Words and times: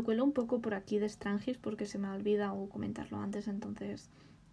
lo 0.00 0.04
cuelo 0.04 0.24
un 0.24 0.32
poco 0.32 0.62
por 0.62 0.72
aquí 0.72 0.98
de 0.98 1.10
Strangis 1.10 1.58
porque 1.58 1.84
se 1.84 1.98
me 1.98 2.08
ha 2.08 2.14
olvidado 2.14 2.70
comentarlo 2.70 3.18
antes, 3.18 3.48
entonces 3.48 4.08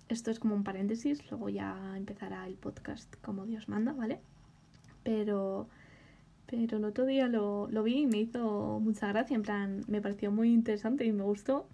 esto 0.10 0.30
es 0.30 0.40
como 0.40 0.56
un 0.56 0.66
paréntesis, 0.66 1.32
luego 1.32 1.48
ya 1.48 1.96
empezará 1.96 2.46
el 2.46 2.56
podcast 2.56 3.16
como 3.22 3.46
Dios 3.46 3.70
manda, 3.70 3.94
¿vale? 3.94 4.20
Pero, 5.04 5.70
pero 6.48 6.78
el 6.78 6.84
otro 6.84 7.06
día 7.06 7.28
lo, 7.30 7.70
vi 7.82 8.00
y 8.00 8.08
me 8.08 8.18
hizo 8.18 8.82
mucha 8.82 9.08
gracia, 9.08 9.36
en 9.36 9.44
plan, 9.44 9.86
me 9.88 10.02
pareció 10.02 10.34
muy 10.34 10.52
interesante 10.52 11.06
y 11.06 11.14
me 11.14 11.24
gustó 11.24 11.70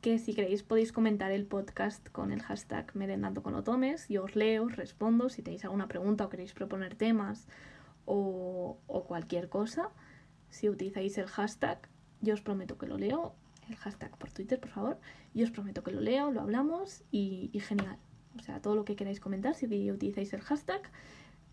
que 0.00 0.18
si 0.18 0.34
queréis 0.34 0.64
podéis 0.64 0.90
comentar 0.90 1.30
el 1.30 1.46
podcast 1.46 2.08
con 2.08 2.32
el 2.32 2.42
hashtag 2.42 2.90
merendando 2.96 3.44
con 3.44 3.54
otomes, 3.54 4.08
yo 4.08 4.24
os 4.24 4.34
leo, 4.34 4.64
os 4.64 4.74
respondo, 4.74 5.28
si 5.28 5.42
tenéis 5.42 5.64
alguna 5.64 5.86
pregunta 5.86 6.24
o 6.24 6.28
queréis 6.28 6.52
proponer 6.52 6.96
temas 6.96 7.46
o 8.06 8.76
cualquier 9.06 9.48
cosa, 9.48 9.90
si 10.48 10.68
utilizáis 10.68 11.16
el 11.18 11.28
hashtag, 11.28 11.91
yo 12.22 12.34
os 12.34 12.40
prometo 12.40 12.78
que 12.78 12.86
lo 12.86 12.96
leo, 12.96 13.34
el 13.68 13.76
hashtag 13.76 14.16
por 14.16 14.30
Twitter, 14.30 14.58
por 14.58 14.70
favor, 14.70 14.98
yo 15.34 15.44
os 15.44 15.50
prometo 15.50 15.82
que 15.82 15.90
lo 15.90 16.00
leo, 16.00 16.30
lo 16.30 16.40
hablamos 16.40 17.02
y, 17.10 17.50
genial. 17.60 17.98
O 18.38 18.42
sea, 18.42 18.62
todo 18.62 18.74
lo 18.74 18.84
que 18.84 18.96
queráis 18.96 19.20
comentar, 19.20 19.54
si 19.54 19.66
utilizáis 19.90 20.32
el 20.32 20.40
hashtag, 20.40 20.82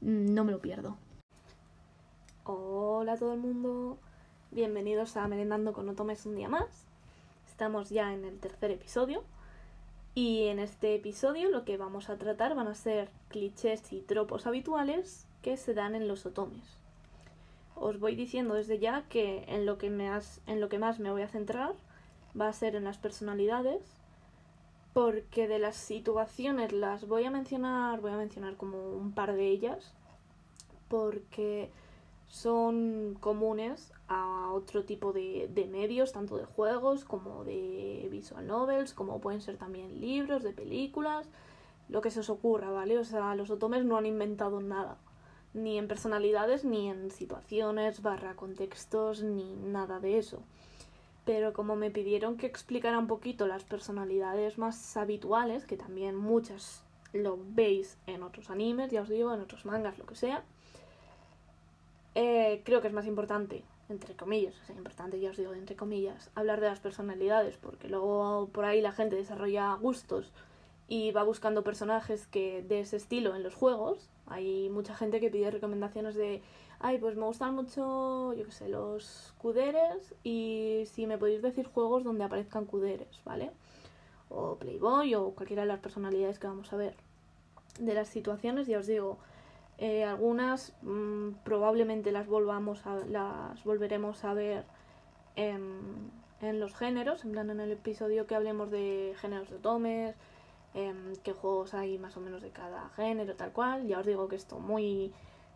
mm, 0.01 0.33
no 0.33 0.45
me 0.45 0.51
lo 0.51 0.61
pierdo. 0.61 0.97
Hola 2.45 3.13
a 3.13 3.17
todo 3.17 3.33
el 3.33 3.39
mundo, 3.39 3.99
bienvenidos 4.51 5.17
a 5.17 5.27
Merendando 5.27 5.73
con 5.73 5.89
Otomes 5.89 6.25
un 6.25 6.35
día 6.35 6.49
más. 6.49 6.85
Estamos 7.47 7.89
ya 7.89 8.13
en 8.13 8.23
el 8.23 8.39
tercer 8.39 8.71
episodio 8.71 9.23
y 10.15 10.47
en 10.47 10.59
este 10.59 10.95
episodio 10.95 11.49
lo 11.49 11.65
que 11.65 11.77
vamos 11.77 12.09
a 12.09 12.17
tratar 12.17 12.55
van 12.55 12.67
a 12.67 12.75
ser 12.75 13.09
clichés 13.27 13.91
y 13.91 14.01
tropos 14.01 14.47
habituales 14.47 15.27
que 15.41 15.57
se 15.57 15.73
dan 15.73 15.95
en 15.95 16.07
los 16.07 16.25
otomes. 16.25 16.78
Os 17.79 17.99
voy 17.99 18.15
diciendo 18.15 18.53
desde 18.53 18.79
ya 18.79 19.03
que 19.09 19.45
en 19.47 19.65
lo 19.65 19.77
que, 19.77 19.89
me 19.89 20.09
has, 20.09 20.41
en 20.47 20.59
lo 20.59 20.69
que 20.69 20.79
más 20.79 20.99
me 20.99 21.11
voy 21.11 21.21
a 21.21 21.27
centrar 21.27 21.75
va 22.39 22.47
a 22.47 22.53
ser 22.53 22.75
en 22.75 22.83
las 22.83 22.97
personalidades 22.97 23.81
porque 24.93 25.47
de 25.47 25.59
las 25.59 25.75
situaciones 25.75 26.73
las 26.73 27.07
voy 27.07 27.23
a 27.25 27.31
mencionar, 27.31 28.01
voy 28.01 28.11
a 28.11 28.17
mencionar 28.17 28.55
como 28.57 28.91
un 28.91 29.13
par 29.13 29.33
de 29.33 29.47
ellas 29.47 29.93
porque 30.87 31.71
son 32.27 33.17
comunes 33.19 33.91
a 34.07 34.51
otro 34.53 34.83
tipo 34.83 35.13
de, 35.13 35.49
de, 35.53 35.65
medios, 35.65 36.11
tanto 36.11 36.37
de 36.37 36.45
juegos 36.45 37.05
como 37.05 37.43
de 37.43 38.07
visual 38.11 38.45
novels, 38.45 38.93
como 38.93 39.19
pueden 39.21 39.41
ser 39.41 39.57
también 39.57 39.99
libros, 39.99 40.43
de 40.43 40.51
películas, 40.51 41.29
lo 41.87 42.01
que 42.01 42.11
se 42.11 42.19
os 42.19 42.29
ocurra, 42.29 42.69
¿vale? 42.69 42.97
O 42.97 43.03
sea, 43.03 43.35
los 43.35 43.49
otomes 43.49 43.85
no 43.85 43.97
han 43.97 44.05
inventado 44.05 44.61
nada, 44.61 44.97
ni 45.53 45.77
en 45.77 45.87
personalidades, 45.87 46.63
ni 46.63 46.89
en 46.89 47.11
situaciones, 47.11 48.01
barra 48.01 48.35
contextos, 48.35 49.23
ni 49.23 49.55
nada 49.55 49.99
de 49.99 50.17
eso. 50.17 50.43
Pero 51.25 51.53
como 51.53 51.75
me 51.75 51.91
pidieron 51.91 52.37
que 52.37 52.47
explicara 52.47 52.97
un 52.97 53.07
poquito 53.07 53.47
las 53.47 53.63
personalidades 53.63 54.57
más 54.57 54.97
habituales, 54.97 55.65
que 55.65 55.77
también 55.77 56.15
muchas 56.15 56.83
lo 57.13 57.39
veis 57.39 57.97
en 58.07 58.23
otros 58.23 58.49
animes, 58.49 58.91
ya 58.91 59.01
os 59.01 59.09
digo, 59.09 59.33
en 59.33 59.41
otros 59.41 59.65
mangas, 59.65 59.97
lo 59.97 60.05
que 60.05 60.15
sea, 60.15 60.43
eh, 62.15 62.61
creo 62.63 62.81
que 62.81 62.87
es 62.87 62.93
más 62.93 63.05
importante, 63.05 63.63
entre 63.89 64.15
comillas, 64.15 64.55
sea, 64.65 64.75
importante 64.75 65.19
ya 65.19 65.31
os 65.31 65.37
digo, 65.37 65.53
entre 65.53 65.75
comillas, 65.75 66.29
hablar 66.35 66.61
de 66.61 66.67
las 66.67 66.79
personalidades, 66.79 67.57
porque 67.57 67.87
luego 67.89 68.49
por 68.51 68.65
ahí 68.65 68.81
la 68.81 68.91
gente 68.91 69.15
desarrolla 69.15 69.73
gustos 69.75 70.31
y 70.89 71.11
va 71.11 71.21
buscando 71.21 71.63
personajes 71.63 72.25
que 72.25 72.63
de 72.63 72.79
ese 72.81 72.97
estilo 72.97 73.35
en 73.35 73.43
los 73.43 73.53
juegos. 73.53 74.09
Hay 74.25 74.69
mucha 74.69 74.95
gente 74.95 75.19
que 75.19 75.29
pide 75.29 75.51
recomendaciones 75.51 76.15
de, 76.15 76.41
ay, 76.79 76.97
pues 76.97 77.15
me 77.15 77.25
gustan 77.25 77.53
mucho, 77.53 78.33
yo 78.33 78.43
qué 78.43 78.51
sé, 78.51 78.67
los 78.67 79.35
cuderes 79.37 80.15
y 80.23 80.83
si 80.87 81.05
me 81.05 81.19
podéis 81.19 81.43
decir 81.43 81.67
juegos 81.67 82.03
donde 82.03 82.23
aparezcan 82.23 82.65
cuderes, 82.65 83.21
¿vale? 83.23 83.51
O 84.29 84.55
Playboy 84.55 85.13
o 85.13 85.31
cualquiera 85.31 85.61
de 85.61 85.67
las 85.67 85.79
personalidades 85.79 86.39
que 86.39 86.47
vamos 86.47 86.73
a 86.73 86.77
ver. 86.77 86.95
De 87.79 87.93
las 87.93 88.09
situaciones, 88.09 88.65
ya 88.65 88.79
os 88.79 88.87
digo, 88.87 89.19
eh, 89.77 90.03
algunas 90.03 90.75
mmm, 90.81 91.33
probablemente 91.43 92.11
las 92.11 92.27
volvamos 92.27 92.85
a, 92.87 92.95
las 93.05 93.63
volveremos 93.63 94.23
a 94.23 94.33
ver 94.33 94.65
en, 95.35 96.11
en, 96.41 96.59
los 96.59 96.75
géneros, 96.75 97.23
en 97.25 97.31
plan 97.31 97.51
en 97.51 97.59
el 97.59 97.71
episodio 97.71 98.25
que 98.25 98.33
hablemos 98.33 98.71
de 98.71 99.13
géneros 99.17 99.51
de 99.51 99.57
tomes, 99.59 100.15
eh, 100.87 101.13
qué 101.23 101.33
juegos 101.33 101.73
hay 101.73 101.97
más 101.97 102.15
o 102.17 102.21
menos 102.21 102.41
de 102.41 102.51
cada 102.51 102.89
género, 102.89 103.35
tal 103.35 103.51
cual. 103.51 103.87
Ya 103.87 103.99
os 103.99 104.05
digo 104.05 104.27
que 104.27 104.35
esto 104.35 104.59
muy 104.59 105.13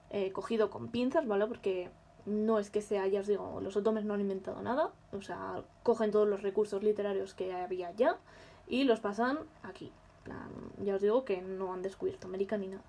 eh, 0.09 0.31
cogido 0.31 0.69
con 0.69 0.89
pinzas, 0.89 1.27
¿vale? 1.27 1.47
Porque 1.47 1.89
no 2.25 2.59
es 2.59 2.69
que 2.69 2.81
sea, 2.81 3.07
ya 3.07 3.21
os 3.21 3.27
digo, 3.27 3.59
los 3.61 3.75
otomes 3.75 4.05
no 4.05 4.13
han 4.13 4.21
inventado 4.21 4.61
nada, 4.61 4.91
o 5.11 5.21
sea, 5.21 5.63
cogen 5.83 6.11
todos 6.11 6.27
los 6.27 6.41
recursos 6.41 6.83
literarios 6.83 7.33
que 7.33 7.53
había 7.53 7.91
ya 7.91 8.17
y 8.67 8.85
los 8.85 8.99
pasan 8.99 9.39
aquí. 9.63 9.91
Ya 10.81 10.95
os 10.95 11.01
digo 11.01 11.25
que 11.25 11.41
no 11.41 11.73
han 11.73 11.81
descubierto 11.81 12.27
América 12.27 12.57
ni 12.57 12.67
nada. 12.67 12.83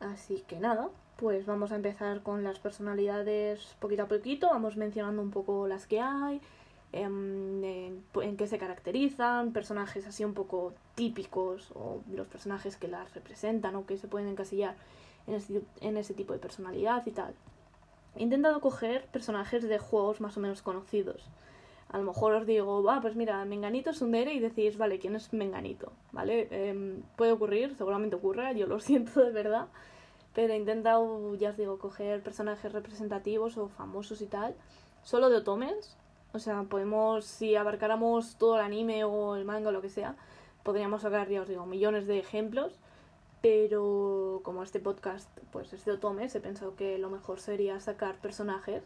Así 0.00 0.44
que 0.46 0.58
nada, 0.58 0.88
pues 1.16 1.44
vamos 1.46 1.72
a 1.72 1.76
empezar 1.76 2.22
con 2.22 2.42
las 2.42 2.58
personalidades 2.58 3.76
poquito 3.80 4.04
a 4.04 4.08
poquito, 4.08 4.48
vamos 4.48 4.76
mencionando 4.76 5.20
un 5.20 5.30
poco 5.30 5.66
las 5.66 5.86
que 5.86 6.00
hay, 6.00 6.40
en, 6.92 8.02
en, 8.14 8.36
qué 8.36 8.46
se 8.46 8.58
caracterizan, 8.58 9.52
personajes 9.52 10.06
así 10.06 10.24
un 10.24 10.34
poco 10.34 10.74
típicos 10.94 11.70
o 11.74 12.00
los 12.10 12.26
personajes 12.26 12.76
que 12.76 12.88
las 12.88 13.14
representan 13.14 13.76
o 13.76 13.86
que 13.86 13.98
se 13.98 14.08
pueden 14.08 14.28
encasillar 14.28 14.76
en 15.26 15.34
ese, 15.34 15.62
en 15.80 15.96
ese 15.96 16.14
tipo 16.14 16.32
de 16.32 16.38
personalidad 16.38 17.04
y 17.06 17.10
tal. 17.10 17.34
He 18.16 18.22
intentado 18.22 18.60
coger 18.60 19.06
personajes 19.06 19.68
de 19.68 19.78
juegos 19.78 20.20
más 20.20 20.36
o 20.36 20.40
menos 20.40 20.62
conocidos. 20.62 21.28
A 21.88 21.98
lo 21.98 22.04
mejor 22.04 22.34
os 22.34 22.46
digo, 22.46 22.82
va, 22.82 23.00
pues 23.00 23.14
mira, 23.14 23.44
Menganito 23.44 23.90
es 23.90 24.02
un 24.02 24.10
dere 24.10 24.32
y 24.34 24.40
decís, 24.40 24.76
vale, 24.76 24.98
¿quién 24.98 25.14
es 25.14 25.32
Menganito? 25.32 25.92
¿Vale? 26.12 26.48
Eh, 26.50 26.98
puede 27.16 27.32
ocurrir, 27.32 27.76
seguramente 27.76 28.16
ocurra, 28.16 28.52
yo 28.52 28.66
lo 28.66 28.80
siento 28.80 29.20
de 29.20 29.30
verdad, 29.30 29.68
pero 30.34 30.52
he 30.52 30.56
intentado, 30.56 31.34
ya 31.36 31.50
os 31.50 31.56
digo, 31.56 31.78
coger 31.78 32.22
personajes 32.22 32.72
representativos 32.72 33.56
o 33.56 33.68
famosos 33.68 34.20
y 34.20 34.26
tal, 34.26 34.54
solo 35.02 35.28
de 35.30 35.36
otomes. 35.36 35.96
O 36.36 36.38
sea, 36.38 36.62
podemos, 36.64 37.24
si 37.24 37.56
abarcáramos 37.56 38.36
todo 38.36 38.56
el 38.56 38.60
anime 38.60 39.04
o 39.04 39.36
el 39.36 39.46
manga 39.46 39.70
o 39.70 39.72
lo 39.72 39.80
que 39.80 39.88
sea, 39.88 40.16
podríamos 40.62 41.00
sacar, 41.00 41.30
ya 41.30 41.40
os 41.40 41.48
digo, 41.48 41.64
millones 41.64 42.06
de 42.06 42.18
ejemplos, 42.18 42.74
pero 43.40 44.42
como 44.44 44.62
este 44.62 44.78
podcast 44.78 45.30
pues 45.50 45.72
es 45.72 45.86
de 45.86 45.92
otomes, 45.92 46.34
he 46.34 46.40
pensado 46.40 46.76
que 46.76 46.98
lo 46.98 47.08
mejor 47.08 47.40
sería 47.40 47.80
sacar 47.80 48.16
personajes 48.16 48.82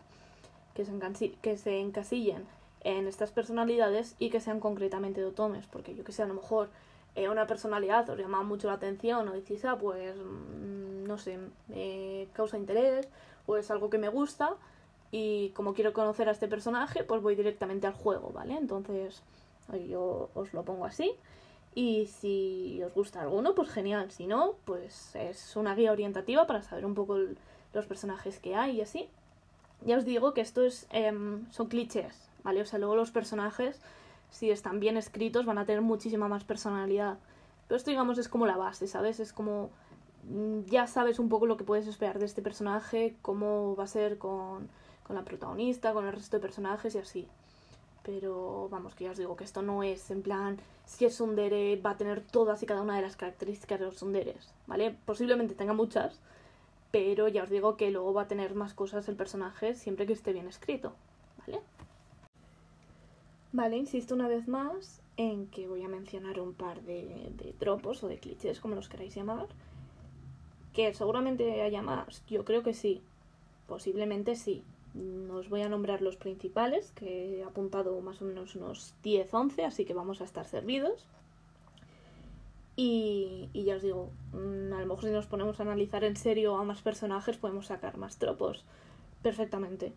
que 0.75 0.85
se, 0.85 1.33
que 1.43 1.57
se 1.57 1.81
encasillen 1.81 2.47
en 2.85 3.09
estas 3.09 3.33
personalidades 3.33 4.15
y 4.21 4.31
que 4.31 4.39
sean 4.41 4.61
concretamente 4.61 5.21
de 5.21 5.27
otomes, 5.27 5.67
porque 5.67 5.97
yo 5.97 6.05
que 6.05 6.13
sé, 6.13 6.23
a 6.23 6.27
lo 6.27 6.35
mejor 6.35 6.69
eh, 7.17 7.29
una 7.29 7.49
personalidad 7.49 8.09
os 8.11 8.19
llama 8.19 8.45
mucho 8.45 8.69
la 8.69 8.75
atención 8.75 9.29
o 9.29 9.33
decís, 9.33 9.65
ah, 9.65 9.77
pues 9.77 10.15
mmm, 10.17 11.03
no 11.03 11.19
sé, 11.19 11.37
me 11.67 12.29
causa 12.33 12.57
interés 12.57 13.09
o 13.47 13.57
es 13.57 13.73
algo 13.73 13.91
que 13.91 13.99
me 13.99 14.09
gusta 14.09 14.55
y 15.11 15.51
como 15.51 15.75
quiero 15.75 15.93
conocer 15.93 16.29
a 16.29 16.33
este 16.33 16.49
personaje, 16.49 17.05
pues 17.05 17.23
voy 17.23 17.35
directamente 17.35 17.87
al 17.87 17.95
juego, 17.95 18.31
¿vale? 18.33 18.57
Entonces 18.57 19.23
yo 19.89 20.31
os 20.35 20.53
lo 20.53 20.65
pongo 20.65 20.85
así 20.85 21.13
y 21.75 22.07
si 22.07 22.83
os 22.85 22.93
gusta 22.95 23.21
alguno, 23.21 23.55
pues 23.55 23.71
genial, 23.71 24.11
si 24.11 24.27
no, 24.27 24.55
pues 24.65 25.15
es 25.15 25.57
una 25.57 25.75
guía 25.75 25.93
orientativa 25.93 26.47
para 26.47 26.63
saber 26.63 26.85
un 26.85 26.95
poco 26.95 27.19
los 27.73 27.87
personajes 27.87 28.39
que 28.39 28.57
hay 28.57 28.79
y 28.79 28.81
así. 28.81 29.09
Ya 29.83 29.97
os 29.97 30.05
digo 30.05 30.35
que 30.35 30.41
esto 30.41 30.63
es, 30.63 30.87
eh, 30.91 31.13
son 31.51 31.69
clichés, 31.69 32.29
¿vale? 32.43 32.61
O 32.61 32.67
sea, 32.67 32.79
luego 32.79 32.97
los 32.97 33.11
personajes, 33.13 33.81
si 34.31 34.51
están 34.51 34.81
bien 34.81 34.97
escritos, 34.97 35.47
van 35.47 35.59
a 35.59 35.65
tener 35.65 35.81
muchísima 35.81 36.29
más 36.29 36.45
personalidad. 36.45 37.19
Pero 37.67 37.77
esto, 37.77 37.91
digamos, 37.91 38.19
es 38.19 38.29
como 38.29 38.47
la 38.47 38.57
base, 38.57 38.89
¿sabes? 38.89 39.21
Es 39.21 39.33
como 39.33 39.71
mm, 40.25 40.63
ya 40.67 40.87
sabes 40.87 41.19
un 41.19 41.29
poco 41.29 41.47
lo 41.47 41.57
que 41.57 41.65
puedes 41.65 41.87
esperar 41.87 42.19
de 42.19 42.27
este 42.27 42.43
personaje, 42.43 43.17
cómo 43.23 43.77
va 43.77 43.85
a 43.85 43.87
ser 43.87 44.19
con, 44.19 44.69
con 45.11 45.17
la 45.17 45.25
protagonista, 45.25 45.93
con 45.93 46.07
el 46.07 46.13
resto 46.13 46.37
de 46.37 46.41
personajes 46.41 46.95
y 46.95 46.99
así. 46.99 47.27
Pero 48.05 48.69
vamos, 48.71 48.95
que 48.95 49.05
ya 49.05 49.11
os 49.11 49.19
digo 49.19 49.35
que 49.35 49.43
esto 49.43 49.61
no 49.61 49.83
es 49.83 50.09
en 50.13 50.23
plan, 50.23 50.57
si 50.87 51.05
es 51.05 51.21
un 51.21 51.35
dere 51.35 51.75
va 51.85 51.91
a 51.91 51.97
tener 51.97 52.21
todas 52.21 52.63
y 52.63 52.67
cada 52.67 52.81
una 52.81 52.95
de 52.95 53.03
las 53.03 53.17
características 53.17 53.81
de 53.81 53.87
los 53.87 53.97
sunderes, 53.97 54.55
¿vale? 54.69 54.97
Posiblemente 55.05 55.57
tenga 55.57 55.73
muchas, 55.73 56.21
pero 56.93 57.27
ya 57.27 57.43
os 57.43 57.51
digo 57.51 57.77
que 57.77 57.91
luego 57.91 58.15
va 58.15 58.23
a 58.23 58.29
tener 58.29 58.55
más 58.55 58.73
cosas 58.73 59.09
el 59.09 59.17
personaje 59.17 59.75
siempre 59.75 60.07
que 60.07 60.13
esté 60.13 60.33
bien 60.33 60.47
escrito, 60.47 60.93
¿vale? 61.39 61.61
Vale, 63.53 63.77
insisto 63.77 64.15
una 64.15 64.29
vez 64.29 64.47
más 64.47 65.03
en 65.17 65.49
que 65.49 65.67
voy 65.67 65.83
a 65.83 65.89
mencionar 65.89 66.39
un 66.39 66.55
par 66.55 66.83
de, 66.83 67.53
tropos 67.59 68.05
o 68.05 68.09
de 68.09 68.21
clichés, 68.21 68.61
como 68.61 68.77
los 68.77 68.89
queráis 68.89 69.17
llamar, 69.17 69.49
que 70.73 70.95
seguramente 70.95 71.63
haya 71.63 71.83
más, 71.83 72.25
yo 72.29 72.45
creo 72.45 72.63
que 72.63 72.75
sí, 72.75 73.03
posiblemente 73.67 74.37
sí. 74.37 74.65
Os 75.33 75.49
voy 75.49 75.63
a 75.63 75.69
nombrar 75.69 76.03
los 76.03 76.17
principales, 76.17 76.91
que 76.93 77.39
he 77.39 77.45
apuntado 77.45 78.01
más 78.01 78.21
o 78.21 78.25
menos 78.25 78.57
unos 78.57 78.95
10-11, 79.05 79.65
así 79.65 79.85
que 79.85 79.95
vamos 79.95 80.21
a 80.21 80.25
estar 80.25 80.47
servidos. 80.47 81.07
Y, 82.77 83.51
ya 83.53 83.77
os 83.77 83.83
digo, 83.83 84.11
mmm, 84.33 84.73
a 84.73 84.81
lo 84.81 84.87
mejor 84.87 85.05
si 85.05 85.11
nos 85.11 85.27
ponemos 85.27 85.61
a 85.61 85.65
analizar 85.65 86.03
en 86.03 86.17
serio 86.17 86.57
a 86.57 86.65
más 86.65 86.83
personajes 86.83 87.37
podemos 87.37 87.67
sacar 87.67 87.99
más 87.99 88.19
tropos 88.19 88.65
perfectamente. 89.23 89.93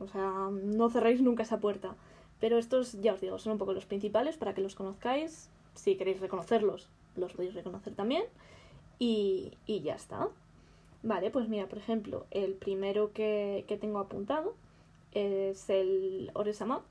O 0.00 0.08
sea, 0.08 0.48
no 0.50 0.90
cerréis 0.90 1.22
nunca 1.22 1.44
esa 1.44 1.60
puerta. 1.60 1.94
Pero 2.40 2.58
estos, 2.58 3.00
ya 3.00 3.14
os 3.14 3.20
digo, 3.20 3.38
son 3.38 3.52
un 3.52 3.58
poco 3.58 3.72
los 3.72 3.86
principales 3.86 4.36
para 4.36 4.54
que 4.54 4.62
los 4.62 4.74
conozcáis. 4.74 5.48
Si 5.74 5.96
queréis 5.96 6.20
reconocerlos, 6.20 6.88
los 7.16 7.32
podéis 7.32 7.54
reconocer 7.54 7.94
también. 7.94 8.24
Y 8.98 9.52
ya 9.66 9.94
está. 9.94 10.28
Vale, 11.02 11.30
pues 11.30 11.48
mira, 11.48 11.66
por 11.68 11.78
ejemplo, 11.78 12.26
el 12.30 12.54
primero 12.54 13.12
que, 13.12 13.64
que 13.68 13.76
tengo 13.76 13.98
apuntado 14.00 14.54
es 15.12 15.70
el 15.70 16.30
Oresama, 16.34 16.82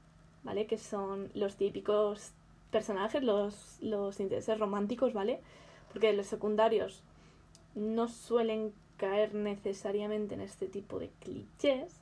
¿vale? 0.44 0.66
Que 0.66 0.78
son 0.78 1.30
los 1.34 1.56
típicos 1.58 2.32
personajes, 2.72 3.24
los, 3.24 3.78
los 3.82 4.20
intereses 4.20 4.60
románticos, 4.60 5.14
¿vale? 5.14 5.42
Porque 5.92 6.14
los 6.14 6.28
secundarios 6.28 7.02
no 7.76 8.08
suelen 8.08 8.74
caer 8.98 9.34
necesariamente 9.36 10.36
en 10.36 10.42
este 10.42 10.68
tipo 10.68 11.00
de 11.00 11.10
clichés, 11.20 11.94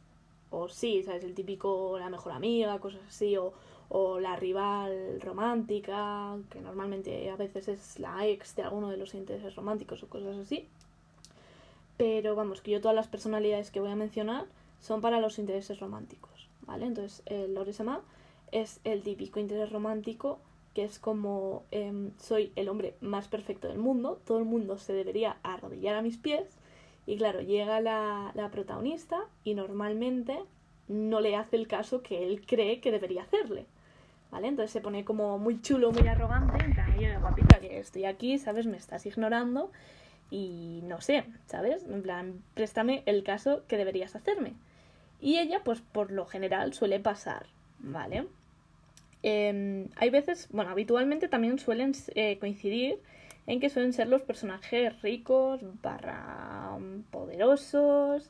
o 0.52 0.70
sí, 0.70 1.04
¿sabes? 1.04 1.24
El 1.24 1.34
típico 1.36 1.98
la 2.00 2.10
mejor 2.10 2.32
amiga, 2.34 2.80
cosas 2.80 3.02
así, 3.08 3.36
o, 3.38 3.54
o 3.90 4.20
la 4.20 4.36
rival 4.36 5.20
romántica, 5.22 6.38
que 6.52 6.62
normalmente 6.62 7.30
a 7.32 7.36
veces 7.36 7.68
es 7.68 8.00
la 8.00 8.26
ex 8.28 8.56
de 8.56 8.64
alguno 8.64 8.90
de 8.90 8.98
los 8.98 9.14
intereses 9.16 9.56
románticos 9.56 10.04
o 10.04 10.08
cosas 10.08 10.38
así. 10.38 10.68
Pero 11.98 12.36
vamos, 12.36 12.62
que 12.62 12.72
yo 12.72 12.82
todas 12.82 12.96
las 12.96 13.08
personalidades 13.08 13.72
que 13.72 13.80
voy 13.80 13.92
a 13.92 13.96
mencionar 13.96 14.46
son 14.80 15.02
para 15.02 15.20
los 15.20 15.40
intereses 15.40 15.80
románticos, 15.80 16.50
¿vale? 16.62 16.86
Entonces, 16.86 17.24
el 17.26 17.54
Loresama 17.54 18.02
es 18.52 18.80
el 18.84 19.02
típico 19.02 19.40
interés 19.40 19.72
romántico 19.72 20.40
que 20.76 20.84
es 20.84 21.00
como 21.00 21.64
em, 21.72 22.12
soy 22.20 22.52
el 22.58 22.68
hombre 22.68 22.96
más 23.00 23.30
perfecto 23.30 23.70
del 23.70 23.78
mundo, 23.78 24.20
todo 24.26 24.40
el 24.40 24.46
mundo 24.46 24.78
se 24.78 24.92
debería 24.92 25.38
arrodillar 25.42 25.96
a 25.96 26.02
mis 26.02 26.18
pies 26.18 26.58
y 27.06 27.16
claro, 27.16 27.40
llega 27.40 27.80
la, 27.80 28.32
la 28.36 28.52
protagonista 28.52 29.22
y 29.46 29.54
normalmente 29.54 30.38
no 30.90 31.22
le 31.22 31.38
hace 31.38 31.56
el 31.56 31.68
caso 31.68 32.04
que 32.04 32.28
él 32.28 32.46
cree 32.46 32.82
que 32.82 32.92
debería 32.92 33.24
hacerle. 33.24 33.66
¿Vale? 34.32 34.48
Entonces 34.48 34.72
se 34.72 34.82
pone 34.82 35.06
como 35.06 35.38
muy 35.40 35.62
chulo, 35.62 35.94
muy 35.94 36.08
arrogante, 36.10 36.58
en 36.66 37.22
guapita 37.22 37.60
que 37.62 37.80
estoy 37.80 38.04
aquí, 38.04 38.38
¿sabes? 38.38 38.66
Me 38.66 38.76
estás 38.76 39.06
ignorando 39.06 39.72
y 40.30 40.82
no 40.84 41.02
sé, 41.02 41.26
¿sabes? 41.46 41.84
En 41.84 42.02
plan, 42.02 42.42
préstame 42.54 43.04
el 43.06 43.24
caso 43.24 43.64
que 43.68 43.78
deberías 43.78 44.16
hacerme. 44.16 44.54
Y 45.22 45.40
ella, 45.40 45.62
pues 45.64 45.82
por 45.82 46.12
lo 46.12 46.26
general 46.26 46.74
suele 46.74 47.00
pasar, 47.00 47.48
¿vale? 47.80 48.28
Em, 49.24 49.90
hay 49.96 50.10
veces, 50.10 50.48
bueno, 50.52 50.72
habitualmente 50.72 51.28
también 51.28 51.58
suelen 51.58 51.94
eh, 52.14 52.38
coincidir 52.40 53.00
en 53.48 53.60
que 53.60 53.70
suelen 53.70 53.94
ser 53.94 54.08
los 54.08 54.22
personajes 54.22 55.02
ricos, 55.02 55.62
barra 55.82 56.78
poderosos, 57.12 58.30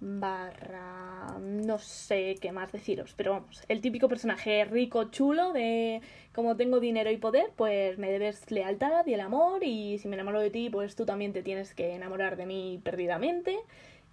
barra 0.00 1.38
no 1.40 1.78
sé 1.78 2.36
qué 2.40 2.52
más 2.52 2.70
deciros, 2.72 3.14
pero 3.16 3.32
vamos, 3.32 3.62
el 3.68 3.80
típico 3.80 4.08
personaje 4.08 4.64
rico, 4.64 5.04
chulo, 5.04 5.52
de 5.52 6.02
como 6.34 6.56
tengo 6.56 6.80
dinero 6.80 7.10
y 7.10 7.16
poder, 7.16 7.50
pues 7.56 7.98
me 7.98 8.10
debes 8.10 8.50
lealtad 8.50 9.06
y 9.06 9.14
el 9.14 9.20
amor, 9.20 9.64
y 9.64 9.98
si 9.98 10.08
me 10.08 10.14
enamoro 10.14 10.40
de 10.40 10.50
ti, 10.50 10.68
pues 10.70 10.96
tú 10.96 11.06
también 11.06 11.32
te 11.32 11.42
tienes 11.42 11.74
que 11.74 11.94
enamorar 11.94 12.36
de 12.36 12.46
mí 12.46 12.80
perdidamente, 12.84 13.56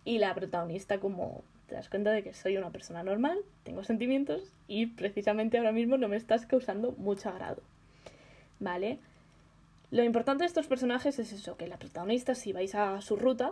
y 0.06 0.20
la 0.20 0.34
protagonista 0.34 1.00
como 1.00 1.44
te 1.68 1.76
das 1.76 1.90
cuenta 1.90 2.12
de 2.12 2.24
que 2.24 2.34
soy 2.34 2.58
una 2.58 2.72
persona 2.72 3.04
normal, 3.04 3.40
tengo 3.64 3.84
sentimientos 3.84 4.44
y 4.68 4.88
precisamente 4.88 5.58
ahora 5.58 5.72
mismo 5.72 5.98
no 5.98 6.08
me 6.08 6.18
estás 6.18 6.46
causando 6.46 6.92
mucho 6.94 7.30
agrado. 7.30 7.62
¿Vale? 8.60 9.00
Lo 9.92 10.04
importante 10.04 10.44
de 10.44 10.48
estos 10.48 10.68
personajes 10.68 11.20
es 11.20 11.34
eso, 11.34 11.58
que 11.58 11.68
la 11.68 11.78
protagonista, 11.78 12.36
si 12.36 12.54
vais 12.54 12.74
a 12.76 13.00
su 13.02 13.16
ruta, 13.16 13.52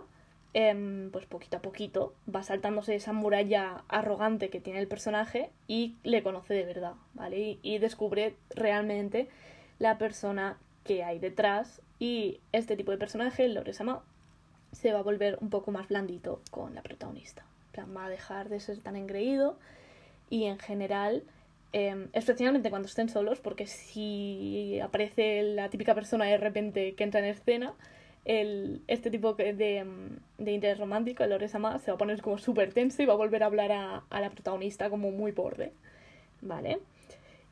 em, 0.54 1.10
pues 1.10 1.26
poquito 1.26 1.56
a 1.56 1.62
poquito 1.62 2.14
va 2.32 2.42
saltándose 2.42 2.94
esa 2.94 3.12
muralla 3.12 3.84
arrogante 3.88 4.50
que 4.50 4.60
tiene 4.60 4.80
el 4.80 4.88
personaje 4.88 5.50
y 5.66 5.96
le 6.02 6.22
conoce 6.22 6.54
de 6.54 6.64
verdad, 6.64 6.94
¿vale? 7.14 7.58
Y, 7.62 7.78
descubre 7.78 8.36
realmente 8.50 9.28
la 9.78 9.98
persona 9.98 10.58
que 10.84 11.04
hay 11.04 11.18
detrás 11.18 11.80
y 11.98 12.40
este 12.52 12.76
tipo 12.76 12.90
de 12.92 12.98
personaje, 12.98 13.48
Loresama, 13.48 14.02
se 14.72 14.92
va 14.92 15.00
a 15.00 15.02
volver 15.02 15.38
un 15.40 15.50
poco 15.50 15.70
más 15.70 15.88
blandito 15.88 16.40
con 16.50 16.74
la 16.74 16.82
protagonista 16.82 17.44
plan, 17.72 17.94
va 17.96 18.06
a 18.06 18.08
dejar 18.08 18.48
de 18.48 18.60
ser 18.60 18.78
tan 18.78 18.94
engreído 18.94 19.58
y 20.30 20.44
en 20.44 20.58
general, 20.58 21.24
eh, 21.72 22.08
especialmente 22.12 22.70
cuando 22.70 22.86
estén 22.86 23.08
solos, 23.08 23.40
porque 23.40 23.66
si 23.66 24.78
aparece 24.80 25.42
la 25.42 25.68
típica 25.70 25.94
persona 25.94 26.26
de 26.26 26.36
repente 26.36 26.94
que 26.94 27.04
entra 27.04 27.20
en 27.20 27.26
escena, 27.26 27.74
el, 28.24 28.82
este 28.86 29.10
tipo 29.10 29.34
de, 29.34 29.52
de 30.38 30.52
interés 30.52 30.78
romántico, 30.78 31.24
el 31.24 31.32
Oresama, 31.32 31.78
se 31.78 31.90
va 31.90 31.96
a 31.96 31.98
poner 31.98 32.22
como 32.22 32.38
súper 32.38 32.72
tenso 32.72 33.02
y 33.02 33.06
va 33.06 33.14
a 33.14 33.16
volver 33.16 33.42
a 33.42 33.46
hablar 33.46 33.72
a, 33.72 34.04
a, 34.08 34.20
la 34.20 34.30
protagonista 34.30 34.90
como 34.90 35.10
muy 35.10 35.32
borde. 35.32 35.72
¿Vale? 36.40 36.80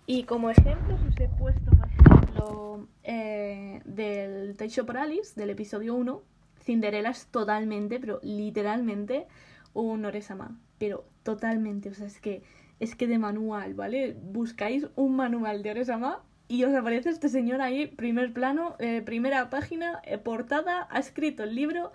Y 0.06 0.24
como 0.24 0.50
ejemplo 0.50 0.94
os 0.94 1.20
he 1.20 1.28
puesto, 1.28 1.70
por 1.70 1.86
ejemplo, 1.86 2.88
eh, 3.04 3.80
del 3.84 4.56
Taisho 4.56 4.84
por 4.84 4.96
Alice, 4.96 5.38
del 5.38 5.50
episodio 5.50 5.94
1, 5.94 6.22
Cinderella 6.62 7.10
es 7.10 7.26
totalmente, 7.26 8.00
pero 8.00 8.18
literalmente, 8.22 9.26
un 9.72 10.04
Oresama, 10.04 10.58
pero 10.78 11.04
totalmente, 11.22 11.90
o 11.90 11.94
sea, 11.94 12.06
es 12.06 12.20
que 12.20 12.42
es 12.80 12.96
que 12.96 13.06
de 13.06 13.18
manual, 13.18 13.74
¿vale? 13.74 14.16
Buscáis 14.20 14.86
un 14.96 15.14
manual 15.14 15.62
de 15.62 15.70
Oresama 15.70 16.22
y 16.50 16.64
os 16.64 16.74
aparece 16.74 17.10
este 17.10 17.28
señor 17.28 17.60
ahí, 17.60 17.86
primer 17.86 18.32
plano, 18.32 18.74
eh, 18.80 19.02
primera 19.02 19.50
página, 19.50 20.00
eh, 20.02 20.18
portada, 20.18 20.88
ha 20.90 20.98
escrito 20.98 21.44
el 21.44 21.54
libro 21.54 21.92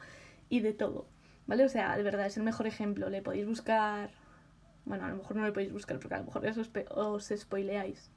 y 0.47 0.61
de 0.61 0.71
todo, 0.71 1.09
¿vale? 1.45 1.65
O 1.65 1.67
sea, 1.67 1.97
de 1.97 2.03
verdad, 2.03 2.25
es 2.25 2.37
el 2.37 2.43
mejor 2.43 2.65
ejemplo. 2.65 3.09
Le 3.09 3.21
podéis 3.21 3.45
buscar. 3.45 4.11
Bueno, 4.85 5.03
a 5.03 5.09
lo 5.09 5.17
mejor 5.17 5.35
no 5.35 5.43
le 5.43 5.51
podéis 5.51 5.73
buscar 5.73 5.99
porque 5.99 6.15
a 6.15 6.19
lo 6.19 6.23
mejor 6.23 6.45
os, 6.47 6.71
os 6.89 7.33
spoileáis. 7.37 8.09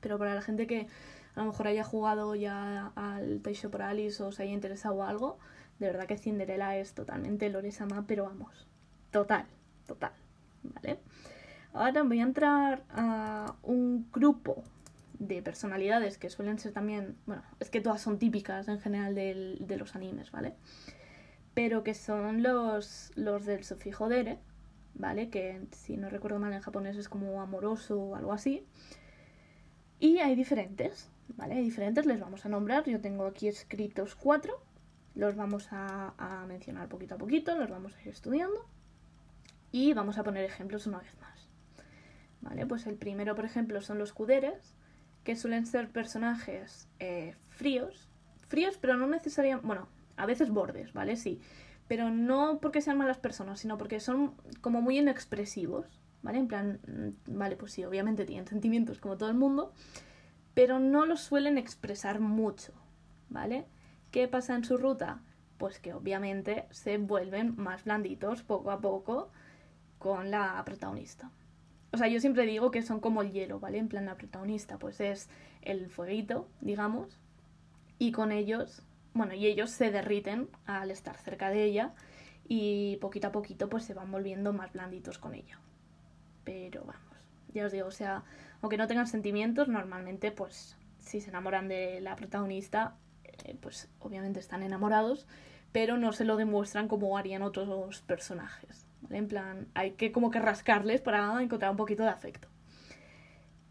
Pero 0.00 0.16
para 0.16 0.36
la 0.36 0.42
gente 0.42 0.68
que 0.68 0.86
a 1.34 1.40
lo 1.40 1.46
mejor 1.46 1.66
haya 1.66 1.82
jugado 1.82 2.36
ya 2.36 2.92
al 2.94 3.40
Taisho 3.42 3.68
por 3.68 3.82
Alice 3.82 4.22
o 4.22 4.28
os 4.28 4.38
haya 4.38 4.52
interesado 4.52 5.02
algo, 5.02 5.40
de 5.80 5.88
verdad 5.88 6.06
que 6.06 6.18
Cinderella 6.18 6.76
es 6.76 6.94
totalmente 6.94 7.50
Loresama, 7.50 8.04
pero 8.06 8.26
vamos, 8.26 8.68
Total, 9.10 9.44
total. 9.88 10.12
¿Vale? 10.62 11.00
Ahora 11.72 12.04
voy 12.04 12.20
a 12.20 12.22
entrar 12.22 12.84
a 12.90 13.56
un 13.64 14.08
grupo 14.12 14.62
de 15.18 15.42
personalidades 15.42 16.18
que 16.18 16.30
suelen 16.30 16.58
ser 16.58 16.72
también, 16.72 17.16
bueno, 17.26 17.42
es 17.60 17.70
que 17.70 17.80
todas 17.80 18.00
son 18.00 18.18
típicas 18.18 18.68
en 18.68 18.80
general 18.80 19.14
de 19.14 19.76
los 19.78 19.94
animes, 19.94 20.30
¿vale? 20.30 20.54
Pero 21.54 21.84
que 21.84 21.94
son 21.94 22.42
los, 22.42 23.12
los 23.14 23.44
del 23.46 23.64
sufijo 23.64 24.08
dere, 24.08 24.38
¿vale? 24.94 25.30
Que 25.30 25.62
si 25.72 25.96
no 25.96 26.10
recuerdo 26.10 26.38
mal 26.38 26.52
en 26.52 26.60
japonés 26.60 26.96
es 26.96 27.08
como 27.08 27.40
amoroso 27.40 28.00
o 28.00 28.16
algo 28.16 28.32
así. 28.32 28.66
Y 30.00 30.18
hay 30.18 30.34
diferentes, 30.34 31.08
¿vale? 31.28 31.54
Hay 31.54 31.64
diferentes, 31.64 32.06
les 32.06 32.20
vamos 32.20 32.44
a 32.44 32.48
nombrar. 32.48 32.84
Yo 32.84 33.00
tengo 33.00 33.26
aquí 33.26 33.48
escritos 33.48 34.16
cuatro. 34.16 34.60
Los 35.14 35.36
vamos 35.36 35.68
a, 35.70 36.12
a 36.18 36.44
mencionar 36.46 36.88
poquito 36.88 37.14
a 37.14 37.18
poquito, 37.18 37.56
los 37.56 37.70
vamos 37.70 37.94
a 37.94 38.02
ir 38.02 38.08
estudiando. 38.08 38.66
Y 39.70 39.92
vamos 39.92 40.18
a 40.18 40.24
poner 40.24 40.44
ejemplos 40.44 40.88
una 40.88 40.98
vez 40.98 41.16
más. 41.20 41.48
¿Vale? 42.40 42.66
Pues 42.66 42.86
el 42.86 42.96
primero, 42.96 43.36
por 43.36 43.44
ejemplo, 43.44 43.80
son 43.80 43.98
los 43.98 44.12
cuderes, 44.12 44.74
que 45.24 45.36
suelen 45.36 45.66
ser 45.66 45.88
personajes 45.88 46.86
eh, 47.00 47.34
fríos. 47.50 48.08
Fríos, 48.46 48.78
pero 48.80 48.96
no 48.96 49.06
necesariamente. 49.06 49.66
Bueno, 49.66 49.88
a 50.16 50.26
veces 50.26 50.50
bordes, 50.50 50.92
¿vale? 50.92 51.16
Sí. 51.16 51.40
Pero 51.88 52.10
no 52.10 52.58
porque 52.60 52.80
sean 52.80 52.98
malas 52.98 53.18
personas, 53.18 53.60
sino 53.60 53.76
porque 53.76 54.00
son 54.00 54.34
como 54.60 54.80
muy 54.80 54.98
inexpresivos, 54.98 56.00
¿vale? 56.22 56.38
En 56.38 56.48
plan, 56.48 56.80
mm, 56.86 57.36
vale, 57.38 57.56
pues 57.56 57.72
sí, 57.72 57.84
obviamente 57.84 58.24
tienen 58.24 58.46
sentimientos 58.46 59.00
como 59.00 59.16
todo 59.16 59.28
el 59.28 59.34
mundo, 59.34 59.72
pero 60.54 60.78
no 60.78 61.04
los 61.04 61.20
suelen 61.20 61.58
expresar 61.58 62.20
mucho, 62.20 62.72
¿vale? 63.28 63.66
¿Qué 64.10 64.28
pasa 64.28 64.54
en 64.54 64.64
su 64.64 64.76
ruta? 64.76 65.20
Pues 65.58 65.78
que 65.78 65.92
obviamente 65.92 66.66
se 66.70 66.98
vuelven 66.98 67.54
más 67.56 67.84
blanditos 67.84 68.42
poco 68.42 68.70
a 68.70 68.80
poco 68.80 69.30
con 69.98 70.30
la 70.30 70.62
protagonista. 70.64 71.30
O 71.94 71.96
sea, 71.96 72.08
yo 72.08 72.18
siempre 72.18 72.44
digo 72.44 72.72
que 72.72 72.82
son 72.82 72.98
como 72.98 73.22
el 73.22 73.30
hielo, 73.30 73.60
¿vale? 73.60 73.78
En 73.78 73.86
plan, 73.86 74.06
la 74.06 74.16
protagonista 74.16 74.78
pues 74.78 75.00
es 75.00 75.28
el 75.62 75.88
fueguito, 75.88 76.48
digamos, 76.60 77.20
y 78.00 78.10
con 78.10 78.32
ellos, 78.32 78.82
bueno, 79.12 79.32
y 79.34 79.46
ellos 79.46 79.70
se 79.70 79.92
derriten 79.92 80.48
al 80.66 80.90
estar 80.90 81.16
cerca 81.18 81.50
de 81.50 81.62
ella 81.62 81.94
y 82.48 82.96
poquito 82.96 83.28
a 83.28 83.32
poquito 83.32 83.68
pues 83.68 83.84
se 83.84 83.94
van 83.94 84.10
volviendo 84.10 84.52
más 84.52 84.72
blanditos 84.72 85.18
con 85.18 85.34
ella. 85.34 85.60
Pero 86.42 86.84
vamos, 86.84 87.16
ya 87.52 87.66
os 87.66 87.70
digo, 87.70 87.86
o 87.86 87.92
sea, 87.92 88.24
aunque 88.60 88.76
no 88.76 88.88
tengan 88.88 89.06
sentimientos, 89.06 89.68
normalmente 89.68 90.32
pues 90.32 90.76
si 90.98 91.20
se 91.20 91.30
enamoran 91.30 91.68
de 91.68 92.00
la 92.00 92.16
protagonista, 92.16 92.96
eh, 93.22 93.56
pues 93.60 93.88
obviamente 94.00 94.40
están 94.40 94.64
enamorados, 94.64 95.28
pero 95.70 95.96
no 95.96 96.12
se 96.12 96.24
lo 96.24 96.36
demuestran 96.36 96.88
como 96.88 97.16
harían 97.16 97.42
otros 97.42 98.02
personajes. 98.02 98.83
En 99.10 99.28
plan, 99.28 99.68
hay 99.74 99.92
que 99.92 100.12
como 100.12 100.30
que 100.30 100.40
rascarles 100.40 101.00
para 101.00 101.42
encontrar 101.42 101.70
un 101.70 101.76
poquito 101.76 102.02
de 102.02 102.10
afecto. 102.10 102.48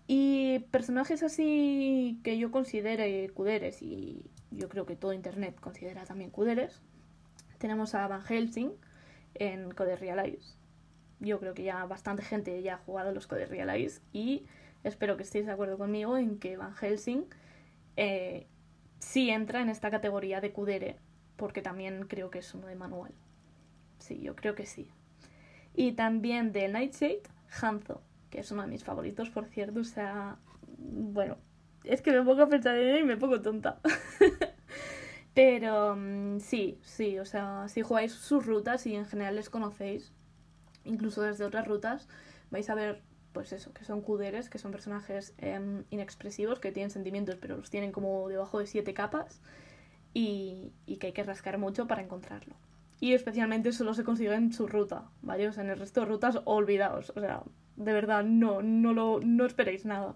Y 0.08 0.60
personajes 0.72 1.24
así 1.24 2.20
que 2.24 2.38
yo 2.38 2.52
considere 2.52 3.30
cuderes, 3.30 3.82
y 3.82 4.24
yo 4.52 4.70
creo 4.70 4.86
que 4.86 4.96
todo 4.96 5.14
internet 5.14 5.60
considera 5.60 6.04
también 6.06 6.30
cuderes, 6.30 6.82
tenemos 7.58 7.96
a 7.96 8.08
Van 8.08 8.22
Helsing 8.22 8.72
en 9.36 9.72
Code 9.72 9.96
Realize, 9.96 10.56
yo 11.20 11.40
creo 11.40 11.54
que 11.54 11.64
ya 11.64 11.86
bastante 11.86 12.24
gente 12.24 12.62
ya 12.62 12.76
ha 12.76 12.78
jugado 12.78 13.14
los 13.14 13.28
Code 13.28 13.46
Realize 13.46 14.02
y 14.12 14.46
espero 14.84 15.16
que 15.16 15.24
estéis 15.24 15.46
de 15.46 15.54
acuerdo 15.54 15.78
conmigo 15.78 16.18
en 16.18 16.38
que 16.38 16.58
Van 16.58 16.76
Helsing 16.76 17.26
eh, 17.96 18.48
sí 19.00 19.30
entra 19.30 19.62
en 19.62 19.70
esta 19.70 19.90
categoría 19.90 20.42
de 20.42 20.52
Kudere, 20.52 20.98
porque 21.38 21.62
también 21.62 22.08
creo 22.08 22.30
que 22.30 22.40
es 22.40 22.54
uno 22.54 22.68
de 22.68 22.76
manual. 22.76 23.14
Sí, 24.00 24.20
yo 24.20 24.36
creo 24.36 24.56
que 24.56 24.66
sí. 24.66 24.90
Y 25.76 25.94
también 25.94 26.52
de 26.52 26.68
Nightshade, 26.68 27.24
Hanzo, 27.62 28.02
que 28.30 28.40
es 28.40 28.52
uno 28.52 28.64
de 28.64 28.68
mis 28.68 28.84
favoritos, 28.84 29.30
por 29.30 29.46
cierto. 29.46 29.80
O 29.80 29.84
sea, 29.84 30.38
bueno, 30.78 31.38
es 31.84 32.02
que 32.02 32.12
me 32.12 32.22
pongo 32.24 32.44
a 32.44 32.50
pensar 32.50 32.78
en 32.78 32.88
él 32.88 33.00
y 33.02 33.04
me 33.04 33.18
pongo 33.18 33.42
tonta. 33.42 33.80
Pero 35.34 35.96
mm, 35.96 36.40
sí, 36.40 36.80
sí, 36.84 37.18
o 37.20 37.26
sea, 37.26 37.68
si 37.68 37.82
jugáis 37.82 38.12
sus 38.14 38.46
rutas 38.46 38.86
y 38.86 38.96
en 38.96 39.06
general 39.06 39.36
les 39.36 39.50
conocéis, 39.50 40.12
incluso 40.86 41.22
desde 41.24 41.44
otras 41.44 41.68
rutas, 41.68 42.08
vais 42.52 42.70
a 42.70 42.76
ver, 42.76 43.02
pues 43.34 43.52
eso, 43.52 43.74
que 43.74 43.84
son 43.84 44.02
cuderes, 44.02 44.50
que 44.50 44.60
son 44.60 44.72
personajes 44.72 45.34
em, 45.40 45.86
inexpresivos, 45.90 46.60
que 46.60 46.72
tienen 46.72 46.92
sentimientos, 46.92 47.38
pero 47.42 47.58
los 47.58 47.72
tienen 47.72 47.92
como 47.92 48.30
debajo 48.30 48.60
de 48.60 48.68
siete 48.68 48.94
capas 48.94 49.42
y, 50.14 50.72
y 50.86 50.98
que 50.98 51.08
hay 51.08 51.14
que 51.14 51.24
rascar 51.24 51.58
mucho 51.58 51.88
para 51.88 52.04
encontrarlo. 52.04 52.56
Y 53.04 53.14
especialmente 53.16 53.74
solo 53.74 53.94
se 53.94 54.06
consigue 54.06 54.34
en 54.34 54.54
su 54.54 54.66
ruta, 54.66 55.10
¿vale? 55.22 55.50
O 55.50 55.52
sea, 55.52 55.66
en 55.66 55.72
el 55.72 55.78
resto 55.78 56.00
de 56.00 56.06
rutas, 56.06 56.40
olvidaos. 56.46 57.12
O 57.18 57.20
sea, 57.20 57.44
de 57.76 57.92
verdad, 57.92 58.24
no, 58.24 58.62
no, 58.62 58.94
lo, 58.94 59.20
no 59.20 59.46
esperéis 59.46 59.84
nada. 59.84 60.16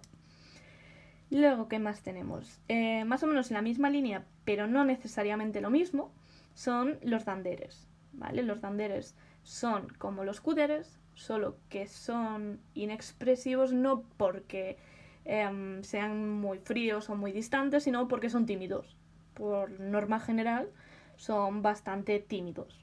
Luego, 1.29 1.67
¿qué 1.67 1.79
más 1.79 2.01
tenemos? 2.01 2.61
Eh, 2.69 3.03
más 3.03 3.23
o 3.23 3.27
menos 3.27 3.51
en 3.51 3.55
la 3.55 3.61
misma 3.61 3.89
línea, 3.89 4.23
pero 4.45 4.67
no 4.67 4.85
necesariamente 4.85 5.59
lo 5.59 5.69
mismo, 5.69 6.13
son 6.53 6.97
los 7.01 7.25
danderes, 7.25 7.89
¿vale? 8.13 8.41
Los 8.41 8.61
danderes 8.61 9.17
son 9.43 9.89
como 9.97 10.23
los 10.23 10.39
cuderes, 10.39 10.97
solo 11.13 11.57
que 11.67 11.87
son 11.87 12.61
inexpresivos 12.73 13.73
no 13.73 14.03
porque 14.15 14.77
em, 15.25 15.83
sean 15.83 16.29
muy 16.39 16.59
fríos 16.59 17.09
o 17.09 17.17
muy 17.17 17.33
distantes, 17.33 17.83
sino 17.83 18.07
porque 18.07 18.29
son 18.29 18.45
tímidos. 18.45 18.95
Por 19.33 19.77
norma 19.77 20.21
general, 20.21 20.69
son 21.17 21.61
bastante 21.61 22.19
tímidos. 22.19 22.79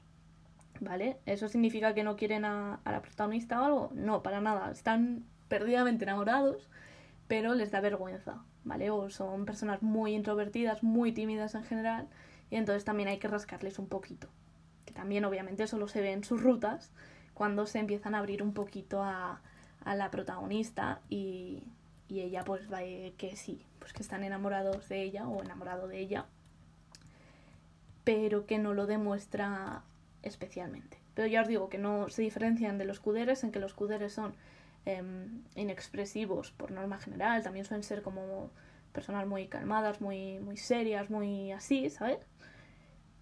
¿Vale? 0.81 1.17
¿Eso 1.25 1.47
significa 1.47 1.93
que 1.93 2.03
no 2.03 2.17
quieren 2.17 2.45
a, 2.45 2.81
la 2.85 3.01
protagonista 3.01 3.61
o 3.61 3.65
algo? 3.65 3.91
No, 3.93 4.21
para 4.21 4.41
nada. 4.41 4.71
Están 4.71 5.23
perdidamente 5.47 6.03
enamorados 6.03 6.69
pero 7.27 7.55
les 7.55 7.71
da 7.71 7.81
vergüenza, 7.81 8.43
¿vale? 8.63 8.89
O 8.91 9.09
son 9.09 9.45
personas 9.45 9.81
muy 9.81 10.13
introvertidas, 10.13 10.83
muy 10.83 11.11
tímidas 11.11 11.55
en 11.55 11.63
general, 11.63 12.07
y 12.49 12.55
entonces 12.55 12.85
también 12.85 13.09
hay 13.09 13.17
que 13.17 13.27
rascarles 13.27 13.79
un 13.79 13.87
poquito. 13.87 14.27
Que 14.85 14.93
también 14.93 15.25
obviamente 15.25 15.67
solo 15.67 15.87
se 15.87 16.01
ve 16.01 16.11
en 16.11 16.23
sus 16.23 16.41
rutas 16.41 16.91
cuando 17.33 17.65
se 17.65 17.79
empiezan 17.79 18.15
a 18.15 18.19
abrir 18.19 18.43
un 18.43 18.53
poquito 18.53 19.03
a, 19.03 19.41
a 19.83 19.95
la 19.95 20.11
protagonista 20.11 21.01
y, 21.09 21.63
y 22.07 22.21
ella 22.21 22.43
pues 22.43 22.71
va 22.71 22.79
que 23.17 23.35
sí, 23.35 23.65
pues 23.79 23.93
que 23.93 24.03
están 24.03 24.23
enamorados 24.23 24.87
de 24.89 25.01
ella 25.01 25.27
o 25.27 25.41
enamorado 25.41 25.87
de 25.87 25.99
ella, 25.99 26.25
pero 28.05 28.45
que 28.45 28.57
no 28.57 28.73
lo 28.73 28.85
demuestra 28.85 29.83
especialmente. 30.23 30.97
Pero 31.13 31.27
ya 31.27 31.41
os 31.41 31.47
digo 31.49 31.67
que 31.67 31.77
no 31.77 32.07
se 32.07 32.21
diferencian 32.21 32.77
de 32.77 32.85
los 32.85 33.01
cuderes 33.01 33.43
en 33.43 33.51
que 33.51 33.59
los 33.59 33.73
cuderes 33.73 34.13
son 34.13 34.35
Em, 34.85 35.41
inexpresivos 35.55 36.51
por 36.51 36.69
norma 36.69 36.99
general, 36.99 37.41
también 37.41 37.65
suelen 37.65 37.81
ser 37.83 38.03
como 38.03 38.51
personas 38.93 39.25
muy 39.25 39.47
calmadas, 39.47 39.99
muy, 39.99 40.37
muy 40.39 40.57
serias, 40.57 41.09
muy 41.09 41.51
así, 41.51 41.89
¿sabes? 41.89 42.19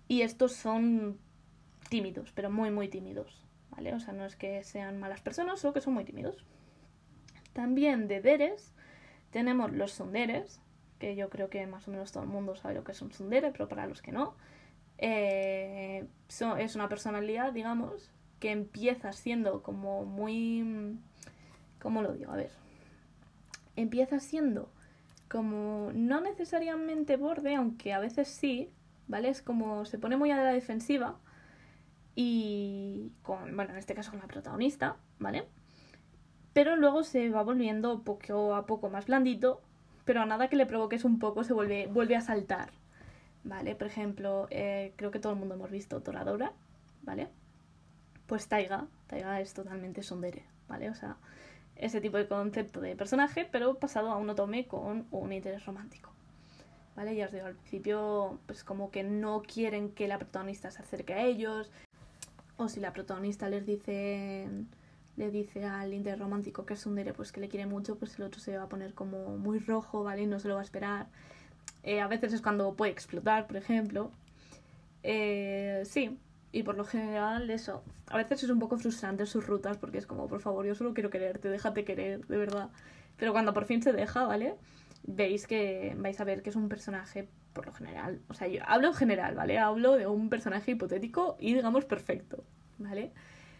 Y 0.10 0.24
estos 0.24 0.52
son 0.52 1.18
tímidos, 1.90 2.34
pero 2.36 2.52
muy, 2.52 2.70
muy 2.70 2.90
tímidos, 2.90 3.46
¿vale? 3.72 3.94
O 3.94 4.02
sea, 4.02 4.14
no 4.14 4.26
es 4.26 4.36
que 4.36 4.62
sean 4.66 5.00
malas 5.00 5.22
personas, 5.22 5.62
solo 5.62 5.74
que 5.74 5.80
son 5.80 5.94
muy 5.94 6.04
tímidos. 6.04 6.44
También 7.54 8.10
de 8.10 8.20
deres 8.20 8.74
tenemos 9.32 9.72
los 9.72 9.94
sonderes, 9.94 10.60
que 11.00 11.16
yo 11.16 11.30
creo 11.30 11.50
que 11.50 11.66
más 11.66 11.88
o 11.88 11.92
menos 11.92 12.12
todo 12.12 12.24
el 12.24 12.30
mundo 12.30 12.56
sabe 12.58 12.76
lo 12.76 12.84
que 12.84 12.92
es 12.92 13.02
un 13.02 13.12
pero 13.30 13.70
para 13.70 13.88
los 13.88 14.02
que 14.02 14.12
no, 14.12 14.36
eh, 15.04 16.08
es 16.58 16.76
una 16.76 16.90
personalidad, 16.90 17.54
digamos, 17.54 18.10
que 18.40 18.52
empieza 18.52 19.12
siendo 19.12 19.62
como 19.62 20.06
muy 20.06 20.98
¿Cómo 21.84 22.02
lo 22.02 22.14
digo? 22.14 22.32
A 22.32 22.38
ver. 22.38 22.52
Empieza 23.76 24.20
siendo 24.22 24.72
como 25.30 25.92
no 25.94 26.22
necesariamente 26.22 27.18
borde, 27.18 27.56
aunque 27.56 27.92
a 27.92 28.00
veces 28.00 28.30
sí, 28.30 28.70
¿vale? 29.08 29.30
Es 29.30 29.42
como 29.42 29.84
se 29.84 30.00
pone 30.00 30.16
muy 30.16 30.32
a 30.32 30.38
la 30.38 30.52
defensiva 30.52 31.18
y 32.16 33.12
con, 33.22 33.56
bueno, 33.56 33.72
en 33.72 33.80
este 33.80 33.96
caso 33.96 34.12
con 34.12 34.22
la 34.22 34.28
protagonista, 34.28 34.96
¿vale? 35.20 35.46
Pero 36.54 36.78
luego 36.78 37.04
se 37.04 37.30
va 37.30 37.44
volviendo 37.44 38.04
poco 38.04 38.56
a 38.56 38.66
poco 38.66 38.90
más 38.90 39.08
blandito, 39.08 39.62
pero 40.06 40.22
a 40.22 40.26
nada 40.26 40.48
que 40.48 40.56
le 40.56 40.66
provoques 40.66 41.04
un 41.04 41.20
poco 41.20 41.44
se 41.44 41.54
vuelve, 41.54 41.88
vuelve 41.88 42.16
a 42.16 42.22
saltar, 42.22 42.72
¿vale? 43.44 43.76
Por 43.76 43.88
ejemplo, 43.88 44.48
eh, 44.50 44.94
creo 44.96 45.12
que 45.12 45.20
todo 45.20 45.34
el 45.34 45.40
mundo 45.40 45.56
hemos 45.56 45.72
visto 45.72 46.02
Toradora, 46.02 46.54
¿vale? 47.04 47.30
Pues 48.28 48.48
Taiga, 48.48 48.88
Taiga 49.08 49.42
es 49.42 49.54
totalmente 49.54 50.04
sondere, 50.04 50.44
¿vale? 50.68 50.90
O 50.90 50.96
sea, 50.96 51.18
ese 51.76 52.02
tipo 52.02 52.18
de 52.18 52.28
concepto 52.28 52.82
de 52.82 52.96
personaje, 52.96 53.48
pero 53.52 53.76
pasado 53.76 54.10
a 54.10 54.18
un 54.18 54.30
otome 54.30 54.68
con 54.68 55.08
un 55.12 55.34
interés 55.34 55.66
romántico. 55.66 56.12
¿Vale? 56.96 57.16
Ya 57.16 57.26
os 57.26 57.32
digo, 57.32 57.48
al 57.48 57.56
principio, 57.56 58.40
pues 58.46 58.64
como 58.64 58.92
que 58.92 59.04
no 59.04 59.42
quieren 59.42 59.90
que 59.90 60.08
la 60.08 60.20
protagonista 60.20 60.70
se 60.70 60.84
acerque 60.84 61.14
a 61.14 61.24
ellos, 61.24 61.72
o 62.58 62.70
si 62.70 62.80
la 62.80 62.94
protagonista 62.94 63.50
les 63.50 63.66
dice 63.66 64.48
le 65.16 65.30
dice 65.30 65.66
al 65.66 65.94
interés 65.94 66.20
romántico 66.20 66.66
que 66.66 66.74
es 66.74 66.86
un 66.86 66.96
dere, 66.96 67.14
pues 67.14 67.32
que 67.32 67.40
le 67.40 67.50
quiere 67.50 67.66
mucho, 67.66 67.98
pues 67.98 68.18
el 68.18 68.26
otro 68.26 68.40
se 68.40 68.58
va 68.58 68.64
a 68.64 68.70
poner 68.70 68.94
como 68.94 69.38
muy 69.38 69.60
rojo, 69.60 70.04
¿vale? 70.04 70.24
Y 70.24 70.28
no 70.28 70.40
se 70.40 70.48
lo 70.48 70.56
va 70.56 70.62
a 70.62 70.64
esperar. 70.64 71.08
Eh, 71.84 72.02
a 72.02 72.08
veces 72.08 72.34
es 72.34 72.42
cuando 72.42 72.76
puede 72.76 72.92
explotar, 72.92 73.48
por 73.48 73.58
ejemplo. 73.58 74.12
Eh, 75.04 75.84
sí, 75.86 76.18
y 76.52 76.64
por 76.64 76.76
lo 76.76 76.86
general, 76.86 77.50
eso. 77.50 77.84
A 78.08 78.18
veces 78.18 78.44
es 78.44 78.50
un 78.50 78.60
poco 78.60 78.78
frustrante 78.78 79.26
sus 79.26 79.46
rutas 79.46 79.78
porque 79.78 79.98
es 79.98 80.08
como, 80.08 80.28
por 80.28 80.40
favor, 80.40 80.66
yo 80.66 80.76
solo 80.76 80.94
quiero 80.94 81.10
quererte, 81.10 81.50
déjate 81.50 81.84
querer, 81.84 82.26
de 82.28 82.38
verdad. 82.38 82.70
Pero 83.18 83.34
cuando 83.34 83.54
por 83.54 83.66
fin 83.66 83.82
se 83.82 83.92
deja, 83.92 84.26
¿vale? 84.26 84.56
Veis 85.04 85.48
que 85.48 85.96
vais 85.98 86.20
a 86.20 86.24
ver 86.24 86.42
que 86.42 86.50
es 86.50 86.56
un 86.56 86.70
personaje, 86.70 87.28
por 87.54 87.66
lo 87.66 87.74
general. 87.74 88.22
O 88.30 88.34
sea, 88.34 88.48
yo 88.48 88.62
hablo 88.66 88.88
en 88.90 88.94
general, 88.94 89.36
¿vale? 89.36 89.60
Hablo 89.60 89.94
de 89.98 90.08
un 90.08 90.30
personaje 90.30 90.72
hipotético 90.72 91.38
y 91.40 91.54
digamos 91.54 91.86
perfecto, 91.86 92.44
¿vale? 92.78 93.12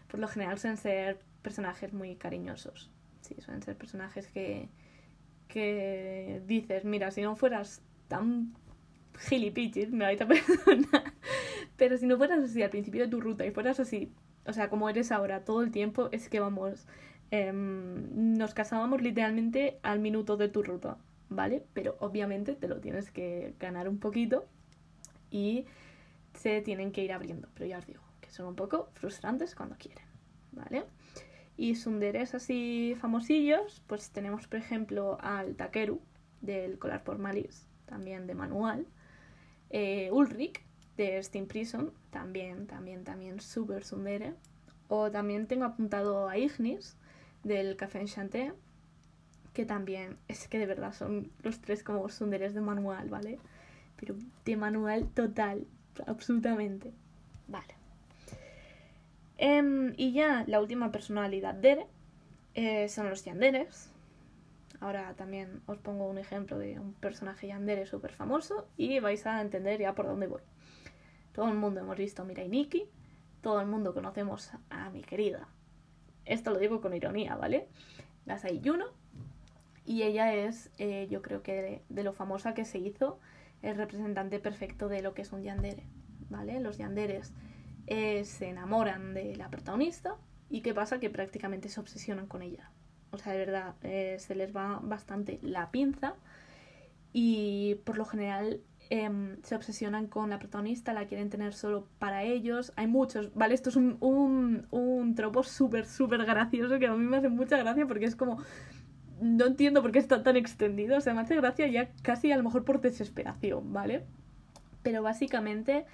Por 0.08 0.20
lo 0.20 0.28
general 0.28 0.58
suelen 0.60 0.78
ser 0.78 1.20
personajes 1.42 1.94
muy 1.94 2.16
cariñosos. 2.16 2.92
Sí, 3.22 3.36
suelen 3.40 3.64
ser 3.64 3.76
personajes 3.76 4.28
que, 4.28 4.70
que 5.48 6.42
dices, 6.46 6.86
mira, 6.86 7.12
si 7.12 7.22
no 7.22 7.36
fueras 7.36 7.82
tan 8.14 8.54
gilipichis, 9.18 9.92
me 9.92 10.06
vais 10.06 10.22
a 10.22 10.28
perdonar. 10.34 11.14
Pero 11.78 11.98
si 11.98 12.06
no 12.06 12.18
fueras 12.18 12.44
así 12.44 12.62
al 12.62 12.70
principio 12.70 13.02
de 13.02 13.08
tu 13.10 13.20
ruta 13.20 13.46
y 13.46 13.52
fueras 13.52 13.80
así, 13.80 14.12
o 14.46 14.54
sea, 14.54 14.70
como 14.70 14.90
eres 14.90 15.12
ahora 15.12 15.44
todo 15.44 15.64
el 15.64 15.72
tiempo, 15.72 16.10
es 16.12 16.30
que 16.30 16.40
vamos, 16.40 16.86
em, 17.32 18.38
nos 18.38 18.54
casábamos 18.54 19.02
literalmente 19.02 19.80
al 19.82 20.00
minuto 20.00 20.38
de 20.38 20.48
tu 20.50 20.62
ruta, 20.62 20.98
¿vale? 21.30 21.64
Pero 21.74 21.96
obviamente 22.00 22.54
te 22.54 22.68
lo 22.68 22.80
tienes 22.80 23.10
que 23.10 23.56
ganar 23.60 23.90
un 23.90 24.00
poquito 24.00 24.46
y 25.32 25.66
se 26.36 26.62
tienen 26.62 26.92
que 26.92 27.04
ir 27.04 27.14
abriendo. 27.14 27.48
Pero 27.56 27.66
ya 27.66 27.80
os 27.80 27.88
digo, 27.88 28.04
que 28.22 28.30
son 28.30 28.46
un 28.48 28.56
poco 28.56 28.90
frustrantes 28.94 29.56
cuando 29.56 29.76
quieren, 29.78 30.06
¿vale? 30.52 30.84
Y 31.58 31.76
sunderes 31.76 32.36
así 32.36 32.96
famosillos, 33.00 33.82
pues 33.88 34.12
tenemos 34.12 34.48
por 34.48 34.60
ejemplo 34.60 35.18
al 35.22 35.56
Takeru 35.56 36.00
del 36.42 36.78
Colar 36.78 37.04
por 37.04 37.18
Malis, 37.20 37.68
también 37.86 38.28
de 38.28 38.36
manual, 38.36 38.86
eh, 39.70 40.10
Ulrich 40.12 40.62
de 40.98 41.22
Steam 41.24 41.48
Prison, 41.48 41.92
también, 42.12 42.68
también, 42.68 43.04
también 43.04 43.40
súper 43.42 43.84
sundere. 43.84 44.34
O 44.88 45.10
también 45.10 45.48
tengo 45.48 45.66
apuntado 45.66 46.30
a 46.30 46.38
Ignis 46.38 46.96
del 47.44 47.76
Café 47.76 48.02
Enchanté, 48.02 48.54
que 49.54 49.66
también 49.66 50.18
es 50.28 50.48
que 50.48 50.60
de 50.60 50.66
verdad 50.66 50.94
son 50.94 51.32
los 51.42 51.60
tres 51.62 51.84
como 51.84 52.08
sunderes 52.10 52.54
de 52.54 52.62
manual, 52.62 53.10
¿vale? 53.10 53.40
Pero 53.98 54.16
de 54.46 54.56
manual 54.56 55.08
total, 55.10 55.66
absolutamente. 56.06 56.94
Vale. 57.48 57.76
Em, 59.38 59.94
y 59.98 60.14
ya 60.14 60.44
la 60.48 60.62
última 60.62 60.92
personalidad 60.92 61.56
Dere 61.56 61.88
eh, 62.54 62.88
son 62.90 63.10
los 63.10 63.26
yanderes, 63.26 63.90
Ahora 64.84 65.14
también 65.16 65.62
os 65.66 65.78
pongo 65.78 66.10
un 66.10 66.18
ejemplo 66.18 66.60
de 66.60 66.78
un 66.78 66.94
personaje 66.94 67.48
yandere 67.48 67.86
súper 67.86 68.12
famoso 68.12 68.68
y 68.76 69.00
vais 69.00 69.26
a 69.26 69.40
entender 69.40 69.80
ya 69.80 69.96
por 69.96 70.08
dónde 70.08 70.28
voy. 70.28 70.42
Todo 71.32 71.48
el 71.48 71.54
mundo 71.54 71.80
hemos 71.80 71.96
visto 71.96 72.26
Mirai 72.26 72.50
Nikki, 72.50 72.90
todo 73.40 73.62
el 73.62 73.68
mundo 73.68 73.94
conocemos 73.94 74.52
a 74.70 74.90
mi 74.90 75.02
querida. 75.02 75.48
Esto 76.26 76.52
lo 76.52 76.60
digo 76.60 76.82
con 76.82 76.94
ironía, 76.94 77.38
¿vale? 77.38 77.70
La 78.26 78.38
Yuno. 78.46 78.88
Y 79.86 80.04
ella 80.04 80.34
es, 80.34 80.70
eh, 80.78 81.08
yo 81.10 81.22
creo 81.22 81.44
que 81.44 81.82
de, 81.88 82.04
lo 82.04 82.12
famosa 82.12 82.54
que 82.54 82.66
se 82.66 82.78
hizo, 82.78 83.22
el 83.62 83.78
representante 83.78 84.40
perfecto 84.40 84.90
de 84.90 85.02
lo 85.02 85.14
que 85.14 85.22
es 85.22 85.32
un 85.32 85.44
yandere, 85.44 85.84
¿vale? 86.30 86.60
Los 86.60 86.78
yanderes 86.78 87.32
eh, 87.88 88.26
se 88.26 88.50
enamoran 88.50 89.14
de 89.14 89.38
la 89.38 89.50
protagonista 89.50 90.18
¿Y 90.54 90.62
qué 90.62 90.72
pasa? 90.72 91.00
Que 91.00 91.10
prácticamente 91.10 91.68
se 91.68 91.80
obsesionan 91.80 92.28
con 92.28 92.44
ella. 92.44 92.70
O 93.14 93.18
sea, 93.20 93.34
de 93.34 93.40
verdad, 93.40 93.76
eh, 93.84 94.18
se 94.18 94.34
les 94.34 94.56
va 94.56 94.80
bastante 94.82 95.40
la 95.44 95.70
pinza 95.70 96.16
y 97.14 97.76
por 97.86 98.00
lo 98.00 98.06
general 98.06 98.60
em, 98.90 99.38
se 99.44 99.56
obsesionan 99.56 100.08
con 100.08 100.32
la 100.32 100.40
protagonista, 100.40 100.94
la 100.94 101.06
quieren 101.06 101.30
tener 101.30 101.54
solo 101.54 101.88
para 102.00 102.24
ellos. 102.24 102.74
Hay 102.76 102.88
muchos, 102.88 103.32
¿vale? 103.36 103.54
Esto 103.54 103.70
es 103.70 103.76
un, 103.76 103.98
un, 104.00 104.66
un 104.72 105.14
tropo 105.14 105.44
súper, 105.44 105.86
súper 105.86 106.26
gracioso 106.26 106.80
que 106.80 106.88
a 106.88 106.94
mí 106.96 107.06
me 107.06 107.18
hace 107.18 107.30
mucha 107.30 107.58
gracia 107.58 107.86
porque 107.86 108.06
es 108.06 108.16
como... 108.16 108.40
No 109.22 109.46
entiendo 109.46 109.84
por 109.84 109.92
qué 109.92 110.00
está 110.00 110.24
tan 110.24 110.36
extendido, 110.36 110.98
o 110.98 111.02
sea, 111.02 111.14
me 111.14 111.22
hace 111.22 111.36
gracia 111.36 111.68
ya 111.68 111.92
casi 112.02 112.32
a 112.32 112.38
lo 112.38 112.44
mejor 112.44 112.66
por 112.66 112.82
desesperación, 112.82 113.72
¿vale? 113.72 114.06
Pero 114.82 115.04
básicamente 115.04 115.86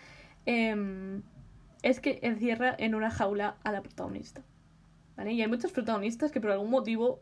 em, 0.46 1.22
es 1.84 2.00
que 2.00 2.20
encierra 2.24 2.74
en 2.78 2.96
una 2.96 3.12
jaula 3.12 3.58
a 3.64 3.74
la 3.74 3.82
protagonista. 3.82 4.42
Y 5.28 5.42
hay 5.42 5.48
muchos 5.48 5.72
protagonistas 5.72 6.32
que 6.32 6.42
por 6.42 6.52
algún 6.52 6.70
motivo 6.70 7.22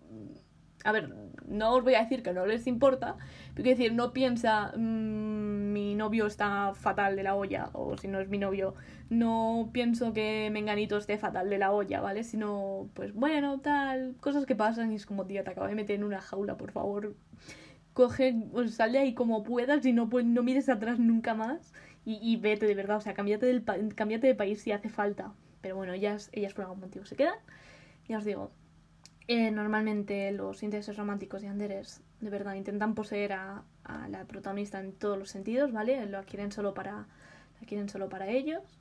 a 0.84 0.92
ver, 0.92 1.14
no 1.48 1.76
os 1.76 1.84
voy 1.84 1.96
a 1.96 2.04
decir 2.04 2.24
que 2.24 2.34
no 2.34 2.46
les 2.46 2.68
importa, 2.68 3.18
pero 3.54 3.64
quiero 3.64 3.78
decir, 3.78 3.94
no 3.94 4.14
piensa 4.14 4.72
mmm, 4.76 5.74
mi 5.74 5.96
novio 5.96 6.28
está 6.28 6.74
fatal 6.76 7.16
de 7.16 7.24
la 7.24 7.36
olla, 7.36 7.70
o 7.74 7.98
si 7.98 8.08
no 8.08 8.20
es 8.20 8.30
mi 8.30 8.38
novio, 8.38 8.74
no 9.10 9.70
pienso 9.74 10.14
que 10.14 10.50
Menganito 10.52 10.98
esté 10.98 11.18
fatal 11.18 11.50
de 11.50 11.58
la 11.58 11.72
olla, 11.72 12.02
¿vale? 12.02 12.24
Sino, 12.24 12.90
pues 12.94 13.14
bueno, 13.14 13.60
tal, 13.60 14.16
cosas 14.20 14.46
que 14.46 14.56
pasan 14.56 14.92
y 14.92 14.96
es 14.96 15.06
como, 15.06 15.26
tía, 15.26 15.44
te 15.44 15.52
acabo 15.52 15.68
de 15.68 15.76
meter 15.76 15.96
en 15.98 16.04
una 16.04 16.22
jaula, 16.22 16.58
por 16.58 16.72
favor, 16.72 17.16
coge, 17.94 18.36
pues 18.52 18.76
sal 18.76 18.92
de 18.94 19.00
ahí 19.00 19.14
como 19.14 19.44
puedas 19.44 19.86
y 19.86 19.94
no, 19.94 20.10
pues, 20.10 20.26
no 20.26 20.44
mires 20.44 20.70
atrás 20.70 21.00
nunca 21.00 21.34
más 21.34 21.74
y, 22.06 22.38
vete 22.38 22.66
de 22.66 22.76
verdad, 22.76 22.98
o 22.98 23.02
sea, 23.02 23.14
cámbiate, 23.14 23.46
del 23.48 23.66
cámbiate 23.94 24.28
de 24.28 24.36
país 24.36 24.62
si 24.62 24.72
hace 24.72 24.88
falta. 24.88 25.34
Pero 25.60 25.76
bueno, 25.76 25.92
ellas, 25.92 26.30
ellas 26.32 26.54
por 26.54 26.64
algún 26.64 26.80
motivo 26.80 27.06
se 27.06 27.18
quedan. 27.18 27.36
Ya 28.08 28.18
os 28.18 28.26
digo, 28.26 28.52
eh, 29.28 29.52
normalmente 29.52 30.32
los 30.32 30.64
intereses 30.64 30.96
románticos 30.96 31.42
de 31.42 31.50
Anderes 31.50 32.02
de 32.22 32.30
verdad 32.30 32.54
intentan 32.56 32.96
poseer 32.96 33.34
a, 33.34 33.64
la 34.10 34.26
protagonista 34.26 34.80
en 34.80 34.94
todos 34.94 35.18
los 35.18 35.30
sentidos, 35.30 35.72
¿vale? 35.72 36.06
Lo 36.08 36.24
quieren 36.24 36.52
solo 36.52 36.74
para, 36.74 37.08
la 37.60 37.68
quieren 37.68 37.90
solo 37.90 38.10
para 38.10 38.28
ellos. 38.30 38.80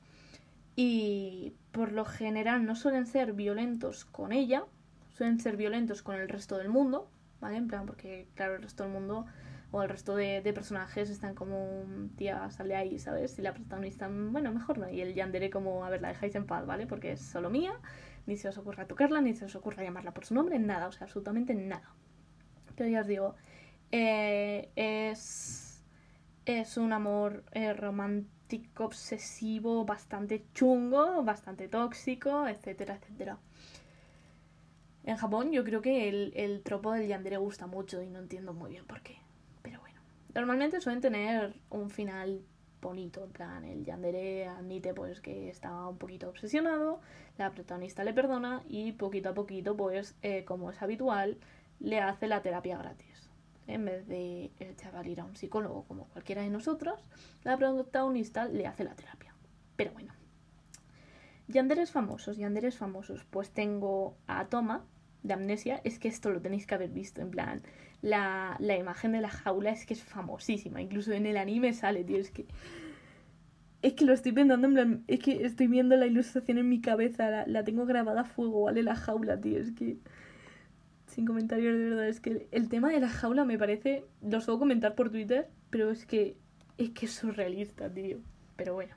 Y 0.74 1.54
por 1.72 1.92
lo 1.92 2.04
general 2.04 2.64
no 2.66 2.76
suelen 2.76 3.06
ser 3.06 3.32
violentos 3.32 4.04
con 4.04 4.32
ella, 4.32 4.64
suelen 5.10 5.40
ser 5.40 5.56
violentos 5.56 6.02
con 6.02 6.16
el 6.16 6.28
resto 6.28 6.58
del 6.58 6.68
mundo, 6.68 7.08
¿vale? 7.40 7.56
En 7.56 7.68
plan, 7.68 7.86
porque 7.86 8.28
claro, 8.34 8.56
el 8.56 8.62
resto 8.62 8.82
del 8.84 8.92
mundo 8.92 9.26
o 9.70 9.82
el 9.82 9.88
resto 9.88 10.16
de, 10.16 10.42
personajes 10.54 11.10
están 11.10 11.34
como, 11.34 11.84
tía, 12.16 12.50
sale 12.50 12.76
ahí, 12.76 12.98
¿sabes? 12.98 13.38
Y 13.38 13.42
la 13.42 13.54
protagonista, 13.54 14.08
bueno, 14.08 14.52
mejor 14.52 14.78
no. 14.78 14.88
Y 14.88 15.00
el 15.00 15.14
Yandere 15.14 15.50
como, 15.50 15.84
a 15.84 15.90
ver, 15.90 16.02
la 16.02 16.08
dejáis 16.08 16.34
en 16.34 16.46
paz, 16.46 16.66
¿vale? 16.66 16.86
Porque 16.86 17.12
es 17.12 17.20
solo 17.20 17.50
mía 17.50 17.72
ni 18.26 18.36
se 18.36 18.48
os 18.48 18.58
ocurra 18.58 18.86
tocarla, 18.86 19.20
ni 19.20 19.34
se 19.34 19.44
os 19.44 19.54
ocurra 19.54 19.82
llamarla 19.82 20.12
por 20.12 20.24
su 20.24 20.34
nombre, 20.34 20.58
nada, 20.58 20.88
o 20.88 20.92
sea, 20.92 21.04
absolutamente 21.04 21.54
nada. 21.54 21.94
Pero 22.74 22.90
ya 22.90 23.00
os 23.00 23.06
digo, 23.06 23.34
eh, 23.92 24.70
es, 24.76 25.84
es 26.44 26.76
un 26.76 26.92
amor 26.92 27.44
eh, 27.52 27.72
romántico, 27.72 28.84
obsesivo, 28.84 29.84
bastante 29.84 30.44
chungo, 30.52 31.22
bastante 31.22 31.68
tóxico, 31.68 32.46
etcétera, 32.46 32.96
etcétera. 32.96 33.38
En 35.04 35.16
Japón 35.16 35.52
yo 35.52 35.62
creo 35.64 35.80
que 35.82 36.08
el, 36.08 36.32
el 36.34 36.62
tropo 36.62 36.92
del 36.92 37.06
yandere 37.06 37.36
gusta 37.36 37.66
mucho 37.68 38.02
y 38.02 38.08
no 38.08 38.18
entiendo 38.18 38.52
muy 38.52 38.70
bien 38.70 38.86
por 38.86 39.02
qué. 39.02 39.18
Pero 39.62 39.80
bueno, 39.80 40.00
normalmente 40.34 40.80
suelen 40.80 41.00
tener 41.00 41.54
un 41.70 41.90
final 41.90 42.44
bonito, 42.86 43.24
en 43.24 43.30
plan, 43.30 43.64
el 43.64 43.84
Yandere 43.84 44.46
admite 44.46 44.94
pues 44.94 45.20
que 45.20 45.48
está 45.48 45.86
un 45.88 45.98
poquito 45.98 46.28
obsesionado, 46.28 47.00
la 47.36 47.50
protagonista 47.50 48.04
le 48.04 48.12
perdona 48.12 48.62
y 48.68 48.92
poquito 48.92 49.30
a 49.30 49.34
poquito, 49.34 49.76
pues 49.76 50.14
eh, 50.22 50.44
como 50.44 50.70
es 50.70 50.80
habitual, 50.80 51.38
le 51.80 52.00
hace 52.00 52.28
la 52.28 52.42
terapia 52.42 52.78
gratis. 52.78 53.28
En 53.66 53.84
vez 53.84 54.06
de 54.06 54.52
el 54.60 54.76
chaval 54.76 55.08
ir 55.08 55.20
a 55.20 55.24
un 55.24 55.34
psicólogo 55.34 55.84
como 55.84 56.06
cualquiera 56.06 56.42
de 56.42 56.50
nosotros, 56.50 57.04
la 57.42 57.56
protagonista 57.56 58.46
le 58.46 58.66
hace 58.66 58.84
la 58.84 58.94
terapia. 58.94 59.34
Pero 59.74 59.90
bueno. 59.92 60.14
Yanderes 61.48 61.90
famosos, 61.90 62.36
Yanderes 62.36 62.76
famosos. 62.76 63.24
Pues 63.24 63.50
tengo 63.50 64.16
a 64.28 64.46
Toma, 64.46 64.84
de 65.24 65.34
Amnesia. 65.34 65.80
Es 65.82 65.98
que 65.98 66.06
esto 66.08 66.30
lo 66.30 66.40
tenéis 66.40 66.66
que 66.66 66.76
haber 66.76 66.90
visto, 66.90 67.20
en 67.20 67.30
plan 67.30 67.62
la, 68.02 68.56
la 68.60 68.76
imagen 68.76 69.12
de 69.12 69.20
la 69.20 69.30
jaula 69.30 69.70
es 69.70 69.86
que 69.86 69.94
es 69.94 70.02
famosísima. 70.02 70.80
Incluso 70.80 71.12
en 71.12 71.26
el 71.26 71.36
anime 71.36 71.72
sale, 71.72 72.04
tío. 72.04 72.18
Es 72.18 72.30
que. 72.30 72.46
Es 73.82 73.92
que 73.94 74.04
lo 74.04 74.12
estoy 74.12 74.32
pensando 74.32 74.66
en 74.66 74.74
plan. 74.74 75.04
Es 75.06 75.20
que 75.20 75.44
estoy 75.44 75.66
viendo 75.66 75.96
la 75.96 76.06
ilustración 76.06 76.58
en 76.58 76.68
mi 76.68 76.80
cabeza. 76.80 77.46
La, 77.46 77.64
tengo 77.64 77.86
grabada 77.86 78.22
a 78.22 78.24
fuego, 78.24 78.62
¿vale? 78.62 78.82
La 78.82 78.96
jaula, 78.96 79.40
tío. 79.40 79.58
Es 79.58 79.72
que. 79.72 79.98
Sin 81.06 81.24
comentarios, 81.24 81.76
de 81.76 81.90
verdad. 81.90 82.08
Es 82.08 82.20
que 82.20 82.48
el, 82.50 82.68
tema 82.68 82.90
de 82.90 83.00
la 83.00 83.08
jaula 83.08 83.44
me 83.44 83.58
parece. 83.58 84.04
Lo 84.22 84.40
suelo 84.40 84.58
comentar 84.58 84.94
por 84.94 85.10
Twitter. 85.10 85.48
Pero 85.70 85.90
es 85.90 86.06
que. 86.06 86.36
Es 86.78 86.90
que 86.90 87.06
es 87.06 87.12
surrealista, 87.12 87.90
tío. 87.92 88.18
Pero 88.56 88.74
bueno. 88.74 88.94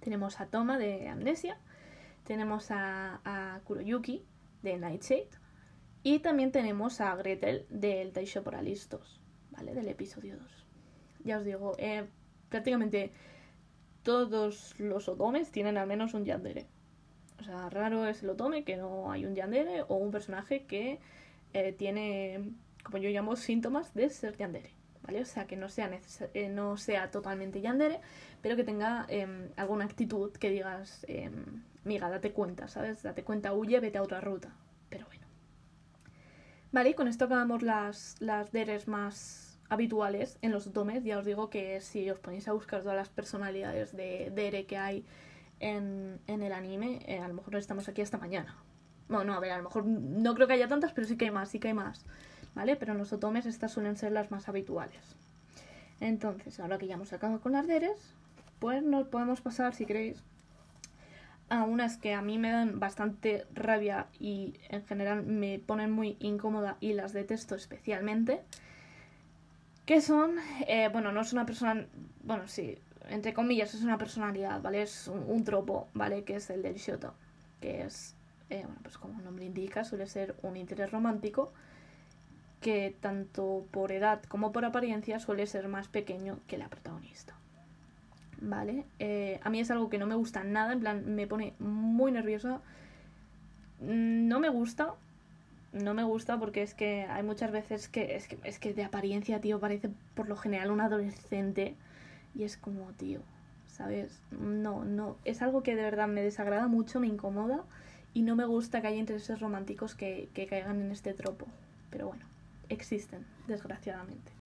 Tenemos 0.00 0.40
a 0.40 0.46
Toma 0.46 0.78
de 0.78 1.08
Amnesia. 1.08 1.58
Tenemos 2.24 2.70
a, 2.70 3.20
a 3.24 3.60
Kuroyuki 3.64 4.22
de 4.62 4.78
Nightshade. 4.78 5.39
Y 6.02 6.20
también 6.20 6.50
tenemos 6.50 7.00
a 7.00 7.14
Gretel 7.16 7.66
del 7.68 8.12
Taisho 8.12 8.42
Alistos, 8.52 9.20
¿vale? 9.50 9.74
Del 9.74 9.88
episodio 9.88 10.36
2. 10.36 10.66
Ya 11.24 11.38
os 11.38 11.44
digo, 11.44 11.74
eh, 11.78 12.06
prácticamente 12.48 13.12
todos 14.02 14.78
los 14.78 15.08
otomes 15.08 15.50
tienen 15.50 15.76
al 15.76 15.86
menos 15.86 16.14
un 16.14 16.24
yandere. 16.24 16.66
O 17.38 17.44
sea, 17.44 17.68
raro 17.70 18.06
es 18.06 18.22
el 18.22 18.30
otome 18.30 18.64
que 18.64 18.76
no 18.76 19.10
hay 19.10 19.24
un 19.24 19.34
yandere 19.34 19.82
o 19.82 19.96
un 19.96 20.10
personaje 20.10 20.64
que 20.66 21.00
eh, 21.52 21.72
tiene, 21.72 22.52
como 22.82 22.98
yo 22.98 23.10
llamo, 23.10 23.36
síntomas 23.36 23.94
de 23.94 24.10
ser 24.10 24.36
yandere. 24.36 24.70
¿Vale? 25.02 25.22
O 25.22 25.24
sea, 25.24 25.46
que 25.46 25.56
no 25.56 25.70
sea, 25.70 25.90
eh, 26.34 26.48
no 26.50 26.76
sea 26.76 27.10
totalmente 27.10 27.62
yandere, 27.62 28.00
pero 28.42 28.54
que 28.54 28.64
tenga 28.64 29.06
em, 29.08 29.48
alguna 29.56 29.86
actitud 29.86 30.30
que 30.32 30.50
digas, 30.50 31.06
eh, 31.08 31.30
miga, 31.84 32.10
date 32.10 32.32
cuenta, 32.32 32.68
¿sabes? 32.68 33.02
Date 33.02 33.24
cuenta, 33.24 33.54
huye, 33.54 33.80
vete 33.80 33.96
a 33.96 34.02
otra 34.02 34.20
ruta. 34.20 34.54
Pero 34.90 35.06
bueno. 35.06 35.29
Vale, 36.72 36.94
con 36.94 37.08
esto 37.08 37.24
acabamos 37.24 37.62
las, 37.62 38.16
las 38.20 38.52
deres 38.52 38.86
más 38.86 39.58
habituales 39.68 40.38
en 40.42 40.52
los 40.52 40.72
domes. 40.72 41.02
Ya 41.02 41.18
os 41.18 41.24
digo 41.24 41.50
que 41.50 41.80
si 41.80 42.08
os 42.10 42.18
ponéis 42.18 42.46
a 42.46 42.52
buscar 42.52 42.82
todas 42.82 42.96
las 42.96 43.08
personalidades 43.08 43.96
de 43.96 44.30
dere 44.34 44.66
que 44.66 44.76
hay 44.76 45.04
en, 45.58 46.20
el 46.26 46.52
anime, 46.52 47.00
eh, 47.06 47.18
a 47.18 47.28
lo 47.28 47.34
mejor 47.34 47.56
estamos 47.56 47.88
aquí 47.88 48.02
hasta 48.02 48.18
mañana. 48.18 48.56
Bueno, 49.08 49.24
no, 49.24 49.34
a 49.34 49.40
ver, 49.40 49.50
a 49.50 49.56
lo 49.56 49.64
mejor 49.64 49.84
no 49.84 50.34
creo 50.34 50.46
que 50.46 50.52
haya 50.52 50.68
tantas, 50.68 50.92
pero 50.92 51.06
sí 51.06 51.16
que 51.16 51.24
hay 51.26 51.30
más, 51.32 51.48
sí 51.48 51.58
que 51.58 51.68
hay 51.68 51.74
más. 51.74 52.04
¿Vale? 52.54 52.76
Pero 52.76 52.92
en 52.92 52.98
los 52.98 53.12
otomes 53.12 53.46
estas 53.46 53.72
suelen 53.72 53.96
ser 53.96 54.12
las 54.12 54.30
más 54.30 54.48
habituales. 54.48 55.16
Entonces, 56.00 56.58
ahora 56.60 56.78
que 56.78 56.86
ya 56.86 56.94
hemos 56.94 57.12
acabado 57.12 57.40
con 57.40 57.52
las 57.52 57.66
deres, 57.66 58.14
pues 58.58 58.82
nos 58.82 59.08
podemos 59.08 59.40
pasar, 59.40 59.74
si 59.74 59.86
queréis, 59.86 60.22
a 61.50 61.64
unas 61.64 61.96
que 61.96 62.14
a 62.14 62.22
mí 62.22 62.38
me 62.38 62.50
dan 62.50 62.80
bastante 62.80 63.44
rabia 63.52 64.06
y 64.18 64.54
en 64.68 64.86
general 64.86 65.26
me 65.26 65.58
ponen 65.58 65.90
muy 65.90 66.16
incómoda 66.20 66.76
y 66.80 66.94
las 66.94 67.12
detesto 67.12 67.56
especialmente. 67.56 68.40
Que 69.84 70.00
son, 70.00 70.36
eh, 70.68 70.88
bueno, 70.92 71.10
no 71.10 71.20
es 71.20 71.32
una 71.32 71.44
persona, 71.44 71.86
bueno, 72.22 72.46
sí, 72.46 72.78
entre 73.08 73.34
comillas, 73.34 73.74
es 73.74 73.82
una 73.82 73.98
personalidad, 73.98 74.62
¿vale? 74.62 74.82
Es 74.82 75.08
un, 75.08 75.42
tropo, 75.42 75.88
¿vale? 75.94 76.22
Que 76.22 76.36
es 76.36 76.48
el 76.50 76.62
del 76.62 76.76
Shoto, 76.76 77.14
que 77.60 77.82
es, 77.82 78.14
eh, 78.50 78.62
bueno, 78.62 78.78
pues 78.82 78.96
como 78.96 79.18
el 79.18 79.24
nombre 79.24 79.44
indica, 79.44 79.82
suele 79.82 80.06
ser 80.06 80.36
un 80.42 80.56
interés 80.56 80.92
romántico 80.92 81.52
que 82.60 82.94
tanto 83.00 83.66
por 83.70 83.90
edad 83.90 84.22
como 84.24 84.52
por 84.52 84.64
apariencia 84.64 85.18
suele 85.18 85.46
ser 85.46 85.66
más 85.66 85.88
pequeño 85.88 86.38
que 86.46 86.58
la 86.58 86.68
protagonista. 86.68 87.39
¿Vale? 88.40 88.84
Eh, 88.98 89.40
a 89.42 89.50
mí 89.50 89.60
es 89.60 89.70
algo 89.70 89.88
que 89.88 89.98
no 89.98 90.06
me 90.06 90.14
gusta 90.14 90.44
nada, 90.44 90.72
en 90.72 90.80
plan, 90.80 91.14
me 91.14 91.26
pone 91.26 91.54
muy 91.58 92.12
nerviosa. 92.12 92.60
No 93.80 94.40
me 94.40 94.48
gusta, 94.48 94.94
no 95.72 95.94
me 95.94 96.04
gusta 96.04 96.38
porque 96.38 96.62
es 96.62 96.74
que 96.74 97.04
hay 97.04 97.22
muchas 97.22 97.50
veces 97.52 97.88
que 97.88 98.16
es 98.16 98.28
que, 98.28 98.38
es 98.44 98.58
que 98.58 98.74
de 98.74 98.84
apariencia, 98.84 99.40
tío, 99.40 99.60
parece 99.60 99.90
por 100.14 100.28
lo 100.28 100.36
general 100.36 100.70
un 100.70 100.80
adolescente 100.80 101.74
y 102.34 102.44
es 102.44 102.56
como, 102.56 102.92
tío, 102.92 103.20
¿sabes? 103.68 104.20
No, 104.30 104.84
no, 104.84 105.16
es 105.24 105.42
algo 105.42 105.62
que 105.62 105.76
de 105.76 105.82
verdad 105.82 106.08
me 106.08 106.22
desagrada 106.22 106.66
mucho, 106.66 107.00
me 107.00 107.06
incomoda 107.06 107.64
y 108.12 108.22
no 108.22 108.36
me 108.36 108.44
gusta 108.44 108.80
que 108.80 108.88
haya 108.88 108.98
intereses 108.98 109.40
románticos 109.40 109.94
que, 109.94 110.28
que 110.34 110.46
caigan 110.46 110.80
en 110.80 110.90
este 110.90 111.14
tropo. 111.14 111.46
Pero 111.90 112.08
bueno, 112.08 112.24
existen, 112.68 113.24
desgraciadamente. 113.46 114.39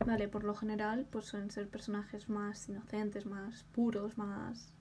Vale, 0.00 0.28
por 0.28 0.44
lo 0.44 0.54
general, 0.54 1.06
pues 1.10 1.26
suelen 1.26 1.50
ser 1.50 1.68
personajes 1.68 2.28
más 2.28 2.68
inocentes, 2.68 3.26
más 3.26 3.64
puros, 3.72 4.18
más. 4.18 4.74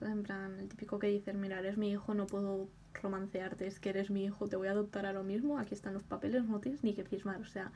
En 0.00 0.22
plan, 0.22 0.58
el 0.58 0.68
típico 0.68 0.98
que 0.98 1.08
dice: 1.08 1.32
Mira, 1.34 1.58
eres 1.58 1.76
mi 1.76 1.90
hijo, 1.90 2.14
no 2.14 2.26
puedo 2.26 2.68
romancearte, 2.94 3.66
es 3.66 3.78
que 3.80 3.90
eres 3.90 4.10
mi 4.10 4.24
hijo, 4.24 4.48
te 4.48 4.56
voy 4.56 4.68
a 4.68 4.72
adoptar 4.72 5.06
ahora 5.06 5.22
mismo, 5.22 5.58
aquí 5.58 5.74
están 5.74 5.94
los 5.94 6.02
papeles, 6.04 6.44
no 6.44 6.60
tienes 6.60 6.82
ni 6.84 6.94
que 6.94 7.04
firmar. 7.04 7.40
O 7.40 7.44
sea, 7.46 7.72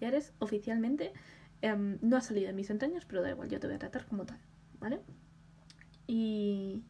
ya 0.00 0.08
eres 0.08 0.32
oficialmente. 0.38 1.12
Em, 1.62 1.98
no 2.02 2.16
ha 2.16 2.20
salido 2.20 2.48
de 2.48 2.52
mis 2.54 2.70
entrañas, 2.70 3.04
pero 3.06 3.22
da 3.22 3.30
igual, 3.30 3.48
yo 3.48 3.60
te 3.60 3.66
voy 3.66 3.76
a 3.76 3.78
tratar 3.78 4.06
como 4.06 4.26
tal, 4.26 4.38
¿vale? 4.80 5.00
Y. 6.06 6.82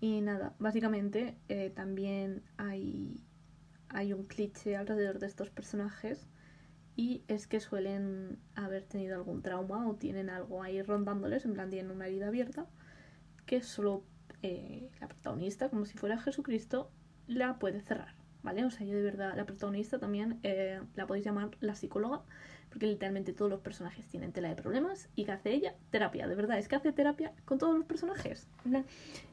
Y 0.00 0.20
nada, 0.20 0.54
básicamente 0.58 1.38
eh, 1.48 1.70
también 1.70 2.42
hay, 2.58 3.22
hay 3.88 4.12
un 4.12 4.24
cliché 4.24 4.76
alrededor 4.76 5.18
de 5.18 5.26
estos 5.26 5.50
personajes 5.50 6.26
y 6.96 7.22
es 7.28 7.46
que 7.46 7.60
suelen 7.60 8.38
haber 8.54 8.84
tenido 8.84 9.16
algún 9.16 9.42
trauma 9.42 9.86
o 9.86 9.94
tienen 9.94 10.30
algo 10.30 10.62
ahí 10.62 10.82
rondándoles, 10.82 11.44
en 11.44 11.52
plan 11.52 11.68
tienen 11.68 11.92
una 11.92 12.06
herida 12.06 12.28
abierta, 12.28 12.66
que 13.44 13.62
solo 13.62 14.02
eh, 14.42 14.90
la 15.00 15.08
protagonista, 15.08 15.68
como 15.68 15.84
si 15.84 15.98
fuera 15.98 16.18
Jesucristo, 16.18 16.90
la 17.26 17.58
puede 17.58 17.82
cerrar, 17.82 18.14
¿vale? 18.42 18.64
O 18.64 18.70
sea, 18.70 18.86
yo 18.86 18.96
de 18.96 19.02
verdad, 19.02 19.34
la 19.36 19.44
protagonista 19.44 19.98
también 19.98 20.40
eh, 20.42 20.80
la 20.94 21.06
podéis 21.06 21.26
llamar 21.26 21.50
la 21.60 21.74
psicóloga, 21.74 22.22
porque 22.76 22.88
literalmente 22.88 23.32
todos 23.32 23.50
los 23.50 23.60
personajes 23.60 24.06
tienen 24.06 24.32
tela 24.32 24.50
de 24.50 24.54
problemas 24.54 25.08
y 25.16 25.24
que 25.24 25.32
hace 25.32 25.54
ella 25.54 25.74
terapia, 25.90 26.28
de 26.28 26.34
verdad, 26.34 26.58
es 26.58 26.68
que 26.68 26.76
hace 26.76 26.92
terapia 26.92 27.32
con 27.46 27.56
todos 27.56 27.74
los 27.74 27.86
personajes. 27.86 28.48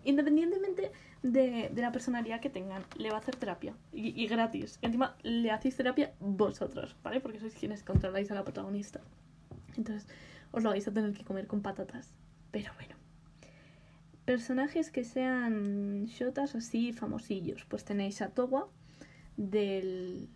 Independientemente 0.06 0.93
de, 1.23 1.69
la 1.75 1.91
personalidad 1.91 2.39
que 2.39 2.49
tengan, 2.49 2.86
le 2.97 3.10
va 3.10 3.17
a 3.17 3.19
hacer 3.19 3.36
terapia 3.36 3.75
y, 3.91 4.25
gratis. 4.27 4.79
Encima 4.82 5.17
le 5.23 5.51
hacéis 5.51 5.75
terapia 5.75 6.13
vosotros, 6.21 6.95
¿vale? 7.03 7.19
Porque 7.19 7.41
sois 7.41 7.53
quienes 7.53 7.84
controláis 7.84 8.32
a 8.32 8.36
la 8.36 8.45
protagonista. 8.45 9.01
Entonces 9.75 10.08
os 10.53 10.63
lo 10.63 10.69
vais 10.69 10.88
a 10.88 10.93
tener 10.93 11.12
que 11.12 11.25
comer 11.25 11.45
con 11.45 11.62
patatas. 11.62 12.13
Pero 12.51 12.71
bueno. 12.75 12.95
Personajes 14.23 14.89
que 14.89 15.03
sean 15.03 16.06
shotas 16.06 16.56
así 16.56 16.93
famosillos. 16.93 17.65
Pues 17.65 17.84
tenéis 17.84 18.21
a 18.21 18.29
Towa 18.29 18.69
del, 19.36 20.29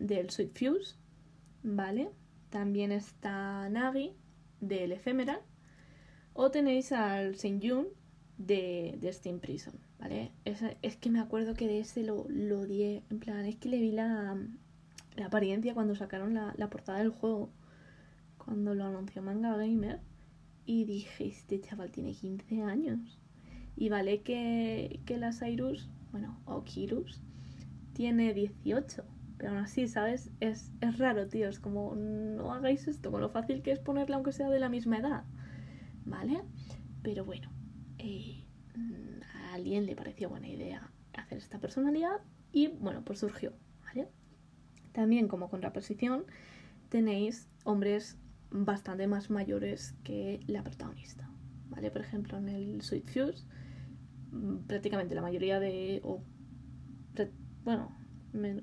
del 0.00 0.30
Sweet 0.30 0.58
Fuse, 0.58 0.96
¿vale? 1.62 2.10
También 2.54 2.92
está 2.92 3.68
Nagi 3.68 4.12
del 4.60 4.92
Ephemeral. 4.92 5.40
O 6.34 6.52
tenéis 6.52 6.92
al 6.92 7.34
Saint 7.34 7.60
Jun 7.60 7.88
de, 8.38 8.96
de 9.00 9.12
Steam 9.12 9.40
Prison, 9.40 9.74
¿vale? 9.98 10.30
Es, 10.44 10.62
es, 10.82 10.96
que 10.96 11.10
me 11.10 11.18
acuerdo 11.18 11.54
que 11.54 11.66
de 11.66 11.80
ese 11.80 12.04
lo, 12.04 12.26
lo. 12.28 12.62
En 12.62 13.18
plan, 13.18 13.44
es 13.44 13.56
que 13.56 13.68
le 13.68 13.80
vi 13.80 13.90
la, 13.90 14.38
la 15.16 15.26
apariencia 15.26 15.74
cuando 15.74 15.96
sacaron 15.96 16.32
la, 16.32 16.54
la, 16.56 16.70
portada 16.70 16.98
del 16.98 17.08
juego. 17.08 17.50
Cuando 18.38 18.72
lo 18.76 18.84
anunció 18.84 19.20
Manga 19.20 19.56
Gamer. 19.56 19.98
Y 20.64 20.84
dije, 20.84 21.26
este 21.26 21.60
chaval 21.60 21.90
tiene 21.90 22.12
15 22.12 22.62
años. 22.62 23.20
Y 23.74 23.88
vale 23.88 24.22
que, 24.22 25.00
que 25.06 25.18
la 25.18 25.32
Cyrus, 25.32 25.90
bueno, 26.12 26.40
o 26.44 26.62
Kirus, 26.62 27.20
tiene 27.94 28.32
18. 28.32 29.04
Pero 29.38 29.50
aún 29.50 29.58
así, 29.58 29.88
¿sabes? 29.88 30.30
Es, 30.40 30.72
es 30.80 30.98
raro, 30.98 31.26
tío. 31.28 31.48
Es 31.48 31.58
como, 31.58 31.94
no 31.94 32.52
hagáis 32.52 32.86
esto 32.86 33.10
con 33.10 33.20
lo 33.20 33.30
fácil 33.30 33.62
que 33.62 33.72
es 33.72 33.80
ponerla 33.80 34.16
aunque 34.16 34.32
sea 34.32 34.48
de 34.50 34.60
la 34.60 34.68
misma 34.68 34.98
edad. 34.98 35.24
¿Vale? 36.04 36.42
Pero 37.02 37.24
bueno, 37.24 37.50
eh, 37.98 38.44
a 39.34 39.54
alguien 39.54 39.86
le 39.86 39.96
pareció 39.96 40.28
buena 40.28 40.48
idea 40.48 40.90
hacer 41.14 41.38
esta 41.38 41.58
personalidad 41.58 42.20
y 42.52 42.68
bueno, 42.68 43.02
pues 43.04 43.18
surgió. 43.18 43.52
¿Vale? 43.84 44.08
También 44.92 45.28
como 45.28 45.50
contraposición 45.50 46.24
tenéis 46.88 47.48
hombres 47.64 48.16
bastante 48.50 49.06
más 49.08 49.30
mayores 49.30 49.94
que 50.04 50.40
la 50.46 50.62
protagonista. 50.62 51.28
¿Vale? 51.70 51.90
Por 51.90 52.02
ejemplo, 52.02 52.38
en 52.38 52.48
el 52.48 52.82
Sweet 52.82 53.06
Fuse, 53.08 53.44
mm, 54.30 54.58
prácticamente 54.66 55.14
la 55.14 55.22
mayoría 55.22 55.58
de. 55.58 56.00
O, 56.04 56.22
bueno, 57.64 57.90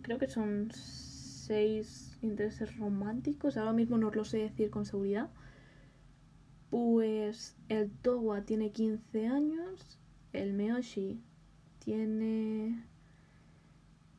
creo 0.01 0.17
que 0.17 0.27
son 0.27 0.69
seis 0.73 2.17
intereses 2.21 2.77
románticos, 2.77 3.57
ahora 3.57 3.73
mismo 3.73 3.97
no 3.97 4.11
lo 4.11 4.25
sé 4.25 4.37
decir 4.37 4.69
con 4.69 4.85
seguridad. 4.85 5.29
Pues 6.69 7.55
el 7.69 7.91
Towa 7.91 8.43
tiene 8.43 8.71
15 8.71 9.27
años, 9.27 9.99
el 10.33 10.53
Meoshi 10.53 11.21
tiene 11.79 12.85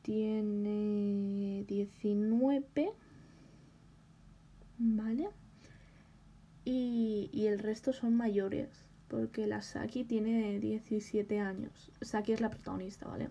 tiene 0.02 1.64
19, 1.68 2.92
¿vale? 4.78 5.28
Y, 6.64 7.30
y, 7.32 7.46
el 7.46 7.58
resto 7.60 7.92
son 7.92 8.16
mayores, 8.16 8.68
porque 9.08 9.46
la 9.46 9.62
Saki 9.62 10.04
tiene 10.04 10.58
17 10.58 11.38
años. 11.38 11.90
Saki 12.00 12.32
es 12.32 12.40
la 12.40 12.50
protagonista, 12.50 13.06
¿vale? 13.06 13.28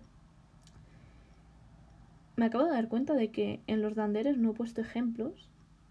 Me 2.42 2.46
acabo 2.46 2.64
de 2.64 2.72
dar 2.72 2.88
cuenta 2.88 3.14
de 3.14 3.30
que 3.30 3.62
en 3.68 3.82
los 3.82 3.94
danderes 3.94 4.36
no 4.36 4.50
he 4.50 4.52
puesto 4.52 4.80
ejemplos, 4.80 5.48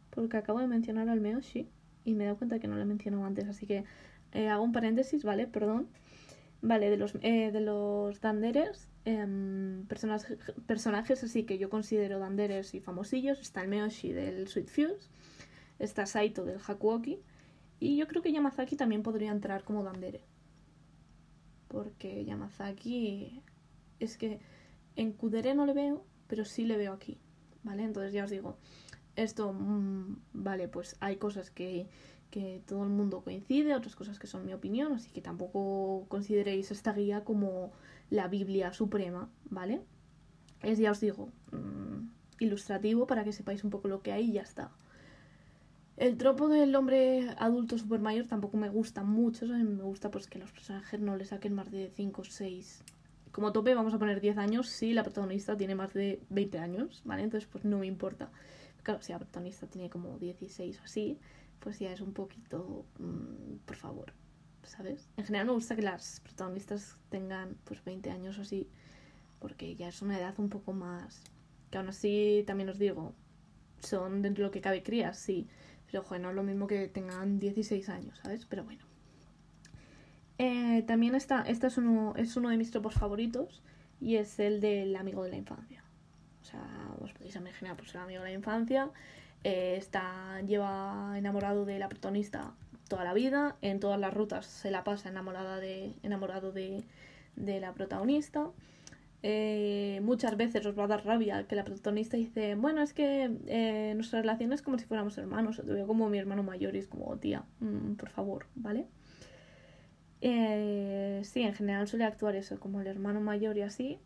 porque 0.09 0.35
acabo 0.35 0.59
de 0.59 0.67
mencionar 0.67 1.07
al 1.07 1.21
Meoshi 1.21 1.69
y 2.03 2.13
me 2.13 2.25
he 2.25 2.27
dado 2.27 2.39
cuenta 2.39 2.59
que 2.59 2.67
no 2.67 2.75
lo 2.75 2.81
he 2.81 2.85
mencionado 2.85 3.23
antes, 3.23 3.47
así 3.47 3.65
que 3.65 3.85
eh, 4.33 4.49
hago 4.49 4.61
un 4.61 4.73
paréntesis, 4.73 5.23
¿vale? 5.23 5.47
Perdón. 5.47 5.87
Vale, 6.61 6.89
de 6.89 6.97
los, 6.97 7.15
eh, 7.21 7.51
de 7.53 7.61
los 7.61 8.19
danderes, 8.19 8.89
eh, 9.05 9.25
personajes 10.67 11.23
así 11.23 11.45
que 11.45 11.57
yo 11.57 11.69
considero 11.69 12.19
danderes 12.19 12.73
y 12.73 12.81
famosillos, 12.81 13.39
está 13.39 13.61
el 13.61 13.69
Meoshi 13.69 14.11
del 14.11 14.49
Sweet 14.49 14.67
Fuse, 14.67 15.09
está 15.79 16.05
Saito 16.05 16.43
del 16.43 16.59
Hakuoki, 16.67 17.21
y 17.79 17.95
yo 17.95 18.09
creo 18.09 18.21
que 18.21 18.33
Yamazaki 18.33 18.75
también 18.75 19.03
podría 19.03 19.31
entrar 19.31 19.63
como 19.63 19.85
dandere. 19.85 20.19
Porque 21.69 22.25
Yamazaki 22.25 23.41
es 24.01 24.17
que 24.17 24.41
en 24.97 25.13
Kudere 25.13 25.55
no 25.55 25.65
le 25.65 25.73
veo, 25.73 26.10
pero 26.31 26.45
sí 26.45 26.63
le 26.63 26.77
veo 26.77 26.93
aquí, 26.93 27.17
¿vale? 27.61 27.83
Entonces 27.83 28.13
ya 28.13 28.23
os 28.23 28.31
digo, 28.31 28.55
esto, 29.17 29.51
mm, 29.51 30.15
vale, 30.31 30.69
pues 30.69 30.95
hay 31.01 31.17
cosas 31.17 31.51
que, 31.51 31.89
que 32.29 32.61
todo 32.65 32.83
el 32.83 32.89
mundo 32.89 33.21
coincide, 33.21 33.75
otras 33.75 33.97
cosas 33.97 34.17
que 34.17 34.27
son 34.27 34.45
mi 34.45 34.53
opinión, 34.53 34.93
así 34.93 35.11
que 35.11 35.19
tampoco 35.19 36.05
consideréis 36.07 36.71
esta 36.71 36.93
guía 36.93 37.25
como 37.25 37.73
la 38.09 38.29
Biblia 38.29 38.71
suprema, 38.71 39.29
¿vale? 39.49 39.81
Es, 40.61 40.79
ya 40.79 40.91
os 40.91 41.01
digo, 41.01 41.33
mm, 41.51 42.07
ilustrativo 42.39 43.07
para 43.07 43.25
que 43.25 43.33
sepáis 43.33 43.65
un 43.65 43.69
poco 43.69 43.89
lo 43.89 44.01
que 44.01 44.13
hay 44.13 44.29
y 44.29 44.33
ya 44.35 44.43
está. 44.43 44.71
El 45.97 46.15
tropo 46.15 46.47
del 46.47 46.73
hombre 46.77 47.35
adulto 47.39 47.77
super 47.77 47.99
mayor 47.99 48.25
tampoco 48.25 48.55
me 48.55 48.69
gusta 48.69 49.03
mucho, 49.03 49.45
me 49.47 49.83
gusta 49.83 50.11
pues 50.11 50.27
que 50.27 50.39
los 50.39 50.53
personajes 50.53 51.01
no 51.01 51.17
le 51.17 51.25
saquen 51.25 51.55
más 51.55 51.69
de 51.71 51.91
5 51.93 52.21
o 52.21 52.23
6 52.23 52.85
como 53.31 53.51
tope 53.51 53.73
vamos 53.73 53.93
a 53.93 53.99
poner 53.99 54.21
10 54.21 54.37
años 54.37 54.67
si 54.67 54.93
la 54.93 55.03
protagonista 55.03 55.57
tiene 55.57 55.75
más 55.75 55.93
de 55.93 56.21
20 56.29 56.59
años, 56.59 57.01
¿vale? 57.05 57.23
Entonces 57.23 57.49
pues 57.51 57.65
no 57.65 57.79
me 57.79 57.87
importa. 57.87 58.31
Claro, 58.83 59.01
si 59.01 59.11
la 59.11 59.19
protagonista 59.19 59.67
tiene 59.67 59.89
como 59.89 60.17
16 60.17 60.79
o 60.79 60.83
así, 60.83 61.19
pues 61.59 61.79
ya 61.79 61.91
es 61.91 62.01
un 62.01 62.13
poquito, 62.13 62.85
mmm, 62.99 63.57
por 63.65 63.75
favor, 63.75 64.13
¿sabes? 64.63 65.09
En 65.17 65.25
general 65.25 65.47
me 65.47 65.53
gusta 65.53 65.75
que 65.75 65.83
las 65.83 66.19
protagonistas 66.21 66.97
tengan 67.09 67.57
pues 67.63 67.83
20 67.83 68.09
años 68.09 68.37
o 68.39 68.41
así, 68.41 68.67
porque 69.39 69.75
ya 69.75 69.87
es 69.87 70.01
una 70.01 70.17
edad 70.17 70.33
un 70.39 70.49
poco 70.49 70.73
más... 70.73 71.21
Que 71.69 71.77
aún 71.77 71.87
así 71.87 72.43
también 72.45 72.69
os 72.69 72.77
digo, 72.77 73.13
son 73.79 74.21
dentro 74.21 74.43
de 74.43 74.47
lo 74.49 74.51
que 74.51 74.59
cabe 74.59 74.83
crías, 74.83 75.17
sí, 75.17 75.47
pero 75.85 76.03
ojo, 76.03 76.17
no 76.19 76.29
es 76.31 76.35
lo 76.35 76.43
mismo 76.43 76.67
que 76.67 76.89
tengan 76.89 77.39
16 77.39 77.87
años, 77.89 78.19
¿sabes? 78.21 78.45
Pero 78.45 78.65
bueno. 78.65 78.90
Eh, 80.43 80.81
también 80.87 81.13
está, 81.13 81.43
este 81.43 81.67
es 81.67 81.77
uno, 81.77 82.15
es 82.17 82.35
uno 82.35 82.49
de 82.49 82.57
mis 82.57 82.71
tropos 82.71 82.95
favoritos 82.95 83.61
y 83.99 84.15
es 84.15 84.39
el 84.39 84.59
del 84.59 84.95
amigo 84.95 85.23
de 85.23 85.29
la 85.29 85.35
infancia. 85.35 85.83
O 86.41 86.45
sea, 86.45 86.63
os 86.99 87.13
podéis 87.13 87.35
imaginar, 87.35 87.77
pues 87.77 87.93
el 87.93 88.01
amigo 88.01 88.23
de 88.23 88.29
la 88.29 88.33
infancia 88.33 88.89
eh, 89.43 89.75
está, 89.77 90.41
lleva 90.41 91.13
enamorado 91.15 91.63
de 91.63 91.77
la 91.77 91.89
protagonista 91.89 92.53
toda 92.87 93.03
la 93.03 93.13
vida, 93.13 93.55
en 93.61 93.79
todas 93.79 93.99
las 93.99 94.15
rutas 94.15 94.47
se 94.47 94.71
la 94.71 94.83
pasa 94.83 95.09
enamorada 95.09 95.59
de, 95.59 95.93
enamorado 96.01 96.51
de, 96.51 96.85
de 97.35 97.59
la 97.59 97.73
protagonista. 97.75 98.49
Eh, 99.21 99.99
muchas 100.01 100.35
veces 100.37 100.65
os 100.65 100.75
va 100.75 100.85
a 100.85 100.87
dar 100.87 101.05
rabia 101.05 101.45
que 101.47 101.55
la 101.55 101.65
protagonista 101.65 102.17
dice, 102.17 102.55
bueno, 102.55 102.81
es 102.81 102.93
que 102.93 103.93
nuestra 103.95 104.21
relación 104.21 104.53
es 104.53 104.63
como 104.63 104.79
si 104.79 104.85
fuéramos 104.85 105.15
hermanos, 105.19 105.59
o 105.59 105.61
te 105.61 105.71
veo 105.71 105.85
como 105.85 106.09
mi 106.09 106.17
hermano 106.17 106.41
mayor 106.41 106.75
y 106.75 106.79
es 106.79 106.87
como, 106.87 107.15
tía, 107.17 107.43
mm, 107.59 107.93
por 107.93 108.09
favor, 108.09 108.47
¿vale? 108.55 108.87
Eh, 110.21 111.21
sí, 111.23 111.41
en 111.41 111.53
general 111.53 111.87
suele 111.87 112.05
actuar 112.05 112.35
eso, 112.35 112.59
como 112.59 112.81
el 112.81 112.87
hermano 112.87 113.21
mayor 113.21 113.57
y 113.57 113.61
así. 113.61 113.99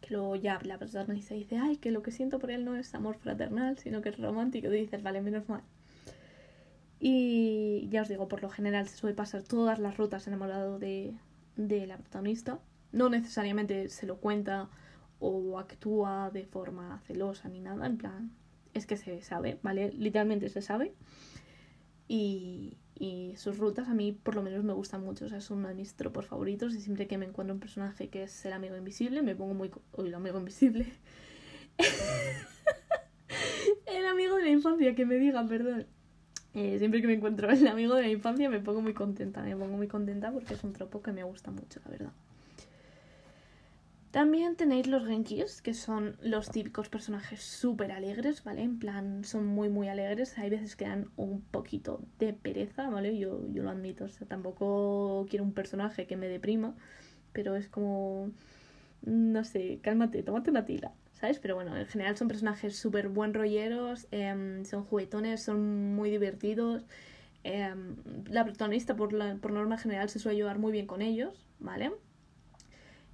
Que 0.00 0.14
luego 0.14 0.36
ya 0.36 0.60
la 0.62 0.78
persona 0.78 1.12
dice, 1.14 1.34
dice, 1.34 1.58
ay, 1.58 1.76
que 1.76 1.90
lo 1.90 2.02
que 2.02 2.10
siento 2.12 2.38
por 2.38 2.50
él 2.50 2.64
no 2.64 2.76
es 2.76 2.94
amor 2.94 3.16
fraternal, 3.16 3.78
sino 3.78 4.02
que 4.02 4.10
es 4.10 4.18
romántico. 4.18 4.70
Dices, 4.70 5.02
vale, 5.02 5.20
menos 5.20 5.48
mal. 5.48 5.62
Y 7.00 7.88
ya 7.90 8.02
os 8.02 8.08
digo, 8.08 8.28
por 8.28 8.42
lo 8.42 8.50
general 8.50 8.88
se 8.88 8.96
suele 8.96 9.14
pasar 9.14 9.42
todas 9.42 9.78
las 9.78 9.96
rutas 9.96 10.26
enamorado 10.26 10.78
de, 10.78 11.14
de 11.56 11.86
la 11.86 11.96
protagonista. 11.96 12.58
No 12.92 13.08
necesariamente 13.08 13.88
se 13.88 14.06
lo 14.06 14.18
cuenta 14.18 14.68
o 15.20 15.58
actúa 15.58 16.30
de 16.32 16.44
forma 16.44 17.00
celosa 17.06 17.48
ni 17.48 17.60
nada, 17.60 17.86
en 17.86 17.98
plan, 17.98 18.32
es 18.74 18.86
que 18.86 18.96
se 18.96 19.22
sabe, 19.22 19.58
¿vale? 19.62 19.92
Literalmente 19.92 20.48
se 20.48 20.62
sabe. 20.62 20.94
Y, 22.06 22.78
y 22.98 23.34
sus 23.36 23.58
rutas 23.58 23.88
a 23.88 23.94
mí 23.94 24.12
por 24.12 24.34
lo 24.34 24.42
menos 24.42 24.64
me 24.64 24.72
gustan 24.72 25.02
mucho, 25.02 25.26
o 25.26 25.28
sea, 25.28 25.38
es 25.38 25.50
uno 25.50 25.68
de 25.68 25.74
mis 25.74 25.94
tropos 25.94 26.26
favoritos 26.26 26.74
y 26.74 26.80
siempre 26.80 27.06
que 27.06 27.18
me 27.18 27.26
encuentro 27.26 27.54
un 27.54 27.60
personaje 27.60 28.08
que 28.08 28.24
es 28.24 28.44
el 28.44 28.52
amigo 28.52 28.76
invisible 28.76 29.22
me 29.22 29.34
pongo 29.34 29.54
muy... 29.54 29.70
Uy, 29.92 30.08
el 30.08 30.14
amigo 30.14 30.38
invisible. 30.38 30.86
el 33.86 34.06
amigo 34.06 34.36
de 34.36 34.42
la 34.42 34.50
infancia, 34.50 34.94
que 34.94 35.06
me 35.06 35.16
digan, 35.16 35.48
perdón. 35.48 35.86
Eh, 36.54 36.78
siempre 36.78 37.00
que 37.00 37.06
me 37.06 37.14
encuentro 37.14 37.50
el 37.50 37.66
amigo 37.68 37.94
de 37.94 38.02
la 38.02 38.08
infancia 38.08 38.50
me 38.50 38.60
pongo 38.60 38.80
muy 38.80 38.94
contenta, 38.94 39.42
me 39.42 39.56
pongo 39.56 39.76
muy 39.76 39.86
contenta 39.86 40.32
porque 40.32 40.54
es 40.54 40.64
un 40.64 40.72
tropo 40.72 41.02
que 41.02 41.12
me 41.12 41.22
gusta 41.22 41.50
mucho, 41.50 41.80
la 41.84 41.90
verdad. 41.90 42.12
También 44.10 44.56
tenéis 44.56 44.86
los 44.86 45.06
Genkis, 45.06 45.60
que 45.60 45.74
son 45.74 46.16
los 46.22 46.50
típicos 46.50 46.88
personajes 46.88 47.42
súper 47.42 47.92
alegres, 47.92 48.42
¿vale? 48.42 48.62
En 48.62 48.78
plan, 48.78 49.22
son 49.22 49.46
muy, 49.46 49.68
muy 49.68 49.88
alegres. 49.88 50.38
Hay 50.38 50.48
veces 50.48 50.76
que 50.76 50.86
dan 50.86 51.10
un 51.16 51.42
poquito 51.42 52.00
de 52.18 52.32
pereza, 52.32 52.88
¿vale? 52.88 53.18
Yo, 53.18 53.46
yo 53.52 53.62
lo 53.62 53.70
admito. 53.70 54.04
O 54.04 54.08
sea, 54.08 54.26
tampoco 54.26 55.26
quiero 55.28 55.44
un 55.44 55.52
personaje 55.52 56.06
que 56.06 56.16
me 56.16 56.26
deprima, 56.28 56.74
pero 57.32 57.54
es 57.56 57.68
como. 57.68 58.30
No 59.02 59.44
sé, 59.44 59.78
cálmate, 59.82 60.22
tómate 60.22 60.50
una 60.50 60.64
tila, 60.64 60.92
¿sabes? 61.12 61.38
Pero 61.38 61.54
bueno, 61.54 61.76
en 61.76 61.86
general 61.86 62.16
son 62.16 62.28
personajes 62.28 62.76
súper 62.76 63.08
buen 63.08 63.32
rolleros, 63.34 64.08
em, 64.10 64.64
son 64.64 64.84
juguetones, 64.84 65.42
son 65.42 65.94
muy 65.94 66.10
divertidos. 66.10 66.84
Em, 67.44 67.96
la 68.26 68.44
protagonista, 68.44 68.96
por, 68.96 69.12
la, 69.12 69.36
por 69.36 69.52
norma 69.52 69.78
general, 69.78 70.08
se 70.08 70.18
suele 70.18 70.38
llevar 70.38 70.58
muy 70.58 70.72
bien 70.72 70.86
con 70.86 71.02
ellos, 71.02 71.46
¿vale? 71.60 71.92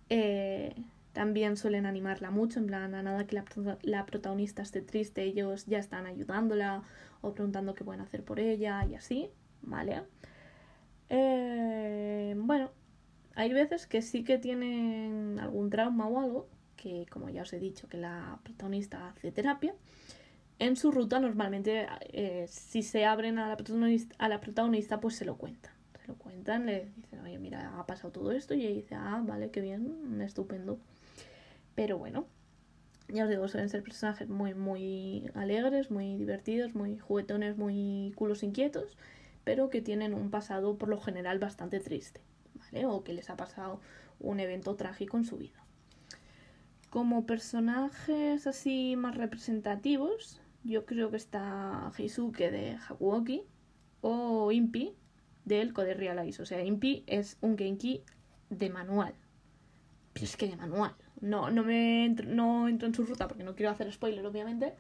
Eh, 0.09 0.75
también 1.13 1.57
suelen 1.57 1.87
animarla 1.87 2.31
mucho, 2.31 2.59
en 2.59 2.67
plan, 2.67 2.95
a 2.95 3.03
nada 3.03 3.27
que 3.27 3.41
la, 3.83 4.07
protagonista 4.07 4.63
esté 4.63 4.83
triste, 4.83 5.23
ellos 5.23 5.67
ya 5.67 5.79
están 5.79 6.07
ayudándola 6.07 6.83
o 7.21 7.33
preguntando 7.33 7.75
qué 7.75 7.85
pueden 7.85 8.01
hacer 8.01 8.25
por 8.25 8.41
ella 8.41 8.85
y 8.85 8.97
así, 8.97 9.31
¿vale? 9.63 10.03
Eh, 11.09 12.35
bueno, 12.37 12.71
hay 13.37 13.53
veces 13.53 13.87
que 13.87 14.03
sí 14.03 14.25
que 14.25 14.39
tienen 14.39 15.39
algún 15.41 15.71
trauma 15.71 16.09
o 16.09 16.21
algo, 16.21 16.49
que 16.77 17.07
como 17.11 17.31
ya 17.31 17.43
os 17.43 17.53
he 17.53 17.61
dicho, 17.61 17.89
que 17.89 17.97
la 17.97 18.41
protagonista 18.43 19.09
hace 19.11 19.31
terapia. 19.31 19.75
En 20.59 20.77
su 20.77 20.91
ruta 20.91 21.21
normalmente 21.21 21.87
eh, 22.13 22.47
si 22.49 22.83
se 22.83 23.05
abren 23.05 23.39
a 23.39 23.49
la, 23.49 23.57
protagonista, 23.57 24.15
a 24.19 24.29
la 24.29 24.41
protagonista 24.41 25.01
pues 25.01 25.17
se 25.17 25.25
lo 25.25 25.37
cuentan 25.37 25.74
lo 26.07 26.15
cuentan, 26.17 26.67
le 26.67 26.91
dicen, 26.97 27.21
oye, 27.21 27.39
mira, 27.39 27.79
ha 27.79 27.87
pasado 27.87 28.13
todo 28.13 28.33
esto, 28.33 28.55
y 28.55 28.65
ella 28.65 28.75
dice, 28.75 28.95
ah, 28.95 29.23
vale, 29.25 29.51
qué 29.51 29.61
bien, 29.61 30.21
estupendo. 30.21 30.79
Pero 31.75 31.99
bueno, 31.99 32.27
ya 33.09 33.25
os 33.25 33.31
digo, 33.31 33.47
suelen 33.49 33.69
ser 33.69 33.83
personajes 33.83 34.29
muy, 34.29 34.55
muy 34.55 35.31
alegres, 35.35 35.91
muy 35.91 36.17
divertidos, 36.17 36.75
muy 36.75 36.99
juguetones, 36.99 37.57
muy 37.57 38.13
culos 38.17 38.43
inquietos, 38.43 38.97
pero 39.45 39.71
que 39.71 39.83
tienen 39.83 40.15
un 40.15 40.31
pasado 40.31 40.77
por 40.77 40.89
lo 40.89 41.01
general 41.01 41.39
bastante 41.39 41.81
triste, 41.81 42.21
¿vale? 42.55 42.87
O 42.87 43.05
que 43.05 43.13
les 43.13 43.29
ha 43.31 43.37
pasado 43.37 43.81
un 44.21 44.41
evento 44.41 44.75
trágico 44.77 45.19
en 45.19 45.25
su 45.25 45.37
vida. 45.37 45.65
Como 46.91 47.27
personajes 47.27 48.47
así 48.47 48.95
más 48.97 49.17
representativos, 49.17 50.41
yo 50.63 50.87
creo 50.87 51.11
que 51.11 51.17
está 51.17 51.93
Heisuke 51.99 52.51
de 52.51 52.79
Hakuoki 52.89 53.43
o 54.01 54.51
Impi 54.53 54.95
del 55.45 55.73
Code 55.73 55.95
Realize. 55.95 56.43
O 56.43 56.47
sea, 56.47 56.63
Impi 56.65 57.05
es 57.07 57.39
un 57.41 57.57
Genki 57.57 58.03
de 58.51 58.71
manual. 58.71 59.15
Pero 60.13 60.27
es 60.27 60.37
que 60.37 60.49
de 60.49 60.57
manual. 60.57 60.95
No, 61.21 61.51
no 61.51 61.65
me 61.65 62.05
entro, 62.05 62.27
no 62.27 62.69
entro 62.69 62.89
en 62.89 62.95
su 62.95 63.05
ruta 63.05 63.29
porque 63.29 63.45
no 63.45 63.55
quiero 63.55 63.73
hacer 63.73 63.93
spoiler, 63.93 64.25
obviamente. 64.25 64.75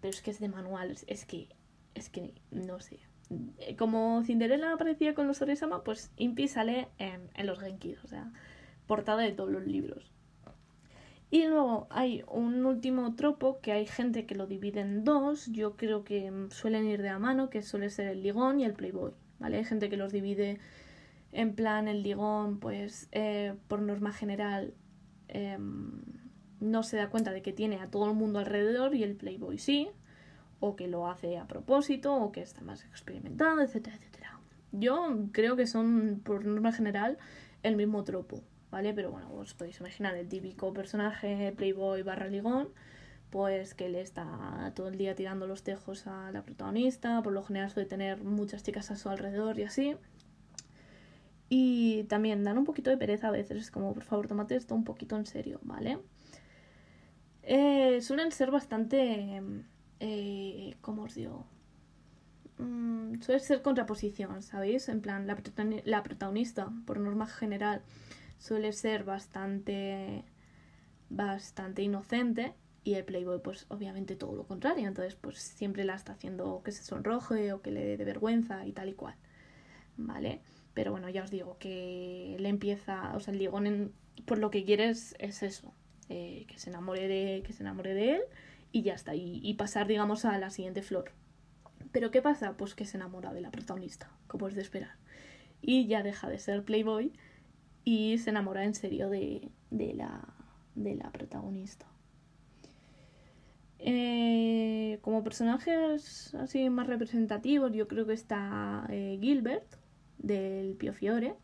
Pero 0.00 0.10
es 0.10 0.22
que 0.22 0.30
es 0.30 0.40
de 0.40 0.48
manual. 0.48 0.96
Es 1.06 1.24
que, 1.24 1.48
es 1.94 2.08
que, 2.08 2.34
no 2.50 2.80
sé. 2.80 3.00
Como 3.78 4.22
Cinderella 4.24 4.72
aparecía 4.72 5.14
con 5.14 5.26
los 5.26 5.40
Oresama, 5.42 5.84
pues 5.84 6.10
Impi 6.16 6.48
sale 6.48 6.88
en, 6.98 7.30
en 7.34 7.46
los 7.46 7.60
Genkis. 7.60 8.02
O 8.04 8.08
sea, 8.08 8.32
portada 8.86 9.22
de 9.22 9.32
todos 9.32 9.50
los 9.50 9.66
libros. 9.66 10.10
Y 11.30 11.46
luego 11.46 11.86
hay 11.90 12.24
un 12.26 12.66
último 12.66 13.14
tropo 13.14 13.60
que 13.60 13.70
hay 13.70 13.86
gente 13.86 14.26
que 14.26 14.34
lo 14.34 14.48
divide 14.48 14.80
en 14.80 15.04
dos. 15.04 15.46
Yo 15.52 15.76
creo 15.76 16.02
que 16.02 16.32
suelen 16.50 16.86
ir 16.86 17.02
de 17.02 17.10
a 17.10 17.20
mano, 17.20 17.50
que 17.50 17.62
suele 17.62 17.88
ser 17.90 18.08
el 18.08 18.22
Ligón 18.22 18.58
y 18.58 18.64
el 18.64 18.72
Playboy. 18.72 19.12
¿Vale? 19.40 19.56
Hay 19.56 19.64
gente 19.64 19.90
que 19.90 19.96
los 19.96 20.12
divide 20.12 20.60
en 21.32 21.54
plan 21.54 21.88
el 21.88 22.02
ligón, 22.02 22.60
pues 22.60 23.08
eh, 23.12 23.54
por 23.66 23.80
norma 23.82 24.12
general 24.12 24.74
em, 25.28 26.02
no 26.60 26.82
se 26.82 26.96
da 26.96 27.10
cuenta 27.10 27.32
de 27.32 27.42
que 27.42 27.52
tiene 27.52 27.80
a 27.80 27.90
todo 27.90 28.06
el 28.06 28.14
mundo 28.14 28.38
alrededor 28.38 28.94
y 28.94 29.02
el 29.02 29.16
Playboy 29.16 29.58
sí, 29.58 29.88
o 30.60 30.76
que 30.76 30.88
lo 30.88 31.08
hace 31.08 31.38
a 31.38 31.46
propósito, 31.46 32.14
o 32.14 32.32
que 32.32 32.42
está 32.42 32.60
más 32.60 32.84
experimentado, 32.84 33.60
etcétera, 33.62 33.96
etcétera. 33.96 34.40
Yo 34.72 35.28
creo 35.32 35.56
que 35.56 35.66
son 35.66 36.20
por 36.22 36.44
norma 36.44 36.72
general 36.72 37.18
el 37.62 37.76
mismo 37.76 38.04
tropo, 38.04 38.42
¿vale? 38.70 38.92
Pero 38.92 39.10
bueno, 39.10 39.32
os 39.32 39.54
podéis 39.54 39.80
imaginar 39.80 40.16
el 40.16 40.28
típico 40.28 40.72
personaje 40.72 41.52
Playboy 41.56 42.02
barra 42.02 42.28
ligón 42.28 42.68
pues 43.30 43.74
que 43.74 43.88
le 43.88 44.00
está 44.00 44.72
todo 44.74 44.88
el 44.88 44.98
día 44.98 45.14
tirando 45.14 45.46
los 45.46 45.62
tejos 45.62 46.06
a 46.06 46.30
la 46.32 46.42
protagonista, 46.42 47.22
por 47.22 47.32
lo 47.32 47.42
general 47.42 47.70
suele 47.70 47.88
tener 47.88 48.22
muchas 48.24 48.62
chicas 48.62 48.90
a 48.90 48.96
su 48.96 49.08
alrededor 49.08 49.58
y 49.58 49.62
así. 49.64 49.96
Y 51.48 52.04
también 52.04 52.44
dan 52.44 52.58
un 52.58 52.64
poquito 52.64 52.90
de 52.90 52.96
pereza 52.96 53.28
a 53.28 53.30
veces, 53.32 53.58
es 53.58 53.70
como, 53.70 53.92
por 53.94 54.04
favor, 54.04 54.28
tómate 54.28 54.56
esto 54.56 54.74
un 54.74 54.84
poquito 54.84 55.16
en 55.16 55.26
serio, 55.26 55.60
¿vale? 55.62 55.98
Eh, 57.42 58.00
suelen 58.02 58.32
ser 58.32 58.50
bastante... 58.50 59.42
Eh, 60.00 60.76
¿Cómo 60.80 61.02
os 61.02 61.14
digo? 61.14 61.46
Mm, 62.58 63.20
suele 63.20 63.40
ser 63.40 63.62
contraposición, 63.62 64.42
¿sabéis? 64.42 64.88
En 64.88 65.00
plan, 65.00 65.26
la, 65.26 65.36
la 65.84 66.02
protagonista, 66.02 66.70
por 66.86 67.00
norma 67.00 67.26
general, 67.26 67.82
suele 68.38 68.72
ser 68.72 69.04
bastante... 69.04 70.24
bastante 71.08 71.82
inocente 71.82 72.54
y 72.82 72.94
el 72.94 73.04
Playboy, 73.04 73.40
pues 73.42 73.66
obviamente 73.68 74.16
todo 74.16 74.34
lo 74.34 74.46
contrario. 74.46 74.88
Entonces, 74.88 75.14
pues 75.14 75.38
siempre 75.38 75.84
la 75.84 75.94
está 75.94 76.12
haciendo 76.12 76.62
que 76.64 76.72
se 76.72 76.82
sonroje 76.82 77.52
o 77.52 77.62
que 77.62 77.70
le 77.70 77.96
dé 77.96 78.04
vergüenza 78.04 78.66
y 78.66 78.72
tal 78.72 78.88
y 78.88 78.94
cual. 78.94 79.14
¿Vale? 79.96 80.40
Pero 80.74 80.92
bueno, 80.92 81.08
ya 81.08 81.24
os 81.24 81.30
digo 81.30 81.58
que 81.58 82.36
le 82.38 82.48
empieza, 82.48 83.14
o 83.14 83.20
sea, 83.20 83.32
el 83.32 83.38
Ligón 83.38 83.92
por 84.26 84.38
lo 84.38 84.50
que 84.50 84.64
quieres 84.64 85.14
es 85.18 85.42
eso, 85.42 85.74
eh, 86.08 86.44
que 86.48 86.58
se 86.58 86.70
enamore 86.70 87.08
de, 87.08 87.42
que 87.42 87.52
se 87.52 87.62
enamore 87.62 87.94
de 87.94 88.16
él 88.16 88.22
y 88.72 88.82
ya 88.82 88.94
está, 88.94 89.14
y, 89.14 89.40
y, 89.42 89.54
pasar, 89.54 89.86
digamos, 89.86 90.24
a 90.24 90.38
la 90.38 90.50
siguiente 90.50 90.82
flor. 90.82 91.12
Pero 91.92 92.10
¿qué 92.10 92.22
pasa? 92.22 92.56
Pues 92.56 92.74
que 92.74 92.84
se 92.84 92.96
enamora 92.96 93.32
de 93.32 93.40
la 93.40 93.50
protagonista, 93.50 94.10
como 94.26 94.48
es 94.48 94.54
de 94.54 94.62
esperar. 94.62 94.96
Y 95.60 95.86
ya 95.86 96.02
deja 96.02 96.28
de 96.28 96.38
ser 96.38 96.64
Playboy 96.64 97.12
y 97.84 98.18
se 98.18 98.30
enamora 98.30 98.64
en 98.64 98.74
serio 98.74 99.10
de, 99.10 99.50
de, 99.70 99.94
la, 99.94 100.28
de 100.74 100.94
la 100.94 101.10
protagonista. 101.10 101.89
Eh, 103.82 104.98
como 105.00 105.24
personajes 105.24 106.34
así 106.34 106.68
más 106.68 106.86
representativos, 106.86 107.72
yo 107.72 107.88
creo 107.88 108.06
que 108.06 108.12
está 108.12 108.86
eh, 108.90 109.18
Gilbert 109.20 109.64
del 110.18 110.74
Pio 110.76 110.92
Fiore. 110.92 111.34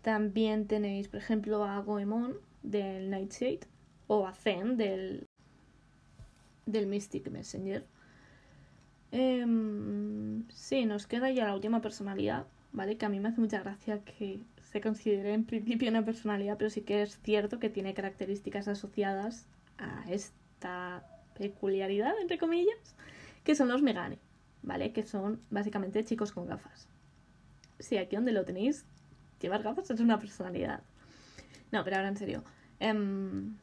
También 0.00 0.66
tenéis, 0.66 1.08
por 1.08 1.20
ejemplo, 1.20 1.64
a 1.64 1.78
Goemon 1.80 2.36
del 2.62 3.10
Nightshade 3.10 3.60
o 4.06 4.26
a 4.26 4.32
Zen 4.32 4.76
del, 4.76 5.28
del 6.66 6.86
Mystic 6.86 7.30
Messenger. 7.30 7.84
Em, 9.12 10.48
sí, 10.48 10.86
nos 10.86 11.06
queda 11.06 11.30
ya 11.30 11.44
la 11.44 11.54
última 11.54 11.82
personalidad, 11.82 12.46
¿vale? 12.72 12.96
Que 12.96 13.04
a 13.04 13.10
mí 13.10 13.20
me 13.20 13.28
hace 13.28 13.40
mucha 13.40 13.60
gracia 13.60 14.02
que 14.04 14.40
se 14.62 14.80
considere 14.80 15.34
en 15.34 15.44
principio 15.44 15.90
una 15.90 16.04
personalidad, 16.04 16.56
pero 16.56 16.70
sí 16.70 16.80
que 16.80 17.02
es 17.02 17.20
cierto 17.22 17.58
que 17.58 17.68
tiene 17.68 17.92
características 17.92 18.68
asociadas 18.68 19.46
a 19.76 20.04
este 20.10 20.41
peculiaridad, 21.34 22.12
entre 22.20 22.38
comillas, 22.38 22.96
que 23.44 23.54
son 23.54 23.68
los 23.68 23.82
Megane, 23.82 24.18
¿vale? 24.62 24.92
Que 24.92 25.04
son 25.04 25.40
básicamente 25.50 26.04
chicos 26.04 26.32
con 26.32 26.46
gafas. 26.46 26.88
Sí, 27.78 27.96
aquí 27.96 28.16
donde 28.16 28.32
lo 28.32 28.44
tenéis, 28.44 28.84
llevar 29.40 29.62
gafas 29.62 29.90
es 29.90 30.00
una 30.00 30.18
personalidad. 30.18 30.82
No, 31.70 31.82
pero 31.84 31.96
ahora 31.96 32.08
en 32.08 32.16
serio. 32.16 32.44
Em, 32.80 33.56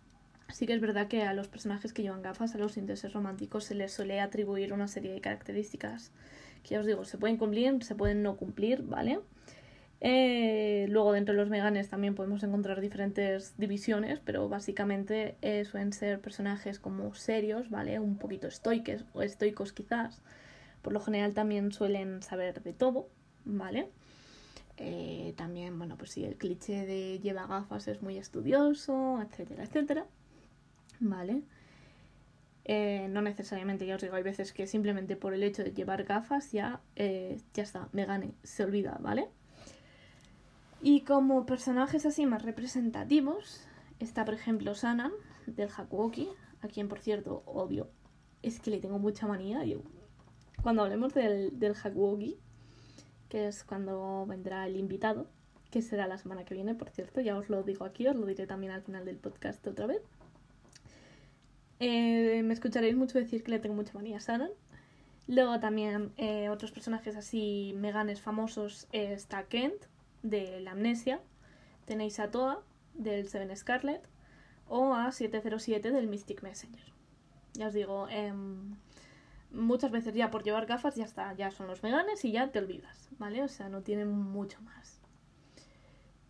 sí 0.49 0.65
que 0.65 0.73
es 0.73 0.81
verdad 0.81 1.07
que 1.07 1.23
a 1.23 1.33
los 1.33 1.47
personajes 1.47 1.93
que 1.93 2.01
llevan 2.01 2.21
gafas, 2.21 2.55
a 2.55 2.57
los 2.57 2.77
intereses 2.77 3.13
románticos, 3.13 3.65
se 3.65 3.75
les 3.75 3.93
suele 3.93 4.19
atribuir 4.19 4.73
una 4.73 4.87
serie 4.87 5.11
de 5.11 5.21
características 5.21 6.11
que 6.63 6.71
ya 6.71 6.79
os 6.81 6.85
digo, 6.85 7.05
se 7.05 7.17
pueden 7.17 7.37
cumplir, 7.37 7.83
se 7.83 7.95
pueden 7.95 8.21
no 8.21 8.35
cumplir, 8.35 8.83
¿vale? 8.83 9.19
Eh, 10.01 10.85
luego 10.89 11.11
dentro 11.11 11.33
de 11.33 11.41
los 11.41 11.49
meganes 11.49 11.89
también 11.89 12.15
podemos 12.15 12.41
encontrar 12.43 12.79
diferentes 12.79 13.57
divisiones, 13.57 14.19
pero 14.23 14.47
básicamente 14.47 15.35
eh, 15.41 15.65
suelen 15.65 15.91
ser 15.91 16.21
personajes 16.21 16.79
como 16.79 17.13
serios, 17.13 17.69
¿vale? 17.69 17.99
Un 17.99 18.17
poquito 18.17 18.47
estoicos 18.47 19.05
o 19.13 19.21
estoicos 19.21 19.73
quizás. 19.73 20.21
Por 20.81 20.93
lo 20.93 21.01
general 21.01 21.33
también 21.33 21.71
suelen 21.73 22.23
saber 22.23 22.63
de 22.63 22.73
todo, 22.73 23.09
¿vale? 23.43 23.89
Eh, 24.77 25.33
también, 25.35 25.77
bueno, 25.77 25.97
pues 25.97 26.11
si 26.11 26.23
el 26.23 26.37
cliché 26.37 26.85
de 26.85 27.19
lleva 27.19 27.47
gafas 27.47 27.87
es 27.89 28.01
muy 28.01 28.17
estudioso, 28.17 29.21
etcétera, 29.21 29.63
etcétera, 29.63 30.05
¿vale? 30.99 31.43
no 33.09 33.23
necesariamente, 33.23 33.87
ya 33.87 33.95
os 33.95 34.01
digo, 34.01 34.15
hay 34.15 34.21
veces 34.21 34.53
que 34.53 34.67
simplemente 34.67 35.15
por 35.15 35.33
el 35.33 35.41
hecho 35.41 35.63
de 35.63 35.71
llevar 35.71 36.03
gafas 36.03 36.51
ya, 36.51 36.81
ya 36.95 37.63
está, 37.63 37.89
me 37.93 38.05
gane, 38.05 38.35
se 38.43 38.63
olvida, 38.63 38.95
¿vale? 39.01 39.27
Y 40.81 41.01
como 41.01 41.45
personajes 41.45 42.05
así 42.05 42.25
más 42.25 42.43
representativos, 42.43 43.67
está 43.99 44.23
por 44.23 44.33
ejemplo 44.33 44.75
Sanan 44.75 45.11
del 45.45 45.69
Hakuoki, 45.75 46.29
a 46.61 46.67
quien 46.67 46.87
por 46.87 46.99
cierto 46.99 47.43
odio. 47.45 47.89
Es 48.41 48.59
que 48.59 48.71
le 48.71 48.79
tengo 48.79 48.99
mucha 48.99 49.27
manía. 49.27 49.63
Yo, 49.65 49.81
cuando 50.63 50.83
hablemos 50.83 51.13
del, 51.13 51.59
del 51.59 51.75
Hakuoki, 51.75 52.37
que 53.27 53.47
es 53.47 53.63
cuando 53.63 54.25
vendrá 54.25 54.65
el 54.67 54.77
invitado, 54.77 55.27
que 55.69 55.81
será 55.81 56.07
la 56.07 56.17
semana 56.17 56.45
que 56.45 56.55
viene, 56.55 56.75
por 56.75 56.89
cierto, 56.89 57.21
ya 57.21 57.37
os 57.37 57.49
lo 57.49 57.63
digo 57.63 57.85
aquí, 57.85 58.07
os 58.07 58.15
lo 58.15 58.25
diré 58.25 58.47
también 58.47 58.71
al 58.71 58.81
final 58.81 59.05
del 59.05 59.17
podcast 59.17 59.65
otra 59.67 59.85
vez. 59.85 60.01
Eh, 61.79 62.41
me 62.43 62.53
escucharéis 62.53 62.95
mucho 62.95 63.19
decir 63.19 63.43
que 63.43 63.51
le 63.51 63.59
tengo 63.59 63.75
mucha 63.75 63.93
manía 63.93 64.17
a 64.17 64.19
Saran. 64.19 64.51
Luego 65.27 65.59
también 65.59 66.11
eh, 66.17 66.49
otros 66.49 66.71
personajes 66.71 67.15
así 67.15 67.73
meganes 67.77 68.19
famosos 68.19 68.87
está 68.91 69.43
Kent, 69.43 69.85
de 70.23 70.59
la 70.59 70.71
Amnesia. 70.71 71.21
Tenéis 71.85 72.19
a 72.19 72.31
Toa, 72.31 72.63
del 72.93 73.27
Seven 73.27 73.55
Scarlet. 73.55 74.07
O 74.67 74.93
a 74.93 75.11
707 75.11 75.91
del 75.91 76.07
Mystic 76.07 76.43
Messenger. 76.43 76.93
Ya 77.53 77.67
os 77.67 77.73
digo, 77.73 78.07
em, 78.09 78.75
muchas 79.51 79.91
veces 79.91 80.13
ya 80.13 80.29
por 80.29 80.43
llevar 80.43 80.65
gafas 80.65 80.95
ya 80.95 81.05
está, 81.05 81.33
ya 81.33 81.51
son 81.51 81.67
los 81.67 81.81
meganes 81.83 82.23
y 82.23 82.31
ya 82.31 82.51
te 82.51 82.59
olvidas, 82.59 83.09
¿vale? 83.17 83.41
O 83.43 83.47
sea, 83.47 83.69
no 83.69 83.81
tienen 83.81 84.11
mucho 84.11 84.61
más. 84.61 84.99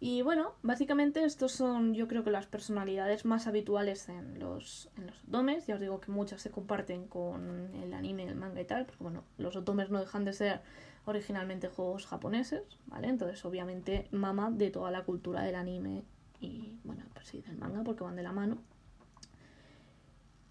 Y 0.02 0.21
bueno, 0.21 0.54
básicamente 0.63 1.25
estos 1.25 1.52
son 1.52 1.93
yo 1.93 2.08
creo 2.08 2.23
que 2.23 2.32
las 2.32 2.47
personalidades 2.47 3.25
más 3.25 3.47
habituales 3.47 4.08
en 4.08 4.39
los, 4.39 4.89
en 4.95 5.08
los 5.08 5.23
otomes. 5.25 5.67
Ya 5.67 5.75
os 5.75 5.82
digo 5.82 5.99
que 5.99 6.10
muchas 6.10 6.41
se 6.41 6.52
comparten 6.52 7.08
con 7.08 7.75
el 7.75 7.93
anime, 7.93 8.23
el 8.23 8.36
manga 8.36 8.62
y 8.62 8.65
tal, 8.65 8.86
porque 8.86 9.04
bueno, 9.04 9.25
los 9.38 9.58
otomes 9.58 9.89
no 9.89 9.99
dejan 9.99 10.23
de 10.23 10.32
ser 10.32 10.62
originalmente 11.10 11.67
juegos 11.67 12.06
japoneses, 12.06 12.80
¿vale? 12.88 13.08
Entonces 13.08 13.43
obviamente 13.45 14.08
mama 14.12 14.52
de 14.52 14.72
toda 14.72 14.91
la 14.91 15.04
cultura 15.04 15.41
del 15.43 15.56
anime 15.56 16.04
y 16.39 16.80
bueno, 16.84 17.04
pues 17.13 17.28
sí, 17.28 17.41
del 17.41 17.58
manga 17.58 17.84
porque 17.84 18.04
van 18.04 18.15
de 18.15 18.24
la 18.24 18.32
mano. 18.32 18.58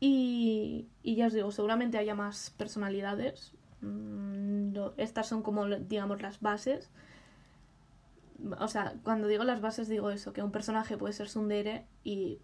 Y, 0.01 0.87
y 1.03 1.17
ya 1.17 1.27
os 1.27 1.33
digo, 1.33 1.51
seguramente 1.51 1.99
haya 1.99 2.15
más 2.15 2.51
personalidades. 2.51 3.53
Mm, 3.81 4.77
estas 4.97 5.27
son 5.27 5.43
como, 5.43 5.67
digamos, 5.67 6.23
las 6.23 6.41
bases 6.41 6.91
o 8.61 8.69
sea, 8.69 8.95
cuando 9.03 9.27
digo 9.27 9.45
las 9.45 9.61
bases 9.61 9.89
digo 9.89 10.11
eso, 10.11 10.33
que 10.33 10.43
un 10.43 10.53
personaje 10.53 10.97
puede 10.97 11.13
ser 11.13 11.29
sundere 11.29 11.87
y 12.05 12.41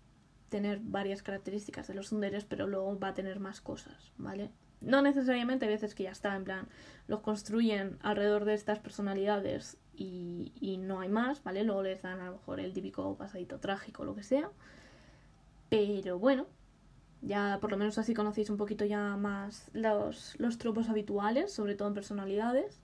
tener 0.49 0.81
varias 0.81 1.23
características 1.23 1.87
de 1.89 1.95
los 1.95 2.09
sunderes, 2.09 2.45
pero 2.45 2.67
luego 2.67 2.99
va 2.99 3.09
a 3.09 3.15
tener 3.15 3.41
más 3.41 3.61
cosas, 3.61 4.13
¿vale? 4.19 4.51
No 4.81 5.03
necesariamente, 5.03 5.67
hay 5.67 5.73
veces 5.73 5.95
que 5.95 6.05
ya 6.05 6.11
está, 6.11 6.37
en 6.37 6.45
plan, 6.45 6.69
los 7.09 7.21
construyen 7.21 7.99
alrededor 8.03 8.45
de 8.45 8.55
estas 8.55 8.79
personalidades 8.79 9.79
y, 9.95 10.53
y 10.61 10.77
no 10.77 11.01
hay 11.01 11.09
más, 11.09 11.43
¿vale? 11.43 11.65
Luego 11.65 11.83
les 11.83 12.03
dan 12.03 12.21
a 12.21 12.27
lo 12.27 12.33
mejor 12.33 12.61
el 12.61 12.73
típico 12.73 13.17
pasadito 13.17 13.61
trágico, 13.61 14.05
lo 14.05 14.15
que 14.15 14.23
sea. 14.23 14.51
Pero 15.71 16.19
bueno, 16.19 16.47
ya 17.23 17.59
por 17.61 17.71
lo 17.71 17.77
menos 17.77 17.99
así 17.99 18.15
conocéis 18.15 18.51
un 18.51 18.57
poquito 18.57 18.85
ya 18.85 19.17
más 19.17 19.71
los, 19.73 20.39
los 20.39 20.59
tropos 20.59 20.89
habituales, 20.89 21.53
sobre 21.53 21.75
todo 21.75 21.89
en 21.89 21.95
personalidades. 21.95 22.81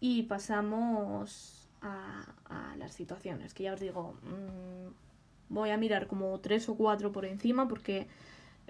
Y 0.00 0.24
pasamos 0.24 1.68
a, 1.82 2.74
las 2.76 2.94
situaciones. 2.94 3.54
Que 3.54 3.64
ya 3.64 3.74
os 3.74 3.80
digo, 3.80 4.14
mm, 4.22 5.54
voy 5.54 5.70
a 5.70 5.76
mirar 5.76 6.06
como 6.06 6.38
tres 6.40 6.68
o 6.68 6.76
cuatro 6.76 7.12
por 7.12 7.24
encima 7.24 7.68
porque 7.68 8.08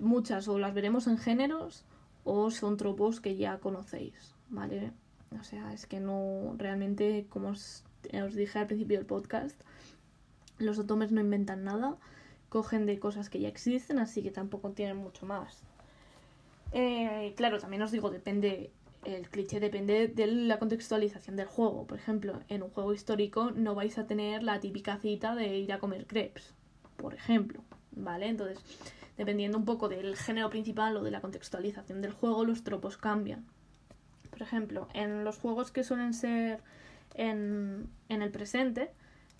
muchas 0.00 0.48
o 0.48 0.58
las 0.58 0.74
veremos 0.74 1.06
en 1.06 1.18
géneros 1.18 1.84
o 2.24 2.50
son 2.50 2.76
tropos 2.76 3.20
que 3.20 3.37
ya 3.37 3.59
conocéis, 3.59 4.35
¿vale? 4.48 4.92
O 5.38 5.44
sea, 5.44 5.72
es 5.72 5.87
que 5.87 6.00
no 6.00 6.54
realmente, 6.57 7.26
como 7.28 7.50
os, 7.50 7.85
dije 8.35 8.59
al 8.59 8.66
principio 8.66 8.98
del 8.98 9.07
podcast, 9.07 9.61
los 10.59 10.78
otomes 10.78 11.12
no 11.12 11.20
inventan 11.20 11.64
nada, 11.64 11.96
cogen 12.48 12.87
de 12.87 12.98
cosas 12.98 13.28
que 13.28 13.40
ya 13.40 13.48
existen, 13.48 13.98
así 13.98 14.22
que 14.22 14.31
tampoco 14.31 14.70
tienen 14.70 14.96
mucho 14.96 15.26
más. 15.26 15.62
Eh, 16.72 17.35
claro, 17.37 17.59
también 17.59 17.83
os 17.83 17.90
digo, 17.90 18.11
depende 18.11 18.70
el 19.04 19.28
cliché 19.28 19.61
depende 19.61 20.09
de 20.09 20.26
la 20.26 20.59
contextualización 20.59 21.37
del 21.37 21.46
juego. 21.46 21.87
Por 21.87 21.98
ejemplo, 21.98 22.40
en 22.48 22.62
un 22.62 22.70
juego 22.70 22.92
histórico 22.92 23.50
no 23.52 23.74
vais 23.74 23.96
a 23.98 24.07
tener 24.07 24.42
la 24.42 24.61
típica 24.61 24.98
cita 24.98 25.35
de 25.35 25.57
ir 25.57 25.72
a 25.72 25.78
comer 25.78 26.07
crepes, 26.07 26.54
por 26.96 27.14
ejemplo, 27.14 27.62
¿vale? 27.92 28.28
Entonces, 28.28 28.59
dependiendo 29.18 29.59
un 29.59 29.66
poco 29.66 29.88
del 29.88 30.16
género 30.16 30.48
principal 30.48 30.96
o 30.96 31.02
de 31.02 31.11
la 31.11 31.20
contextualización 31.20 32.00
del 32.00 32.12
juego, 32.12 32.44
los 32.44 32.64
tropos 32.64 32.96
cambian. 32.96 33.44
Por 34.31 34.40
ejemplo, 34.40 34.88
en 34.94 35.24
los 35.24 35.37
juegos 35.37 35.70
que 35.70 35.85
suelen 35.85 36.14
ser 36.14 36.62
en, 37.14 37.90
en 38.09 38.22
el 38.22 38.31
presente, 38.31 38.92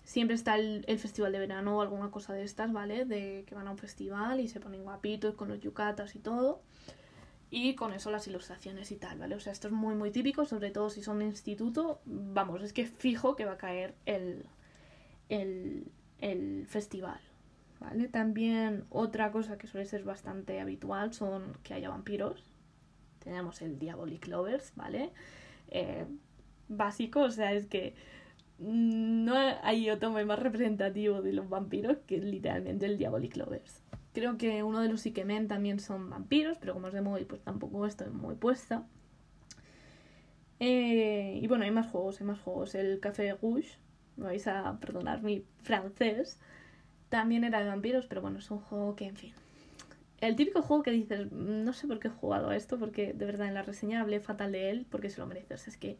siempre 0.03 0.35
está 0.35 0.57
el, 0.57 0.83
festival 0.99 1.31
de 1.31 1.39
verano 1.39 1.77
o 1.77 1.81
alguna 1.81 2.11
cosa 2.11 2.33
de 2.33 2.43
estas, 2.43 2.73
¿vale? 2.73 3.05
De 3.05 3.43
que 3.47 3.55
van 3.55 3.67
a 3.67 3.71
un 3.71 3.77
festival 3.77 4.39
y 4.39 4.47
se 4.47 4.59
ponen 4.59 4.83
guapitos 4.83 5.35
con 5.35 5.47
los 5.47 5.59
yucatas 5.59 6.15
y 6.15 6.19
todo 6.19 6.61
y 7.51 7.75
con 7.75 7.93
eso 7.93 8.11
las 8.11 8.27
ilustraciones 8.27 8.91
y 8.91 8.97
tal, 8.97 9.17
¿vale? 9.17 9.35
O 9.35 9.39
sea, 9.39 9.53
esto 9.53 9.67
es 9.67 9.73
muy, 9.73 9.95
muy 9.95 10.11
típico, 10.11 10.45
sobre 10.45 10.71
todo 10.71 10.89
si 10.89 11.01
son 11.03 11.19
de 11.19 11.25
instituto, 11.25 12.01
vamos, 12.05 12.61
es 12.63 12.73
que 12.73 12.85
fijo 12.85 13.35
que 13.35 13.45
va 13.45 13.53
a 13.53 13.57
caer 13.57 13.95
el, 14.05 14.45
el, 15.29 15.91
el 16.19 16.65
festival, 16.67 17.19
¿vale? 17.79 18.07
También 18.07 18.85
otra 18.89 19.31
cosa 19.31 19.57
que 19.57 19.67
suele 19.67 19.85
ser 19.85 20.03
bastante 20.03 20.59
habitual 20.59 21.13
son 21.13 21.57
que 21.63 21.73
haya 21.73 21.89
vampiros. 21.89 22.43
Tenemos 23.19 23.61
el 23.61 23.79
Diabolic 23.79 24.27
Lovers, 24.27 24.73
¿vale? 24.75 25.11
Eh, 25.69 26.05
básico, 26.67 27.21
o 27.21 27.31
sea, 27.31 27.53
es 27.53 27.65
que 27.67 27.95
no 28.59 29.35
hay 29.35 29.89
otro 29.89 30.11
más 30.11 30.39
representativo 30.39 31.21
de 31.21 31.33
los 31.33 31.49
vampiros 31.49 31.97
que 32.05 32.17
literalmente 32.17 32.85
el 32.85 32.97
Diabolic 32.97 33.37
Lovers. 33.37 33.83
Creo 34.13 34.37
que 34.37 34.63
uno 34.63 34.81
de 34.81 34.89
los 34.89 35.05
Ikemen 35.05 35.47
también 35.47 35.79
son 35.79 36.09
vampiros, 36.09 36.57
pero 36.59 36.73
como 36.73 36.87
es 36.87 36.93
de 36.93 37.01
móvil, 37.01 37.25
pues 37.25 37.41
tampoco 37.41 37.85
estoy 37.85 38.09
muy 38.09 38.35
puesta. 38.35 38.85
Eh, 40.59 41.39
y 41.41 41.47
bueno, 41.47 41.63
hay 41.63 41.71
más 41.71 41.87
juegos, 41.87 42.19
hay 42.19 42.27
más 42.27 42.39
juegos. 42.39 42.75
El 42.75 42.99
Café 42.99 43.33
Rouge, 43.33 43.77
me 44.17 44.25
vais 44.25 44.45
a 44.47 44.77
perdonar 44.79 45.21
mi 45.23 45.45
francés, 45.61 46.39
también 47.09 47.43
era 47.43 47.61
de 47.61 47.67
vampiros, 47.67 48.05
pero 48.07 48.21
bueno, 48.21 48.39
es 48.39 48.49
un 48.51 48.59
juego 48.59 48.95
que, 48.95 49.05
en 49.05 49.15
fin. 49.15 49.33
El 50.21 50.35
típico 50.35 50.61
juego 50.61 50.83
que 50.83 50.91
dices, 50.91 51.31
no 51.31 51.73
sé 51.73 51.87
por 51.87 51.99
qué 51.99 52.09
he 52.09 52.11
jugado 52.11 52.49
a 52.49 52.55
esto, 52.55 52.77
porque 52.77 53.13
de 53.13 53.25
verdad 53.25 53.47
en 53.47 53.53
la 53.53 53.63
reseña 53.63 54.01
hablé 54.01 54.19
fatal 54.19 54.51
de 54.51 54.69
él, 54.69 54.85
porque 54.89 55.09
se 55.09 55.19
lo 55.19 55.27
mereces. 55.27 55.67
Es 55.67 55.77
que 55.77 55.97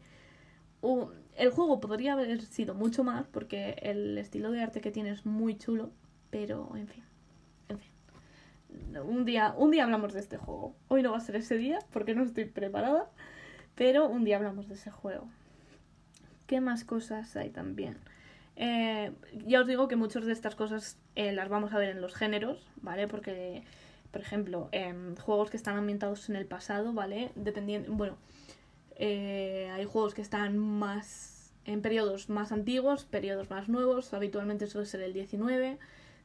el 1.36 1.50
juego 1.50 1.80
podría 1.80 2.14
haber 2.14 2.40
sido 2.42 2.74
mucho 2.74 3.04
más, 3.04 3.26
porque 3.28 3.76
el 3.82 4.18
estilo 4.18 4.50
de 4.50 4.62
arte 4.62 4.80
que 4.80 4.90
tiene 4.90 5.10
es 5.10 5.26
muy 5.26 5.56
chulo, 5.56 5.90
pero 6.30 6.74
en 6.76 6.88
fin 6.88 7.04
un 9.04 9.24
día, 9.24 9.54
un 9.56 9.70
día 9.70 9.84
hablamos 9.84 10.12
de 10.12 10.20
este 10.20 10.36
juego. 10.36 10.74
Hoy 10.88 11.02
no 11.02 11.12
va 11.12 11.18
a 11.18 11.20
ser 11.20 11.36
ese 11.36 11.56
día 11.56 11.78
porque 11.92 12.14
no 12.14 12.22
estoy 12.22 12.44
preparada, 12.44 13.08
pero 13.74 14.08
un 14.08 14.24
día 14.24 14.36
hablamos 14.36 14.68
de 14.68 14.74
ese 14.74 14.90
juego. 14.90 15.28
¿Qué 16.46 16.60
más 16.60 16.84
cosas 16.84 17.36
hay 17.36 17.50
también? 17.50 17.98
Eh, 18.62 19.10
ya 19.46 19.62
os 19.62 19.66
digo 19.66 19.88
que 19.88 19.96
muchas 19.96 20.26
de 20.26 20.32
estas 20.32 20.54
cosas 20.54 20.98
eh, 21.16 21.32
las 21.32 21.48
vamos 21.48 21.72
a 21.72 21.78
ver 21.78 21.88
en 21.88 22.02
los 22.02 22.14
géneros, 22.14 22.68
¿vale? 22.82 23.08
Porque, 23.08 23.64
por 24.12 24.20
ejemplo, 24.20 24.68
en 24.72 25.16
juegos 25.16 25.48
que 25.50 25.56
están 25.56 25.76
ambientados 25.78 26.28
en 26.28 26.36
el 26.36 26.44
pasado, 26.44 26.92
¿vale? 26.92 27.32
Dependiendo, 27.36 27.90
bueno, 27.92 28.16
eh, 28.96 29.70
hay 29.72 29.86
juegos 29.86 30.14
que 30.14 30.22
están 30.22 30.58
más 30.58 31.52
en 31.64 31.80
periodos 31.80 32.28
más 32.28 32.52
antiguos, 32.52 33.04
periodos 33.04 33.48
más 33.48 33.68
nuevos, 33.68 34.12
habitualmente 34.12 34.66
suele 34.66 34.86
ser 34.86 35.00
el 35.00 35.12
19 35.14 35.78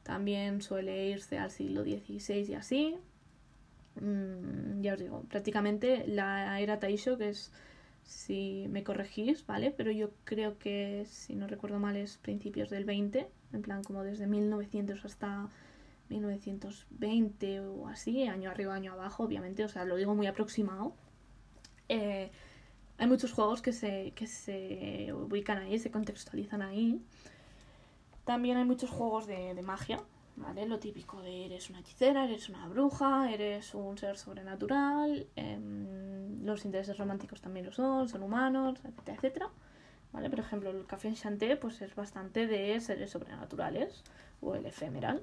también 0.06 0.62
suele 0.62 1.08
irse 1.08 1.36
al 1.36 1.50
siglo 1.50 1.82
XVI 1.82 2.46
y 2.48 2.54
así. 2.54 2.96
Mm, 4.00 4.80
ya 4.80 4.94
os 4.94 5.00
digo, 5.00 5.22
prácticamente 5.28 6.06
la 6.06 6.60
era 6.60 6.78
Taisho, 6.78 7.18
que 7.18 7.30
es, 7.30 7.50
si 8.06 8.66
me 8.70 8.84
corregís, 8.84 9.44
¿vale? 9.46 9.70
Pero 9.70 9.90
yo 9.90 10.10
creo 10.24 10.58
que, 10.58 11.04
si 11.06 11.34
no 11.34 11.46
recuerdo 11.46 11.78
mal, 11.78 11.96
es 11.96 12.16
principios 12.16 12.70
del 12.70 12.84
20, 12.84 13.28
en 13.52 13.62
plan 13.62 13.82
como 13.82 14.02
desde 14.04 14.26
1900 14.26 15.04
hasta 15.04 15.50
1920 16.08 17.60
o 17.60 17.88
así, 17.88 18.26
año 18.28 18.50
arriba, 18.50 18.74
año 18.74 18.92
abajo, 18.92 19.24
obviamente, 19.24 19.64
o 19.64 19.68
sea, 19.68 19.84
lo 19.84 19.96
digo 19.96 20.14
muy 20.14 20.26
aproximado. 20.26 20.94
Eh, 21.88 22.30
hay 22.98 23.06
muchos 23.06 23.32
juegos 23.32 23.60
que 23.60 23.72
se, 23.72 24.12
que 24.14 24.26
se 24.26 25.12
ubican 25.12 25.58
ahí, 25.58 25.78
se 25.78 25.90
contextualizan 25.90 26.62
ahí. 26.62 27.02
También 28.24 28.56
hay 28.56 28.64
muchos 28.64 28.90
juegos 28.90 29.26
de, 29.26 29.60
magia, 29.62 30.00
¿vale? 30.36 30.66
Lo 30.66 30.78
típico 30.78 31.20
de 31.22 31.46
eres 31.46 31.70
una 31.70 31.80
hechicera, 31.80 32.24
eres 32.24 32.48
una 32.48 32.68
bruja, 32.68 33.30
eres 33.32 33.74
un 33.74 33.96
ser 33.98 34.16
sobrenatural, 34.16 35.26
em, 35.36 36.44
los 36.44 36.64
intereses 36.64 36.96
románticos 36.98 37.40
también 37.40 37.66
lo 37.66 37.72
son, 37.72 38.08
son 38.08 38.22
humanos, 38.22 38.78
etcétera, 38.84 39.16
etcétera. 39.16 39.50
¿Vale? 40.12 40.30
Por 40.30 40.40
ejemplo, 40.40 40.70
el 40.70 40.86
Café 40.86 41.08
Enchanté 41.08 41.56
pues 41.56 41.82
es 41.82 41.94
bastante 41.94 42.46
de 42.46 42.80
seres 42.80 43.10
sobrenaturales 43.10 44.02
o 44.40 44.54
el 44.54 44.64
efemeral. 44.64 45.22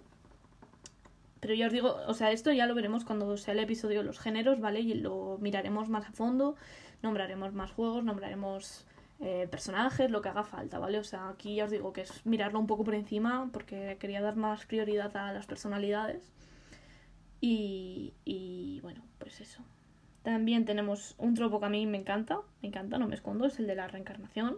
Pero 1.40 1.56
ya 1.56 1.68
os 1.68 1.74
digo, 1.74 1.98
o 2.08 2.14
sea, 2.14 2.32
esto 2.32 2.52
ya 2.52 2.68
lo 2.68 2.76
veremos 2.76 3.04
cuando 3.04 3.36
sea 3.38 3.54
el 3.54 3.60
episodio 3.60 4.00
de 4.00 4.06
los 4.06 4.20
géneros, 4.20 4.60
¿vale? 4.60 4.82
Y 4.82 4.94
lo 4.94 5.38
miraremos 5.42 5.90
más 5.90 6.08
a 6.08 6.12
fondo, 6.12 6.56
nombraremos 7.02 7.54
más 7.54 7.72
juegos, 7.72 8.04
nombraremos 8.04 8.86
eh, 9.26 9.48
personajes, 9.50 10.12
lo 10.12 10.22
que 10.22 10.28
haga 10.28 10.44
falta, 10.44 10.80
¿vale? 10.80 11.00
O 11.00 11.04
sea, 11.06 11.30
aquí 11.30 11.56
ya 11.56 11.64
os 11.64 11.72
digo 11.72 11.94
que 11.94 12.02
es 12.02 12.26
mirarlo 12.26 12.60
un 12.60 12.68
poco 12.68 12.84
por 12.84 12.94
encima 12.94 13.50
porque 13.54 13.96
quería 13.98 14.22
dar 14.22 14.36
más 14.36 14.66
prioridad 14.66 15.16
a 15.16 15.32
las 15.32 15.46
personalidades. 15.46 16.34
Y, 17.40 18.80
bueno, 18.82 19.02
pues 19.20 19.40
eso. 19.40 19.62
También 20.24 20.66
tenemos 20.66 21.16
un 21.18 21.36
tropo 21.36 21.62
que 21.62 21.66
a 21.68 21.70
mí 21.70 21.86
me 21.86 21.98
encanta, 21.98 22.42
me 22.62 22.68
encanta, 22.68 22.98
no 22.98 23.08
me 23.08 23.16
escondo, 23.16 23.46
es 23.46 23.60
el 23.60 23.68
de 23.68 23.76
la 23.76 23.88
reencarnación. 23.88 24.58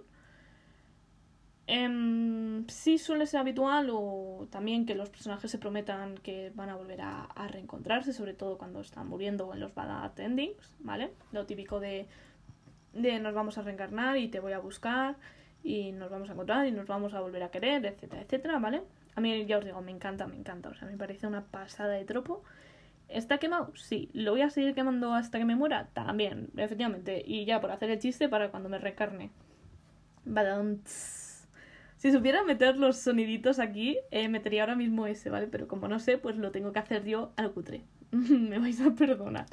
Em, 1.67 2.67
sí 2.67 2.97
suele 2.97 3.27
ser 3.27 3.41
habitual 3.41 3.89
o 3.91 4.47
también 4.51 4.87
que 4.87 4.95
los 4.95 5.09
personajes 5.09 5.51
se 5.51 5.59
prometan 5.59 6.17
que 6.17 6.51
van 6.55 6.69
a 6.69 6.75
volver 6.75 7.01
a, 7.01 7.27
reencontrarse, 7.49 8.13
sobre 8.13 8.33
todo 8.33 8.57
cuando 8.57 8.81
están 8.81 9.07
muriendo 9.07 9.53
en 9.53 9.59
los 9.59 9.75
bad 9.75 10.19
endings, 10.19 10.75
¿vale? 10.79 11.11
Lo 11.31 11.45
típico 11.45 11.79
de, 11.79 12.07
de 12.95 13.19
nos 13.19 13.33
vamos 13.33 13.57
a 13.57 13.61
reencarnar 13.61 14.17
y 14.17 14.29
te 14.29 14.39
voy 14.39 14.53
a 14.53 14.59
buscar 14.59 15.15
y 15.63 15.91
nos 15.91 16.09
vamos 16.09 16.29
a 16.29 16.33
encontrar 16.33 16.65
y 16.65 16.71
nos 16.71 16.87
vamos 16.87 17.13
a 17.13 17.19
volver 17.19 17.43
a 17.43 17.51
querer, 17.51 17.85
etcétera, 17.85 18.21
etcétera, 18.23 18.59
¿vale? 18.59 18.81
A 19.15 19.21
mí 19.21 19.45
ya 19.45 19.57
os 19.57 19.65
digo, 19.65 19.81
me 19.81 19.91
encanta, 19.91 20.27
me 20.27 20.35
encanta, 20.35 20.69
o 20.69 20.73
sea, 20.73 20.87
me 20.87 20.97
parece 20.97 21.27
una 21.27 21.45
pasada 21.45 21.93
de 21.93 22.05
tropo. 22.05 22.43
¿Está 23.07 23.37
quemado? 23.37 23.71
Sí. 23.75 24.09
¿Lo 24.13 24.31
voy 24.31 24.41
a 24.41 24.49
seguir 24.49 24.73
quemando 24.73 25.13
hasta 25.13 25.37
que 25.37 25.45
me 25.45 25.55
muera? 25.55 25.89
También, 25.93 26.49
efectivamente. 26.57 27.23
Y 27.25 27.45
ya 27.45 27.61
por 27.61 27.71
hacer 27.71 27.91
el 27.91 27.99
chiste 27.99 28.27
para 28.29 28.49
cuando 28.49 28.67
me 28.67 28.79
recarne. 28.79 29.31
Si 31.97 32.11
supiera 32.11 32.43
meter 32.43 32.77
los 32.77 32.97
soniditos 32.97 33.59
aquí, 33.59 33.97
eh, 34.11 34.27
metería 34.27 34.63
ahora 34.63 34.75
mismo 34.75 35.07
ese, 35.07 35.29
¿vale? 35.29 35.47
Pero 35.47 35.67
como 35.67 35.87
no 35.87 35.99
sé, 35.99 36.17
pues 36.17 36.35
lo 36.35 36.51
tengo 36.51 36.71
que 36.71 36.79
hacer 36.79 37.05
yo 37.05 37.31
al 37.35 37.51
cutre. 37.51 37.83
Me 38.11 38.59
vais 38.59 38.81
a 38.81 38.91
perdonar. 38.91 39.45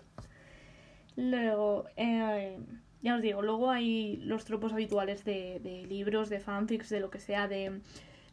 Luego, 1.16 1.86
eh, 1.96 2.58
ya 3.02 3.16
os 3.16 3.22
digo, 3.22 3.42
luego 3.42 3.70
hay 3.70 4.16
los 4.18 4.44
tropos 4.44 4.72
habituales 4.72 5.24
de, 5.24 5.86
libros, 5.88 6.28
de 6.28 6.40
fanfics, 6.40 6.88
de 6.88 7.00
lo 7.00 7.10
que 7.10 7.18
sea, 7.18 7.48
de 7.48 7.80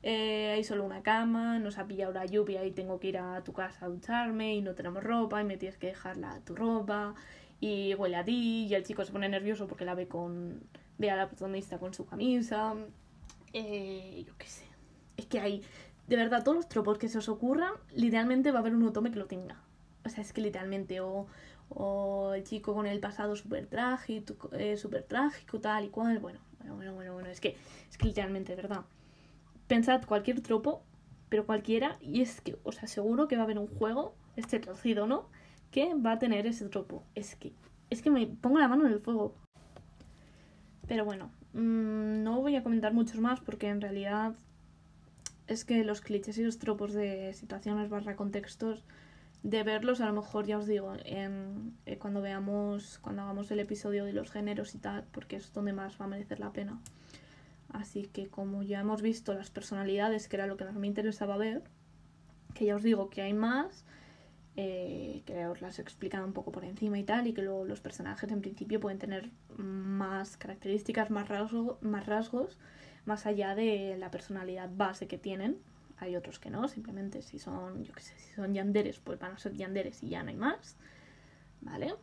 eh, 0.04 0.52
hay 0.56 0.64
solo 0.64 0.86
una 0.86 1.02
cama, 1.02 1.60
nos 1.60 1.78
ha 1.78 1.88
pillado 1.88 2.14
la 2.14 2.26
lluvia 2.26 2.64
y 2.66 2.72
tengo 2.72 3.00
que 3.00 3.10
ir 3.10 3.18
a 3.18 3.44
tu 3.44 3.54
casa 3.54 3.86
a 3.86 3.90
ducharme 3.90 4.56
y 4.56 4.62
no 4.62 4.76
tenemos 4.76 5.04
ropa 5.04 5.42
y 5.42 5.46
me 5.46 5.58
tienes 5.58 5.78
que 5.78 5.88
dejar 5.88 6.18
la, 6.18 6.40
tu 6.42 6.56
ropa 6.56 7.16
y 7.60 7.94
huele 7.96 8.16
a 8.16 8.24
ti 8.24 8.68
y 8.70 8.74
el 8.74 8.84
chico 8.84 9.04
se 9.04 9.12
pone 9.12 9.28
nervioso 9.28 9.68
porque 9.68 9.84
la 9.86 9.96
ve 9.96 10.08
con 10.08 10.62
ve 10.98 11.10
a 11.12 11.16
la 11.16 11.28
protagonista 11.28 11.78
con 11.78 11.94
su 11.94 12.06
camisa 12.06 12.76
eh, 13.54 14.24
yo 14.26 14.34
qué 14.38 14.48
sé. 14.48 14.66
Es 15.18 15.26
que 15.26 15.40
hay, 15.40 15.64
de 16.08 16.16
verdad, 16.16 16.44
todos 16.44 16.56
los 16.58 16.70
tropos 16.70 16.98
que 16.98 17.10
se 17.10 17.18
os 17.18 17.30
ocurran, 17.30 17.74
literalmente 17.94 18.52
va 18.52 18.60
a 18.60 18.62
haber 18.62 18.76
un 18.76 18.84
otome 18.84 19.12
que 19.12 19.20
lo 19.20 19.26
tenga. 19.26 19.62
O 20.06 20.10
sea, 20.10 20.24
es 20.24 20.34
que 20.34 20.42
literalmente, 20.42 21.02
o, 21.02 21.28
o 21.70 22.34
el 22.34 22.44
chico 22.44 22.74
con 22.74 22.88
el 22.88 23.00
pasado 23.00 23.36
súper 23.36 23.68
trágico, 23.68 24.50
eh, 24.54 24.78
super 24.78 25.04
trágico, 25.04 25.60
tal 25.60 25.86
y 25.86 25.90
cual. 25.90 26.20
Bueno, 26.20 26.40
bueno, 26.60 26.76
bueno, 26.76 26.94
bueno, 26.94 27.14
bueno, 27.14 27.30
es 27.30 27.40
que, 27.40 27.56
es 27.90 27.98
que 27.98 28.08
literalmente, 28.08 28.56
verdad. 28.56 28.86
Pensad 29.68 30.06
cualquier 30.06 30.42
tropo, 30.42 30.84
pero 31.30 31.46
cualquiera, 31.46 31.98
y 32.02 32.22
es 32.22 32.42
que 32.42 32.58
os 32.64 32.82
aseguro 32.84 33.28
que 33.28 33.36
va 33.36 33.44
a 33.44 33.46
haber 33.46 33.60
un 33.60 33.68
juego, 33.68 34.16
este 34.36 34.60
trocido, 34.60 35.08
¿no? 35.08 35.30
Que 35.72 35.94
va 35.94 36.14
a 36.14 36.20
tener 36.20 36.48
ese 36.48 36.68
tropo. 36.70 37.04
Es 37.16 37.36
que, 37.36 37.54
es 37.90 38.02
que 38.02 38.10
me 38.10 38.26
pongo 38.28 38.60
la 38.60 38.68
mano 38.68 38.88
en 38.88 38.94
el 38.94 39.00
fuego. 39.00 39.36
Pero 40.88 41.06
bueno, 41.06 41.30
Mm, 41.54 42.24
no 42.24 42.42
voy 42.42 42.56
a 42.56 42.64
comentar 42.64 42.94
muchos 42.94 43.20
más 43.20 43.40
porque 43.40 43.68
en 43.70 43.82
realidad 43.82 44.36
es 45.48 45.66
que 45.66 45.84
los 45.84 46.02
clichés 46.02 46.38
y 46.38 46.44
los 46.44 46.60
tropos 46.60 46.94
de 46.94 47.34
situaciones 47.34 47.90
barra 47.90 48.16
contextos 48.16 48.84
de 49.44 49.64
verlos 49.64 50.02
a 50.02 50.06
lo 50.06 50.14
mejor 50.14 50.46
ya 50.46 50.58
os 50.58 50.68
digo 50.68 50.94
en, 51.06 51.78
eh, 51.86 51.98
cuando 51.98 52.22
veamos 52.22 53.00
cuando 53.00 53.22
hagamos 53.22 53.50
el 53.52 53.60
episodio 53.60 54.06
de 54.06 54.14
los 54.14 54.32
géneros 54.32 54.76
y 54.76 54.80
tal 54.80 55.06
porque 55.12 55.38
es 55.38 55.54
donde 55.54 55.74
más 55.74 56.00
va 56.00 56.06
a 56.06 56.08
merecer 56.10 56.40
la 56.40 56.52
pena 56.52 56.82
así 57.72 58.04
que 58.04 58.28
como 58.28 58.64
ya 58.64 58.82
hemos 58.82 59.02
visto 59.02 59.34
las 59.34 59.50
personalidades 59.50 60.28
que 60.28 60.36
era 60.36 60.48
lo 60.48 60.58
que 60.58 60.66
más 60.66 60.76
me 60.76 60.88
interesaba 60.88 61.38
ver 61.38 61.64
que 62.54 62.66
ya 62.66 62.76
os 62.76 62.84
digo 62.84 63.10
que 63.10 63.22
hay 63.22 63.34
más 63.34 63.86
eh, 64.62 65.24
que 65.26 65.48
os 65.48 65.62
las 65.62 65.80
he 65.80 65.82
explicado 65.82 66.26
un 66.26 66.34
poco 66.34 66.52
por 66.52 66.66
encima 66.66 67.00
y 67.00 67.04
tal, 67.06 67.28
y 67.28 67.34
que 67.34 67.42
luego 67.42 67.64
los 67.64 67.80
personajes 67.80 68.30
en 68.30 68.42
principio 68.42 68.82
pueden 68.82 69.00
tener 69.00 69.30
más 69.58 70.36
características, 70.36 71.10
más, 71.12 71.30
más 71.80 72.06
rasgos, 72.06 72.58
más 73.06 73.26
allá 73.26 73.56
de 73.56 73.96
la 73.98 74.12
personalidad 74.12 74.70
base 74.76 75.08
que 75.08 75.18
tienen. 75.18 75.60
Hay 76.00 76.16
otros 76.16 76.39
que 76.39 76.50
no, 76.50 76.68
simplemente 76.68 77.22
si 77.22 77.39
son, 77.39 77.84
yo 77.84 77.93
qué 77.93 78.02
sé, 78.02 78.18
si 78.18 78.34
son 78.34 78.54
yanderes, 78.54 79.00
pues 79.00 79.20
van 79.20 79.34
a 79.34 79.38
ser 79.38 79.54
yanderes 79.54 80.02
y 80.04 80.10
ya 80.10 80.24
no 80.24 80.30
hay 80.30 80.38
más. 80.38 80.78
¿Vale? 81.62 81.95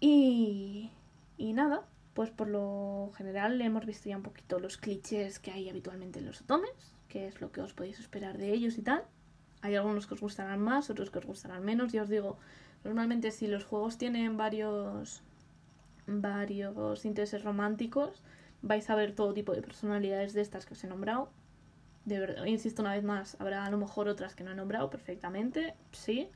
Y, 0.00 0.90
y 1.36 1.52
nada, 1.52 1.86
pues 2.14 2.30
por 2.30 2.48
lo 2.48 3.12
general 3.16 3.60
hemos 3.60 3.86
visto 3.86 4.08
ya 4.08 4.16
un 4.16 4.22
poquito 4.22 4.58
los 4.58 4.76
clichés 4.76 5.38
que 5.38 5.52
hay 5.52 5.68
habitualmente 5.68 6.18
en 6.18 6.26
los 6.26 6.40
otomes, 6.40 6.92
que 7.08 7.28
es 7.28 7.40
lo 7.40 7.52
que 7.52 7.60
os 7.60 7.72
podéis 7.72 8.00
esperar 8.00 8.36
de 8.36 8.52
ellos 8.52 8.78
y 8.78 8.82
tal. 8.82 9.04
Hay 9.60 9.76
algunos 9.76 10.08
que 10.08 10.14
os 10.14 10.20
gustarán 10.20 10.60
más, 10.60 10.90
otros 10.90 11.10
que 11.10 11.18
os 11.18 11.26
gustarán 11.26 11.64
menos. 11.64 11.92
Ya 11.92 12.02
os 12.02 12.08
digo, 12.08 12.36
normalmente 12.82 13.30
si 13.30 13.46
los 13.46 13.64
juegos 13.64 13.96
tienen 13.96 14.36
varios 14.36 15.22
varios 16.06 17.04
intereses 17.04 17.44
románticos, 17.44 18.22
vais 18.60 18.88
a 18.90 18.96
ver 18.96 19.14
todo 19.14 19.32
tipo 19.32 19.52
de 19.52 19.62
personalidades 19.62 20.32
de 20.32 20.40
estas 20.40 20.66
que 20.66 20.74
os 20.74 20.84
he 20.84 20.88
nombrado. 20.88 21.30
De 22.04 22.18
verdad, 22.18 22.44
insisto 22.46 22.82
una 22.82 22.94
vez 22.94 23.04
más, 23.04 23.36
habrá 23.40 23.64
a 23.64 23.70
lo 23.70 23.78
mejor 23.78 24.08
otras 24.08 24.34
que 24.34 24.44
no 24.44 24.52
he 24.52 24.54
nombrado 24.54 24.90
perfectamente, 24.90 25.74
sí. 25.92 26.28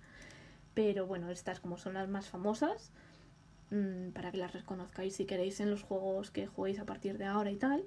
Pero 0.75 1.07
bueno, 1.07 1.31
estas 1.31 1.61
como 1.61 1.79
son 1.79 1.95
las 1.95 2.09
más 2.09 2.29
famosas, 2.29 2.93
mm, 3.71 4.11
para 4.11 4.31
que 4.31 4.39
las 4.39 4.53
reconozcáis 4.53 5.17
si 5.17 5.25
queréis 5.27 5.61
en 5.61 5.71
los 5.71 5.83
juegos 5.83 6.31
que 6.31 6.47
juguéis 6.47 6.79
a 6.79 6.87
partir 6.87 7.19
de 7.19 7.25
ahora 7.27 7.51
y 7.51 7.57
tal. 7.57 7.85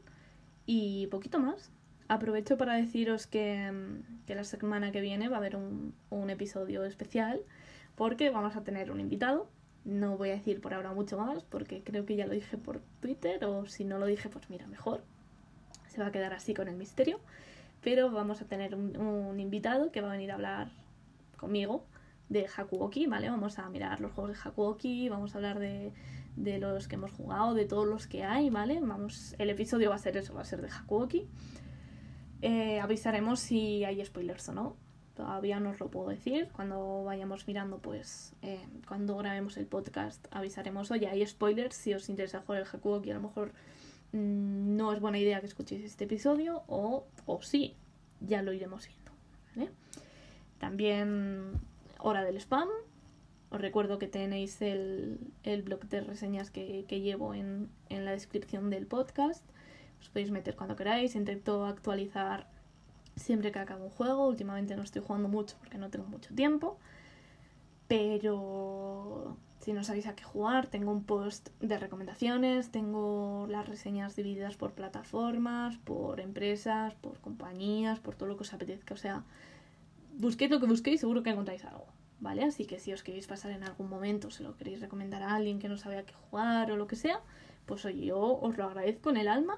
Y 0.66 1.08
poquito 1.08 1.40
más 1.40 1.72
aprovecho 2.10 2.58
para 2.58 2.74
deciros 2.74 3.28
que, 3.28 3.72
la 4.28 4.44
semana 4.44 4.92
que 4.92 5.00
viene 5.00 5.30
va 5.30 5.38
a 5.38 5.40
haber 5.40 5.56
un, 5.56 5.94
episodio 6.30 6.84
especial 6.84 7.42
porque 7.96 8.30
vamos 8.30 8.56
a 8.56 8.64
tener 8.64 8.92
un 8.92 9.00
invitado. 9.00 9.50
No 9.86 10.18
voy 10.18 10.30
a 10.30 10.34
decir 10.34 10.60
por 10.60 10.74
ahora 10.74 10.92
mucho 10.92 11.18
más 11.18 11.44
porque 11.44 11.82
creo 11.84 12.06
que 12.06 12.16
ya 12.16 12.28
lo 12.28 12.34
dije 12.34 12.58
por 12.58 12.82
Twitter 13.00 13.44
o 13.46 13.66
si 13.66 13.86
no 13.86 13.98
lo 13.98 14.06
dije 14.06 14.30
pues 14.30 14.50
mira 14.50 14.68
mejor. 14.68 15.04
Se 15.88 16.02
va 16.02 16.08
a 16.08 16.12
quedar 16.12 16.34
así 16.34 16.54
con 16.54 16.68
el 16.68 16.76
misterio. 16.76 17.20
Pero 17.82 18.12
vamos 18.12 18.42
a 18.42 18.46
tener 18.46 18.76
un, 18.76 19.40
invitado 19.40 19.92
que 19.92 20.02
va 20.02 20.10
a 20.10 20.12
venir 20.12 20.32
a 20.32 20.36
hablar 20.36 20.72
conmigo 21.38 21.86
de 22.28 22.48
Hakuoki, 22.56 23.08
¿vale? 23.08 23.30
Vamos 23.30 23.58
a 23.58 23.70
mirar 23.70 24.02
los 24.02 24.12
juegos 24.12 24.34
de 24.34 24.40
Hakuoki, 24.44 25.10
vamos 25.10 25.34
a 25.34 25.38
hablar 25.38 25.60
de, 25.60 25.94
de 26.36 26.60
los 26.60 26.88
que 26.88 26.96
hemos 26.96 27.12
jugado, 27.12 27.54
de 27.54 27.66
todos 27.66 27.88
los 27.88 28.08
que 28.08 28.24
hay, 28.24 28.50
¿vale? 28.50 28.80
Vamos, 28.82 29.36
el 29.38 29.50
episodio 29.50 29.90
va 29.90 29.96
a 29.96 30.00
ser 30.00 30.18
eso, 30.18 30.34
va 30.34 30.42
a 30.42 30.46
ser 30.46 30.62
de 30.62 30.70
Hakuoki. 30.70 31.28
Eh, 32.42 32.80
avisaremos 32.80 33.40
si 33.40 33.84
hay 33.84 34.04
spoilers 34.04 34.48
o 34.50 34.54
no. 34.54 34.76
Todavía 35.16 35.60
no 35.60 35.72
os 35.72 35.80
lo 35.80 35.90
puedo 35.90 36.10
decir. 36.10 36.50
Cuando 36.54 37.04
vayamos 37.04 37.46
mirando, 37.48 37.80
pues, 37.80 38.34
eh, 38.42 38.66
cuando 38.88 39.18
grabemos 39.18 39.58
el 39.58 39.66
podcast, 39.66 40.26
avisaremos. 40.32 40.92
Oye, 40.92 41.08
hay 41.08 41.26
spoilers. 41.26 41.76
Si 41.76 41.94
os 41.94 42.08
interesa 42.08 42.42
jugar 42.42 42.62
el 42.62 42.68
Hakuoki, 42.72 43.12
a 43.12 43.16
lo 43.16 43.22
mejor 43.22 43.52
no 44.12 44.94
es 44.94 45.00
buena 45.00 45.20
idea 45.20 45.40
que 45.40 45.48
escuchéis 45.48 45.84
este 45.84 46.06
episodio. 46.06 46.64
O, 46.68 47.06
o 47.26 47.42
sí, 47.42 47.76
ya 48.20 48.42
lo 48.42 48.54
iremos 48.54 48.88
viendo. 48.88 49.70
También, 50.60 51.54
hora 52.00 52.24
del 52.24 52.38
spam. 52.38 52.68
Os 53.50 53.62
recuerdo 53.62 53.98
que 53.98 54.08
tenéis 54.08 54.62
el, 54.62 55.20
el 55.44 55.64
blog 55.64 55.88
de 55.88 56.02
reseñas 56.02 56.52
que, 56.52 56.86
que 56.88 57.02
llevo 57.02 57.34
en, 57.34 57.70
en 57.90 58.06
la 58.06 58.12
descripción 58.12 58.70
del 58.70 58.86
podcast 58.86 59.44
os 60.02 60.10
podéis 60.10 60.32
meter 60.32 60.56
cuando 60.56 60.76
queráis. 60.76 61.16
Intento 61.16 61.66
actualizar 61.66 62.48
siempre 63.16 63.52
que 63.52 63.60
acabo 63.60 63.86
un 63.86 63.90
juego. 63.92 64.28
Últimamente 64.28 64.76
no 64.76 64.84
estoy 64.84 65.02
jugando 65.06 65.28
mucho 65.28 65.56
porque 65.60 65.78
no 65.78 65.90
tengo 65.90 66.08
mucho 66.08 66.34
tiempo. 66.34 66.78
Pero 67.90 69.36
si 69.60 69.74
no 69.74 69.84
sabéis 69.84 70.06
a 70.06 70.16
qué 70.16 70.24
jugar, 70.24 70.68
tengo 70.68 70.92
un 70.92 71.04
post 71.04 71.50
de 71.60 71.80
recomendaciones, 71.80 72.72
tengo 72.72 73.48
las 73.50 73.68
reseñas 73.68 74.16
divididas 74.16 74.56
por 74.56 74.74
plataformas, 74.74 75.78
por 75.80 76.20
empresas, 76.20 76.94
por 76.94 77.20
compañías, 77.20 78.00
por 78.00 78.16
todo 78.16 78.30
lo 78.30 78.38
que 78.38 78.44
os 78.44 78.54
apetezca. 78.54 78.94
O 78.94 78.98
sea, 78.98 79.24
busquéis 80.20 80.52
lo 80.52 80.60
que 80.60 80.68
busquéis, 80.68 81.00
seguro 81.00 81.24
que 81.24 81.32
encontráis 81.32 81.66
algo. 81.66 81.88
¿Vale? 82.20 82.44
Así 82.44 82.66
que 82.66 82.80
si 82.80 82.94
os 82.94 83.02
queréis 83.02 83.26
pasar 83.26 83.52
en 83.52 83.64
algún 83.64 83.90
momento, 83.90 84.30
se 84.30 84.44
lo 84.44 84.56
queréis 84.56 84.82
recomendar 84.82 85.24
a 85.24 85.34
alguien 85.34 85.58
que 85.58 85.70
no 85.70 85.78
sabe 85.78 85.98
a 85.98 86.06
qué 86.06 86.14
jugar 86.14 86.72
o 86.72 86.78
lo 86.78 86.86
que 86.86 86.96
sea, 86.98 87.22
pues 87.66 87.86
oye, 87.86 88.06
yo 88.06 88.20
os 88.20 88.56
lo 88.56 88.66
agradezco 88.66 89.10
en 89.10 89.18
el 89.18 89.28
alma 89.28 89.58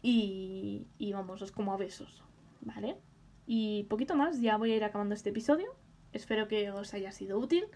y, 0.00 0.86
y 0.98 1.12
vamos, 1.12 1.42
es 1.42 1.50
como 1.50 1.72
a 1.72 1.76
besos, 1.76 2.22
¿vale? 2.60 2.98
Y 3.46 3.84
poquito 3.84 4.14
más, 4.14 4.40
ya 4.40 4.58
voy 4.58 4.72
a 4.72 4.76
ir 4.76 4.84
acabando 4.84 5.14
este 5.14 5.30
episodio. 5.30 5.74
Espero 6.12 6.48
que 6.48 6.70
os 6.70 6.94
haya 6.94 7.12
sido 7.12 7.38
útil, 7.38 7.66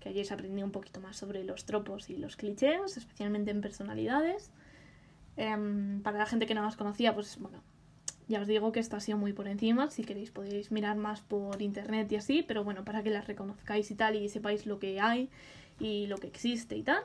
que 0.00 0.10
hayáis 0.10 0.30
aprendido 0.32 0.66
un 0.66 0.72
poquito 0.72 1.00
más 1.00 1.16
sobre 1.16 1.44
los 1.44 1.64
tropos 1.64 2.10
y 2.10 2.16
los 2.16 2.36
clichés, 2.36 2.96
especialmente 2.96 3.50
en 3.50 3.60
personalidades. 3.60 4.50
Em, 5.36 6.02
para 6.02 6.18
la 6.18 6.26
gente 6.26 6.46
que 6.46 6.54
no 6.54 6.66
os 6.66 6.76
conocía, 6.76 7.14
pues 7.14 7.38
bueno, 7.38 7.62
ya 8.28 8.40
os 8.40 8.46
digo 8.46 8.72
que 8.72 8.80
esto 8.80 8.96
ha 8.96 9.00
sido 9.00 9.18
muy 9.18 9.32
por 9.32 9.48
encima. 9.48 9.90
Si 9.90 10.04
queréis 10.04 10.30
podéis 10.30 10.70
mirar 10.70 10.96
más 10.96 11.20
por 11.22 11.62
internet 11.62 12.10
y 12.12 12.16
así, 12.16 12.42
pero 12.42 12.64
bueno, 12.64 12.84
para 12.84 13.02
que 13.02 13.10
las 13.10 13.26
reconozcáis 13.26 13.90
y 13.90 13.94
tal 13.94 14.16
y 14.16 14.28
sepáis 14.28 14.66
lo 14.66 14.78
que 14.78 15.00
hay 15.00 15.30
y 15.80 16.06
lo 16.06 16.18
que 16.18 16.26
existe 16.26 16.76
y 16.76 16.82
tal. 16.82 17.02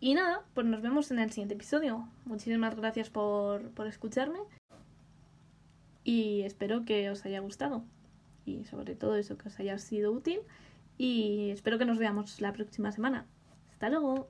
Y 0.00 0.14
nada, 0.14 0.44
pues 0.54 0.66
nos 0.66 0.82
vemos 0.82 1.10
en 1.10 1.18
el 1.18 1.30
siguiente 1.30 1.54
episodio. 1.54 2.08
Muchísimas 2.24 2.76
gracias 2.76 3.10
por, 3.10 3.70
por 3.70 3.86
escucharme 3.86 4.38
y 6.04 6.42
espero 6.42 6.84
que 6.84 7.10
os 7.10 7.24
haya 7.24 7.40
gustado 7.40 7.82
y 8.48 8.64
sobre 8.64 8.94
todo 8.94 9.16
eso, 9.16 9.36
que 9.36 9.48
os 9.48 9.58
haya 9.60 9.78
sido 9.78 10.12
útil 10.12 10.40
y 10.96 11.50
espero 11.50 11.78
que 11.78 11.84
nos 11.84 11.98
veamos 11.98 12.40
la 12.40 12.52
próxima 12.52 12.90
semana. 12.92 13.26
Hasta 13.70 13.88
luego. 13.88 14.28